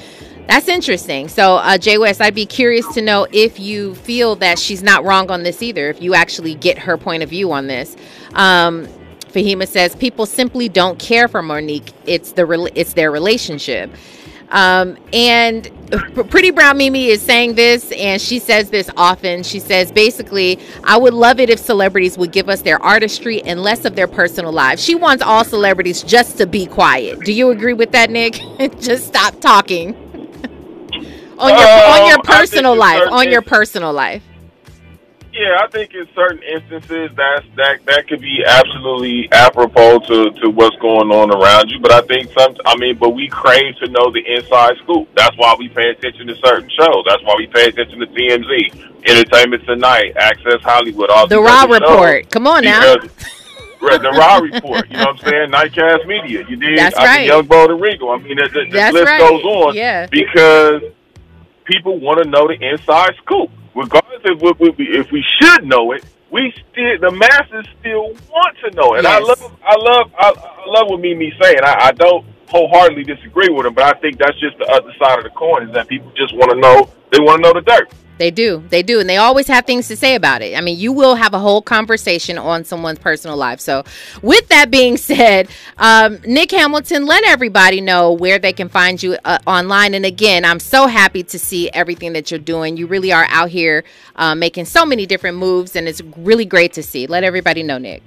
That's 0.48 0.66
interesting. 0.66 1.28
So, 1.28 1.56
uh, 1.56 1.78
Jay 1.78 1.98
West, 1.98 2.20
I'd 2.20 2.34
be 2.34 2.46
curious 2.46 2.86
to 2.94 3.02
know 3.02 3.26
if 3.32 3.60
you 3.60 3.94
feel 3.94 4.34
that 4.36 4.58
she's 4.58 4.82
not 4.82 5.04
wrong 5.04 5.30
on 5.30 5.42
this 5.42 5.62
either, 5.62 5.90
if 5.90 6.02
you 6.02 6.14
actually 6.14 6.54
get 6.54 6.78
her 6.78 6.96
point 6.96 7.22
of 7.22 7.28
view 7.28 7.52
on 7.52 7.66
this. 7.66 7.96
Um, 8.34 8.88
Fahima 9.28 9.68
says 9.68 9.94
people 9.94 10.26
simply 10.26 10.68
don't 10.68 10.98
care 10.98 11.28
for 11.28 11.42
Mo'Nique. 11.42 11.92
It's 12.04 12.32
the 12.32 12.46
re- 12.46 12.72
it's 12.74 12.94
their 12.94 13.10
relationship. 13.10 13.90
Um, 14.50 14.98
and 15.12 15.70
Pretty 15.90 16.50
Brown 16.50 16.76
Mimi 16.76 17.06
is 17.06 17.20
saying 17.20 17.54
this, 17.54 17.90
and 17.92 18.20
she 18.22 18.38
says 18.38 18.70
this 18.70 18.88
often. 18.96 19.42
She 19.42 19.58
says, 19.58 19.90
basically, 19.90 20.58
I 20.84 20.96
would 20.96 21.14
love 21.14 21.40
it 21.40 21.50
if 21.50 21.58
celebrities 21.58 22.16
would 22.16 22.30
give 22.32 22.48
us 22.48 22.62
their 22.62 22.80
artistry 22.82 23.42
and 23.42 23.62
less 23.62 23.84
of 23.84 23.96
their 23.96 24.06
personal 24.06 24.52
lives. 24.52 24.82
She 24.82 24.94
wants 24.94 25.22
all 25.22 25.44
celebrities 25.44 26.02
just 26.02 26.38
to 26.38 26.46
be 26.46 26.66
quiet. 26.66 27.20
Do 27.20 27.32
you 27.32 27.50
agree 27.50 27.74
with 27.74 27.90
that, 27.92 28.10
Nick? 28.10 28.34
just 28.80 29.06
stop 29.06 29.40
talking 29.40 29.94
on 31.38 31.50
your 31.50 31.68
on 31.68 32.06
your 32.06 32.18
um, 32.18 32.22
personal 32.22 32.76
life. 32.76 33.08
On 33.10 33.30
your 33.30 33.42
personal 33.42 33.92
life. 33.92 34.22
Yeah, 35.40 35.56
I 35.58 35.68
think 35.68 35.94
in 35.94 36.06
certain 36.14 36.42
instances 36.42 37.10
that's 37.16 37.46
that 37.56 37.80
that 37.86 38.06
could 38.08 38.20
be 38.20 38.44
absolutely 38.46 39.26
apropos 39.32 40.00
to, 40.00 40.30
to 40.32 40.50
what's 40.50 40.76
going 40.76 41.10
on 41.10 41.32
around 41.32 41.70
you. 41.70 41.80
But 41.80 41.92
I 41.92 42.02
think 42.02 42.30
some 42.38 42.54
I 42.66 42.76
mean, 42.76 42.98
but 42.98 43.10
we 43.10 43.26
crave 43.26 43.74
to 43.76 43.88
know 43.88 44.10
the 44.12 44.20
inside 44.20 44.76
scoop. 44.84 45.08
That's 45.16 45.34
why 45.38 45.56
we 45.58 45.70
pay 45.70 45.88
attention 45.96 46.26
to 46.26 46.36
certain 46.44 46.68
shows. 46.68 47.04
That's 47.06 47.22
why 47.22 47.36
we 47.38 47.46
pay 47.46 47.68
attention 47.68 48.00
to 48.00 48.06
TMZ, 48.08 49.08
Entertainment 49.08 49.64
Tonight, 49.64 50.12
Access 50.18 50.60
Hollywood, 50.60 51.08
all 51.08 51.26
the 51.26 51.40
Raw 51.40 51.64
Report. 51.64 52.28
Come 52.30 52.46
on 52.46 52.64
now. 52.64 52.96
the 52.98 54.12
Raw 54.12 54.36
Report, 54.42 54.90
you 54.90 54.98
know 54.98 55.06
what 55.06 55.24
I'm 55.24 55.30
saying? 55.30 55.50
Nightcast 55.52 56.06
Media, 56.06 56.44
you 56.50 56.56
did. 56.56 56.78
That's 56.78 56.96
I 56.96 57.04
right. 57.04 57.18
Mean, 57.20 57.28
Young 57.28 57.46
Bo 57.46 57.66
Rico. 57.66 58.10
I 58.10 58.18
mean, 58.18 58.36
the, 58.36 58.46
the, 58.52 58.70
the 58.70 58.92
list 58.92 59.06
right. 59.06 59.18
goes 59.18 59.42
on. 59.42 59.74
Yeah. 59.74 60.06
Because 60.06 60.82
people 61.64 61.98
want 61.98 62.22
to 62.22 62.28
know 62.28 62.46
the 62.46 62.62
inside 62.62 63.14
scoop 63.24 63.50
regardless 63.74 64.22
of 64.24 64.42
if 64.42 64.78
we, 64.78 64.88
if 64.88 65.12
we 65.12 65.24
should 65.40 65.64
know 65.64 65.92
it, 65.92 66.04
we 66.30 66.52
still 66.70 66.98
the 67.00 67.10
masses 67.10 67.66
still 67.80 68.14
want 68.30 68.56
to 68.64 68.70
know. 68.76 68.94
And 68.94 69.04
yes. 69.04 69.12
I 69.12 69.18
love 69.18 69.56
I 69.62 69.76
love 69.76 70.12
I, 70.18 70.28
I 70.28 70.64
love 70.66 70.88
what 70.88 71.00
Mimi 71.00 71.32
saying. 71.40 71.58
I, 71.62 71.88
I 71.88 71.92
don't 71.92 72.24
wholeheartedly 72.48 73.04
disagree 73.04 73.48
with 73.48 73.66
him, 73.66 73.74
but 73.74 73.84
I 73.84 73.98
think 74.00 74.18
that's 74.18 74.38
just 74.40 74.58
the 74.58 74.66
other 74.66 74.92
side 74.98 75.18
of 75.18 75.24
the 75.24 75.30
coin 75.30 75.68
is 75.68 75.74
that 75.74 75.88
people 75.88 76.12
just 76.16 76.34
want 76.34 76.50
to 76.50 76.58
know 76.58 76.90
they 77.10 77.20
want 77.20 77.42
to 77.42 77.48
know 77.48 77.52
the 77.52 77.62
dirt. 77.62 77.92
They 78.20 78.30
do. 78.30 78.62
They 78.68 78.82
do. 78.82 79.00
And 79.00 79.08
they 79.08 79.16
always 79.16 79.46
have 79.46 79.64
things 79.64 79.88
to 79.88 79.96
say 79.96 80.14
about 80.14 80.42
it. 80.42 80.54
I 80.54 80.60
mean, 80.60 80.78
you 80.78 80.92
will 80.92 81.14
have 81.14 81.32
a 81.32 81.38
whole 81.38 81.62
conversation 81.62 82.36
on 82.36 82.64
someone's 82.64 82.98
personal 82.98 83.34
life. 83.34 83.60
So, 83.60 83.82
with 84.20 84.46
that 84.48 84.70
being 84.70 84.98
said, 84.98 85.48
um, 85.78 86.18
Nick 86.26 86.50
Hamilton, 86.50 87.06
let 87.06 87.24
everybody 87.24 87.80
know 87.80 88.12
where 88.12 88.38
they 88.38 88.52
can 88.52 88.68
find 88.68 89.02
you 89.02 89.16
uh, 89.24 89.38
online. 89.46 89.94
And 89.94 90.04
again, 90.04 90.44
I'm 90.44 90.60
so 90.60 90.86
happy 90.86 91.22
to 91.22 91.38
see 91.38 91.70
everything 91.70 92.12
that 92.12 92.30
you're 92.30 92.38
doing. 92.38 92.76
You 92.76 92.86
really 92.86 93.10
are 93.10 93.26
out 93.30 93.48
here 93.48 93.84
uh, 94.16 94.34
making 94.34 94.66
so 94.66 94.84
many 94.84 95.06
different 95.06 95.38
moves, 95.38 95.74
and 95.74 95.88
it's 95.88 96.02
really 96.18 96.44
great 96.44 96.74
to 96.74 96.82
see. 96.82 97.06
Let 97.06 97.24
everybody 97.24 97.62
know, 97.62 97.78
Nick. 97.78 98.02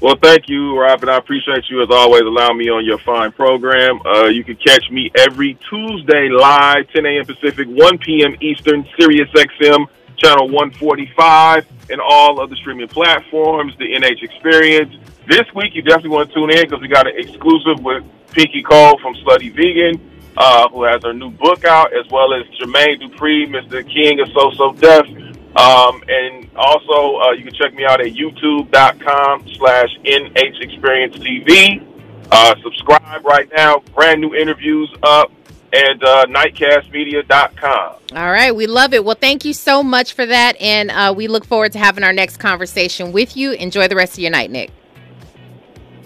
Well, 0.00 0.16
thank 0.16 0.48
you, 0.48 0.78
Robin. 0.80 1.10
I 1.10 1.18
appreciate 1.18 1.68
you 1.68 1.82
as 1.82 1.90
always 1.90 2.22
allowing 2.22 2.56
me 2.56 2.70
on 2.70 2.86
your 2.86 2.96
fine 2.96 3.32
program. 3.32 4.00
Uh, 4.06 4.28
you 4.28 4.42
can 4.42 4.56
catch 4.56 4.90
me 4.90 5.10
every 5.14 5.58
Tuesday 5.68 6.30
live, 6.30 6.88
10 6.94 7.04
a.m. 7.04 7.26
Pacific, 7.26 7.68
1 7.68 7.98
p.m. 7.98 8.34
Eastern, 8.40 8.88
Sirius 8.98 9.28
XM, 9.32 9.86
channel 10.16 10.48
145, 10.48 11.66
and 11.90 12.00
all 12.00 12.40
of 12.40 12.48
the 12.48 12.56
streaming 12.56 12.88
platforms, 12.88 13.76
the 13.76 13.92
NH 13.92 14.22
Experience. 14.22 14.96
This 15.28 15.44
week, 15.54 15.74
you 15.74 15.82
definitely 15.82 16.10
want 16.10 16.30
to 16.30 16.34
tune 16.34 16.50
in 16.50 16.62
because 16.62 16.80
we 16.80 16.88
got 16.88 17.06
an 17.06 17.18
exclusive 17.18 17.84
with 17.84 18.02
Pinky 18.32 18.62
Cole 18.62 18.98
from 19.00 19.14
Slutty 19.16 19.52
Vegan, 19.52 20.00
uh, 20.38 20.66
who 20.70 20.84
has 20.84 21.02
her 21.02 21.12
new 21.12 21.30
book 21.30 21.66
out, 21.66 21.92
as 21.92 22.10
well 22.10 22.32
as 22.32 22.46
Jermaine 22.58 23.02
Dupri, 23.02 23.46
Mr. 23.48 23.86
King 23.86 24.20
of 24.20 24.28
So 24.32 24.50
So 24.52 24.72
Def. 24.72 25.29
Um, 25.56 26.02
and 26.08 26.48
also, 26.54 27.18
uh, 27.18 27.32
you 27.32 27.44
can 27.44 27.52
check 27.54 27.74
me 27.74 27.84
out 27.84 28.00
at 28.00 28.12
youtube.com 28.12 29.48
slash 29.56 29.88
NH 30.04 30.60
Experience 30.60 31.16
TV. 31.16 31.84
Uh, 32.30 32.54
subscribe 32.62 33.24
right 33.24 33.48
now. 33.56 33.82
Brand 33.94 34.20
new 34.20 34.34
interviews 34.34 34.94
up 35.02 35.32
and 35.72 36.02
uh, 36.02 36.26
nightcastmedia.com. 36.26 37.96
All 38.12 38.30
right. 38.30 38.54
We 38.54 38.66
love 38.66 38.94
it. 38.94 39.04
Well, 39.04 39.16
thank 39.20 39.44
you 39.44 39.52
so 39.52 39.82
much 39.82 40.12
for 40.12 40.26
that. 40.26 40.60
And 40.60 40.90
uh, 40.90 41.14
we 41.16 41.28
look 41.28 41.44
forward 41.44 41.72
to 41.72 41.78
having 41.78 42.04
our 42.04 42.12
next 42.12 42.38
conversation 42.38 43.12
with 43.12 43.36
you. 43.36 43.52
Enjoy 43.52 43.88
the 43.88 43.96
rest 43.96 44.14
of 44.14 44.20
your 44.20 44.30
night, 44.30 44.50
Nick. 44.50 44.70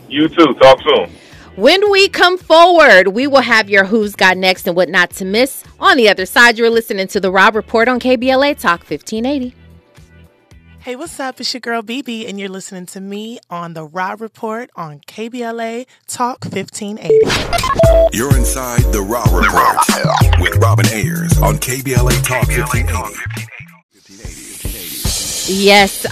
You 0.08 0.28
too. 0.28 0.54
Talk 0.54 0.80
soon. 0.82 1.10
When 1.56 1.88
we 1.88 2.08
come 2.08 2.36
forward, 2.36 3.08
we 3.08 3.28
will 3.28 3.40
have 3.40 3.70
your 3.70 3.84
Who's 3.84 4.16
Got 4.16 4.36
Next 4.36 4.66
and 4.66 4.74
what 4.74 4.88
not 4.88 5.10
to 5.10 5.24
miss. 5.24 5.62
On 5.78 5.96
the 5.96 6.08
other 6.08 6.26
side, 6.26 6.58
you're 6.58 6.68
listening 6.68 7.06
to 7.06 7.20
The 7.20 7.30
Raw 7.30 7.52
Report 7.54 7.86
on 7.86 8.00
KBLA 8.00 8.58
Talk 8.58 8.80
1580. 8.80 9.54
Hey, 10.80 10.96
what's 10.96 11.20
up? 11.20 11.38
It's 11.38 11.54
your 11.54 11.60
girl 11.60 11.80
BB, 11.80 12.28
and 12.28 12.40
you're 12.40 12.48
listening 12.48 12.86
to 12.86 13.00
me 13.00 13.38
on 13.50 13.74
The 13.74 13.84
Raw 13.84 14.16
Report 14.18 14.68
on 14.74 14.98
KBLA 15.06 15.86
Talk 16.08 16.44
1580. 16.44 17.14
You're 18.12 18.36
inside 18.36 18.82
The 18.92 19.02
Raw 19.02 19.22
Report 19.32 20.40
with 20.40 20.56
Robin 20.60 20.86
Ayers 20.88 21.38
on 21.38 21.58
KBLA 21.58 22.20
Talk 22.24 22.48
1580. 22.48 23.46
Yes, 25.46 26.04
uh, 26.06 26.10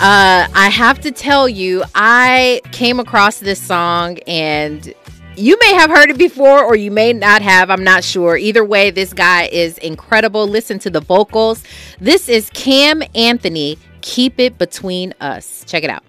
I 0.55 0.69
have 0.69 1.01
to 1.01 1.11
tell 1.11 1.49
you, 1.49 1.83
I 1.97 2.61
came 2.71 3.01
across 3.01 3.41
this 3.41 3.59
song 3.61 4.19
and 4.27 4.95
you 5.37 5.59
may 5.61 5.75
have 5.75 5.91
heard 5.91 6.11
it 6.11 6.19
before 6.19 6.63
or 6.65 6.77
you 6.77 6.91
may 6.91 7.13
not 7.13 7.43
have. 7.43 7.71
I'm 7.71 7.85
not 7.85 8.05
sure. 8.05 8.37
Either 8.37 8.65
way, 8.65 8.91
this 8.91 9.13
guy 9.13 9.45
is 9.47 9.79
incredible. 9.79 10.47
Listen 10.47 10.79
to 10.81 10.91
the 10.91 11.01
vocals. 11.01 11.63
This 12.01 12.29
is 12.29 12.51
Cam 12.51 13.03
Anthony. 13.15 13.79
Keep 14.01 14.39
it 14.41 14.59
between 14.59 15.15
us. 15.21 15.65
Check 15.67 15.85
it 15.85 15.91
out. 15.91 16.03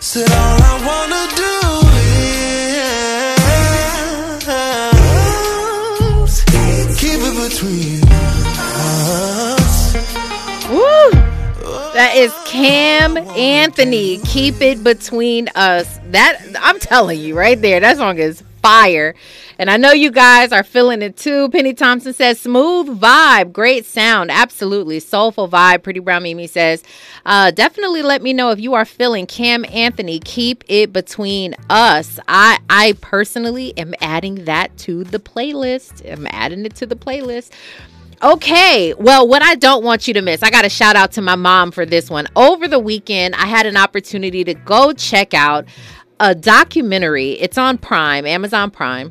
Said 0.00 0.30
all 0.30 0.62
I 0.62 0.78
wanna 0.86 1.26
do 1.34 1.50
is 6.24 6.44
keep 7.00 7.20
it 7.20 7.36
between 7.48 8.02
us. 8.76 9.94
Woo! 10.68 11.23
That 11.94 12.16
is 12.16 12.34
Cam 12.44 13.16
Anthony. 13.16 14.18
Keep 14.18 14.60
it 14.60 14.82
between 14.82 15.46
us. 15.54 16.00
That 16.06 16.42
I'm 16.60 16.80
telling 16.80 17.20
you 17.20 17.38
right 17.38 17.60
there. 17.60 17.78
That 17.78 17.98
song 17.98 18.18
is 18.18 18.42
fire. 18.60 19.14
And 19.60 19.70
I 19.70 19.76
know 19.76 19.92
you 19.92 20.10
guys 20.10 20.50
are 20.50 20.64
feeling 20.64 21.02
it 21.02 21.16
too. 21.16 21.48
Penny 21.50 21.72
Thompson 21.72 22.12
says, 22.12 22.40
smooth 22.40 23.00
vibe, 23.00 23.52
great 23.52 23.86
sound. 23.86 24.32
Absolutely. 24.32 24.98
Soulful 24.98 25.48
vibe. 25.48 25.84
Pretty 25.84 26.00
Brown 26.00 26.24
Mimi 26.24 26.48
says, 26.48 26.82
uh, 27.24 27.52
definitely 27.52 28.02
let 28.02 28.22
me 28.22 28.32
know 28.32 28.50
if 28.50 28.58
you 28.58 28.74
are 28.74 28.84
feeling 28.84 29.26
Cam 29.26 29.64
Anthony. 29.66 30.18
Keep 30.18 30.64
it 30.66 30.92
between 30.92 31.54
us. 31.70 32.18
I, 32.26 32.58
I 32.68 32.96
personally 33.02 33.72
am 33.78 33.94
adding 34.00 34.46
that 34.46 34.76
to 34.78 35.04
the 35.04 35.20
playlist. 35.20 36.10
I'm 36.10 36.26
adding 36.30 36.66
it 36.66 36.74
to 36.74 36.86
the 36.86 36.96
playlist. 36.96 37.50
Okay, 38.22 38.94
well, 38.94 39.26
what 39.26 39.42
I 39.42 39.54
don't 39.54 39.84
want 39.84 40.06
you 40.06 40.14
to 40.14 40.22
miss, 40.22 40.42
I 40.42 40.50
got 40.50 40.64
a 40.64 40.68
shout 40.68 40.96
out 40.96 41.12
to 41.12 41.22
my 41.22 41.34
mom 41.34 41.70
for 41.70 41.84
this 41.84 42.08
one. 42.08 42.26
Over 42.36 42.68
the 42.68 42.78
weekend, 42.78 43.34
I 43.34 43.46
had 43.46 43.66
an 43.66 43.76
opportunity 43.76 44.44
to 44.44 44.54
go 44.54 44.92
check 44.92 45.34
out 45.34 45.66
a 46.20 46.34
documentary. 46.34 47.32
It's 47.32 47.58
on 47.58 47.78
Prime, 47.78 48.24
Amazon 48.24 48.70
Prime. 48.70 49.10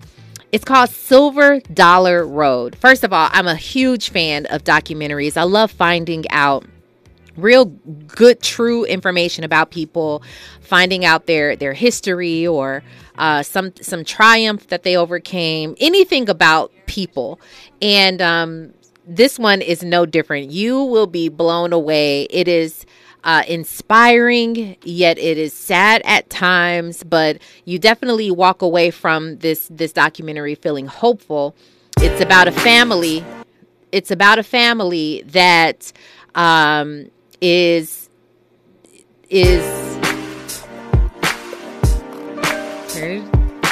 It's 0.52 0.64
called 0.64 0.90
Silver 0.90 1.60
Dollar 1.60 2.26
Road. 2.26 2.76
First 2.76 3.04
of 3.04 3.12
all, 3.12 3.30
I'm 3.32 3.48
a 3.48 3.56
huge 3.56 4.10
fan 4.10 4.46
of 4.48 4.64
documentaries. 4.64 5.36
I 5.36 5.44
love 5.44 5.72
finding 5.72 6.30
out 6.30 6.66
real 7.36 7.66
good 7.66 8.40
true 8.42 8.86
information 8.86 9.44
about 9.44 9.72
people 9.72 10.22
finding 10.62 11.04
out 11.04 11.26
their 11.26 11.56
their 11.56 11.74
history 11.74 12.46
or 12.46 12.84
uh, 13.18 13.42
some 13.42 13.74
some 13.82 14.04
triumph 14.04 14.68
that 14.68 14.84
they 14.84 14.96
overcame 14.96 15.76
anything 15.80 16.30
about 16.30 16.72
people 16.86 17.40
and 17.82 18.22
um, 18.22 18.72
this 19.06 19.38
one 19.38 19.62
is 19.62 19.84
no 19.84 20.06
different. 20.06 20.52
You 20.52 20.84
will 20.84 21.08
be 21.08 21.30
blown 21.30 21.74
away. 21.74 22.24
It 22.30 22.48
is 22.48 22.86
uh, 23.24 23.44
inspiring, 23.48 24.78
yet 24.84 25.18
it 25.18 25.38
is 25.38 25.54
sad 25.54 26.02
at 26.06 26.30
times. 26.30 27.04
But 27.04 27.42
you 27.66 27.80
definitely 27.80 28.32
walk 28.32 28.62
away 28.62 28.92
from 28.92 29.38
this 29.38 29.68
this 29.72 29.94
documentary 29.94 30.56
feeling 30.56 30.88
hopeful. 30.88 31.56
It's 31.98 32.22
about 32.22 32.48
a 32.48 32.52
family. 32.52 33.24
It's 33.92 34.12
about 34.12 34.40
a 34.40 34.44
family 34.44 35.24
that 35.28 35.92
um, 36.36 37.10
is 37.42 38.10
is 39.30 39.64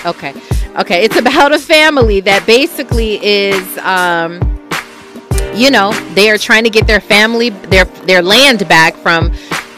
okay. 0.06 0.34
Okay, 0.76 1.04
it's 1.04 1.18
about 1.18 1.52
a 1.52 1.60
family 1.60 2.22
that 2.22 2.46
basically 2.46 3.20
is. 3.26 3.78
Um, 3.80 4.51
you 5.54 5.72
know, 5.72 5.92
they 6.14 6.30
are 6.30 6.38
trying 6.38 6.64
to 6.64 6.70
get 6.70 6.88
their 6.88 7.02
family, 7.02 7.50
their 7.50 7.86
their 7.86 8.22
land 8.22 8.68
back 8.68 8.96
from 8.96 9.32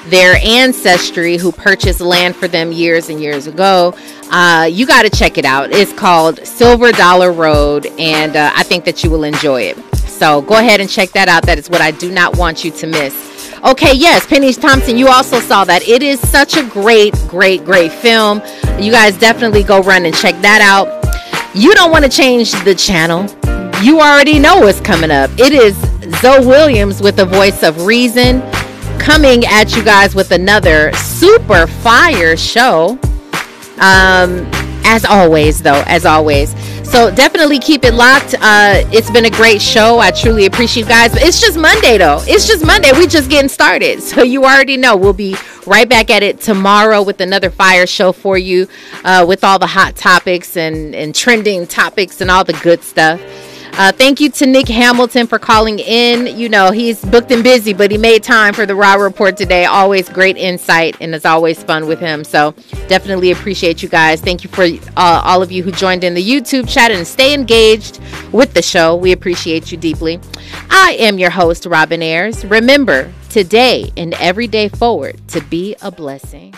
their 0.08 0.36
ancestry 0.44 1.38
who 1.38 1.52
purchased 1.52 2.02
land 2.02 2.36
for 2.36 2.48
them 2.48 2.72
years 2.72 3.10
and 3.10 3.22
years 3.22 3.48
ago. 3.48 3.96
Uh, 4.32 4.68
you 4.70 4.86
got 4.86 5.04
to 5.04 5.10
check 5.10 5.38
it 5.38 5.46
out. 5.46 5.72
It's 5.72 5.94
called 5.94 6.46
Silver 6.46 6.92
Dollar 6.92 7.32
Road, 7.32 7.86
and 7.98 8.36
uh, 8.36 8.52
I 8.56 8.64
think 8.64 8.86
that 8.86 9.04
you 9.04 9.10
will 9.10 9.24
enjoy 9.24 9.62
it. 9.64 9.78
So 9.96 10.42
go 10.42 10.58
ahead 10.58 10.80
and 10.80 10.90
check 10.90 11.10
that 11.12 11.28
out. 11.28 11.46
That 11.46 11.58
is 11.58 11.70
what 11.70 11.82
I 11.82 11.92
do 11.92 12.12
not 12.12 12.38
want 12.38 12.64
you 12.64 12.72
to 12.72 12.88
miss. 12.88 13.34
Okay, 13.64 13.94
yes, 13.94 14.28
Penny 14.28 14.52
Thompson, 14.54 14.98
you 14.98 15.08
also 15.08 15.40
saw 15.40 15.64
that. 15.64 15.88
It 15.88 16.04
is 16.04 16.20
such 16.20 16.58
a 16.58 16.68
great, 16.68 17.14
great, 17.28 17.64
great 17.64 17.94
film. 17.94 18.42
You 18.78 18.92
guys 18.92 19.18
definitely 19.18 19.64
go 19.64 19.82
run 19.82 20.06
and 20.06 20.14
check 20.14 20.36
that 20.42 20.62
out. 20.62 20.88
You 21.56 21.74
don't 21.74 21.92
want 21.92 22.04
to 22.04 22.10
change 22.10 22.52
the 22.64 22.76
channel. 22.76 23.28
You 23.84 24.00
already 24.00 24.40
know 24.40 24.60
what's 24.60 24.80
coming 24.80 25.12
up. 25.12 25.30
It 25.38 25.52
is 25.52 25.76
Zoe 26.22 26.46
Williams 26.46 27.02
with 27.02 27.18
the 27.18 27.26
voice 27.26 27.64
of 27.64 27.86
reason 27.86 28.40
coming 28.98 29.44
at 29.46 29.76
you 29.76 29.84
guys 29.84 30.16
with 30.16 30.32
another 30.32 30.94
super 30.94 31.68
fire 31.68 32.38
show. 32.38 32.98
Um, 33.82 34.50
as 34.86 35.04
always, 35.04 35.62
though, 35.62 35.84
as 35.86 36.06
always. 36.06 36.52
So 36.90 37.14
definitely 37.14 37.60
keep 37.60 37.84
it 37.84 37.94
locked. 37.94 38.36
Uh, 38.36 38.88
it's 38.94 39.12
been 39.12 39.26
a 39.26 39.30
great 39.30 39.62
show. 39.62 40.00
I 40.00 40.12
truly 40.12 40.46
appreciate 40.46 40.84
you 40.84 40.90
guys. 40.90 41.14
It's 41.16 41.42
just 41.42 41.58
Monday 41.58 41.98
though. 41.98 42.22
It's 42.26 42.48
just 42.48 42.66
Monday. 42.66 42.94
We're 42.94 43.08
just 43.08 43.30
getting 43.30 43.50
started. 43.50 44.02
So 44.14 44.24
you 44.24 44.46
already 44.46 44.78
know 44.78 44.96
we'll 44.96 45.12
be 45.12 45.36
right 45.68 45.90
back 45.90 46.10
at 46.10 46.24
it 46.24 46.40
tomorrow 46.40 47.02
with 47.02 47.20
another 47.20 47.50
fire 47.50 47.86
show 47.86 48.14
for 48.14 48.38
you, 48.38 48.70
uh, 49.04 49.26
with 49.28 49.44
all 49.44 49.60
the 49.60 49.68
hot 49.68 49.98
topics 49.98 50.56
and 50.56 50.96
and 50.96 51.14
trending 51.14 51.68
topics 51.68 52.22
and 52.22 52.32
all 52.32 52.46
the 52.46 52.54
good 52.64 52.82
stuff. 52.82 53.20
Uh, 53.76 53.92
thank 53.92 54.20
you 54.20 54.30
to 54.30 54.46
Nick 54.46 54.68
Hamilton 54.68 55.26
for 55.26 55.40
calling 55.40 55.80
in. 55.80 56.38
You 56.38 56.48
know, 56.48 56.70
he's 56.70 57.04
booked 57.04 57.32
and 57.32 57.44
busy, 57.44 57.74
but 57.74 57.90
he 57.90 57.98
made 57.98 58.22
time 58.22 58.54
for 58.54 58.68
the 58.68 58.76
Raw 58.76 58.94
Report 58.94 59.36
today. 59.36 59.66
Always 59.66 60.08
great 60.10 60.38
insight, 60.38 60.96
and 61.02 61.16
it's 61.16 61.26
always 61.26 61.64
fun 61.64 61.88
with 61.88 62.00
him. 62.00 62.24
So 62.24 62.52
definitely 62.88 63.32
appreciate 63.32 63.82
you 63.82 63.90
guys. 63.90 64.22
Thank 64.22 64.44
you 64.44 64.50
for 64.52 64.64
uh, 64.96 65.22
all 65.26 65.42
of 65.42 65.52
you 65.52 65.64
who 65.64 65.72
joined 65.72 66.04
in 66.04 66.14
the 66.14 66.24
YouTube 66.24 66.70
chat 66.70 66.92
and 66.92 67.06
stay 67.06 67.34
engaged 67.34 68.00
with 68.32 68.54
the 68.54 68.62
show. 68.62 68.96
We 68.96 69.12
appreciate 69.12 69.72
you 69.72 69.78
deeply. 69.80 70.20
I 70.70 70.96
am 71.00 71.18
your 71.18 71.32
host, 71.32 71.66
Robin 71.66 72.04
Ayers. 72.04 72.46
Remember, 72.46 73.12
today 73.32 73.92
and 73.98 74.14
every 74.16 74.46
day 74.46 74.70
forward 74.70 75.20
to 75.30 75.42
be 75.42 75.76
a 75.82 75.90
blessing. 75.90 76.54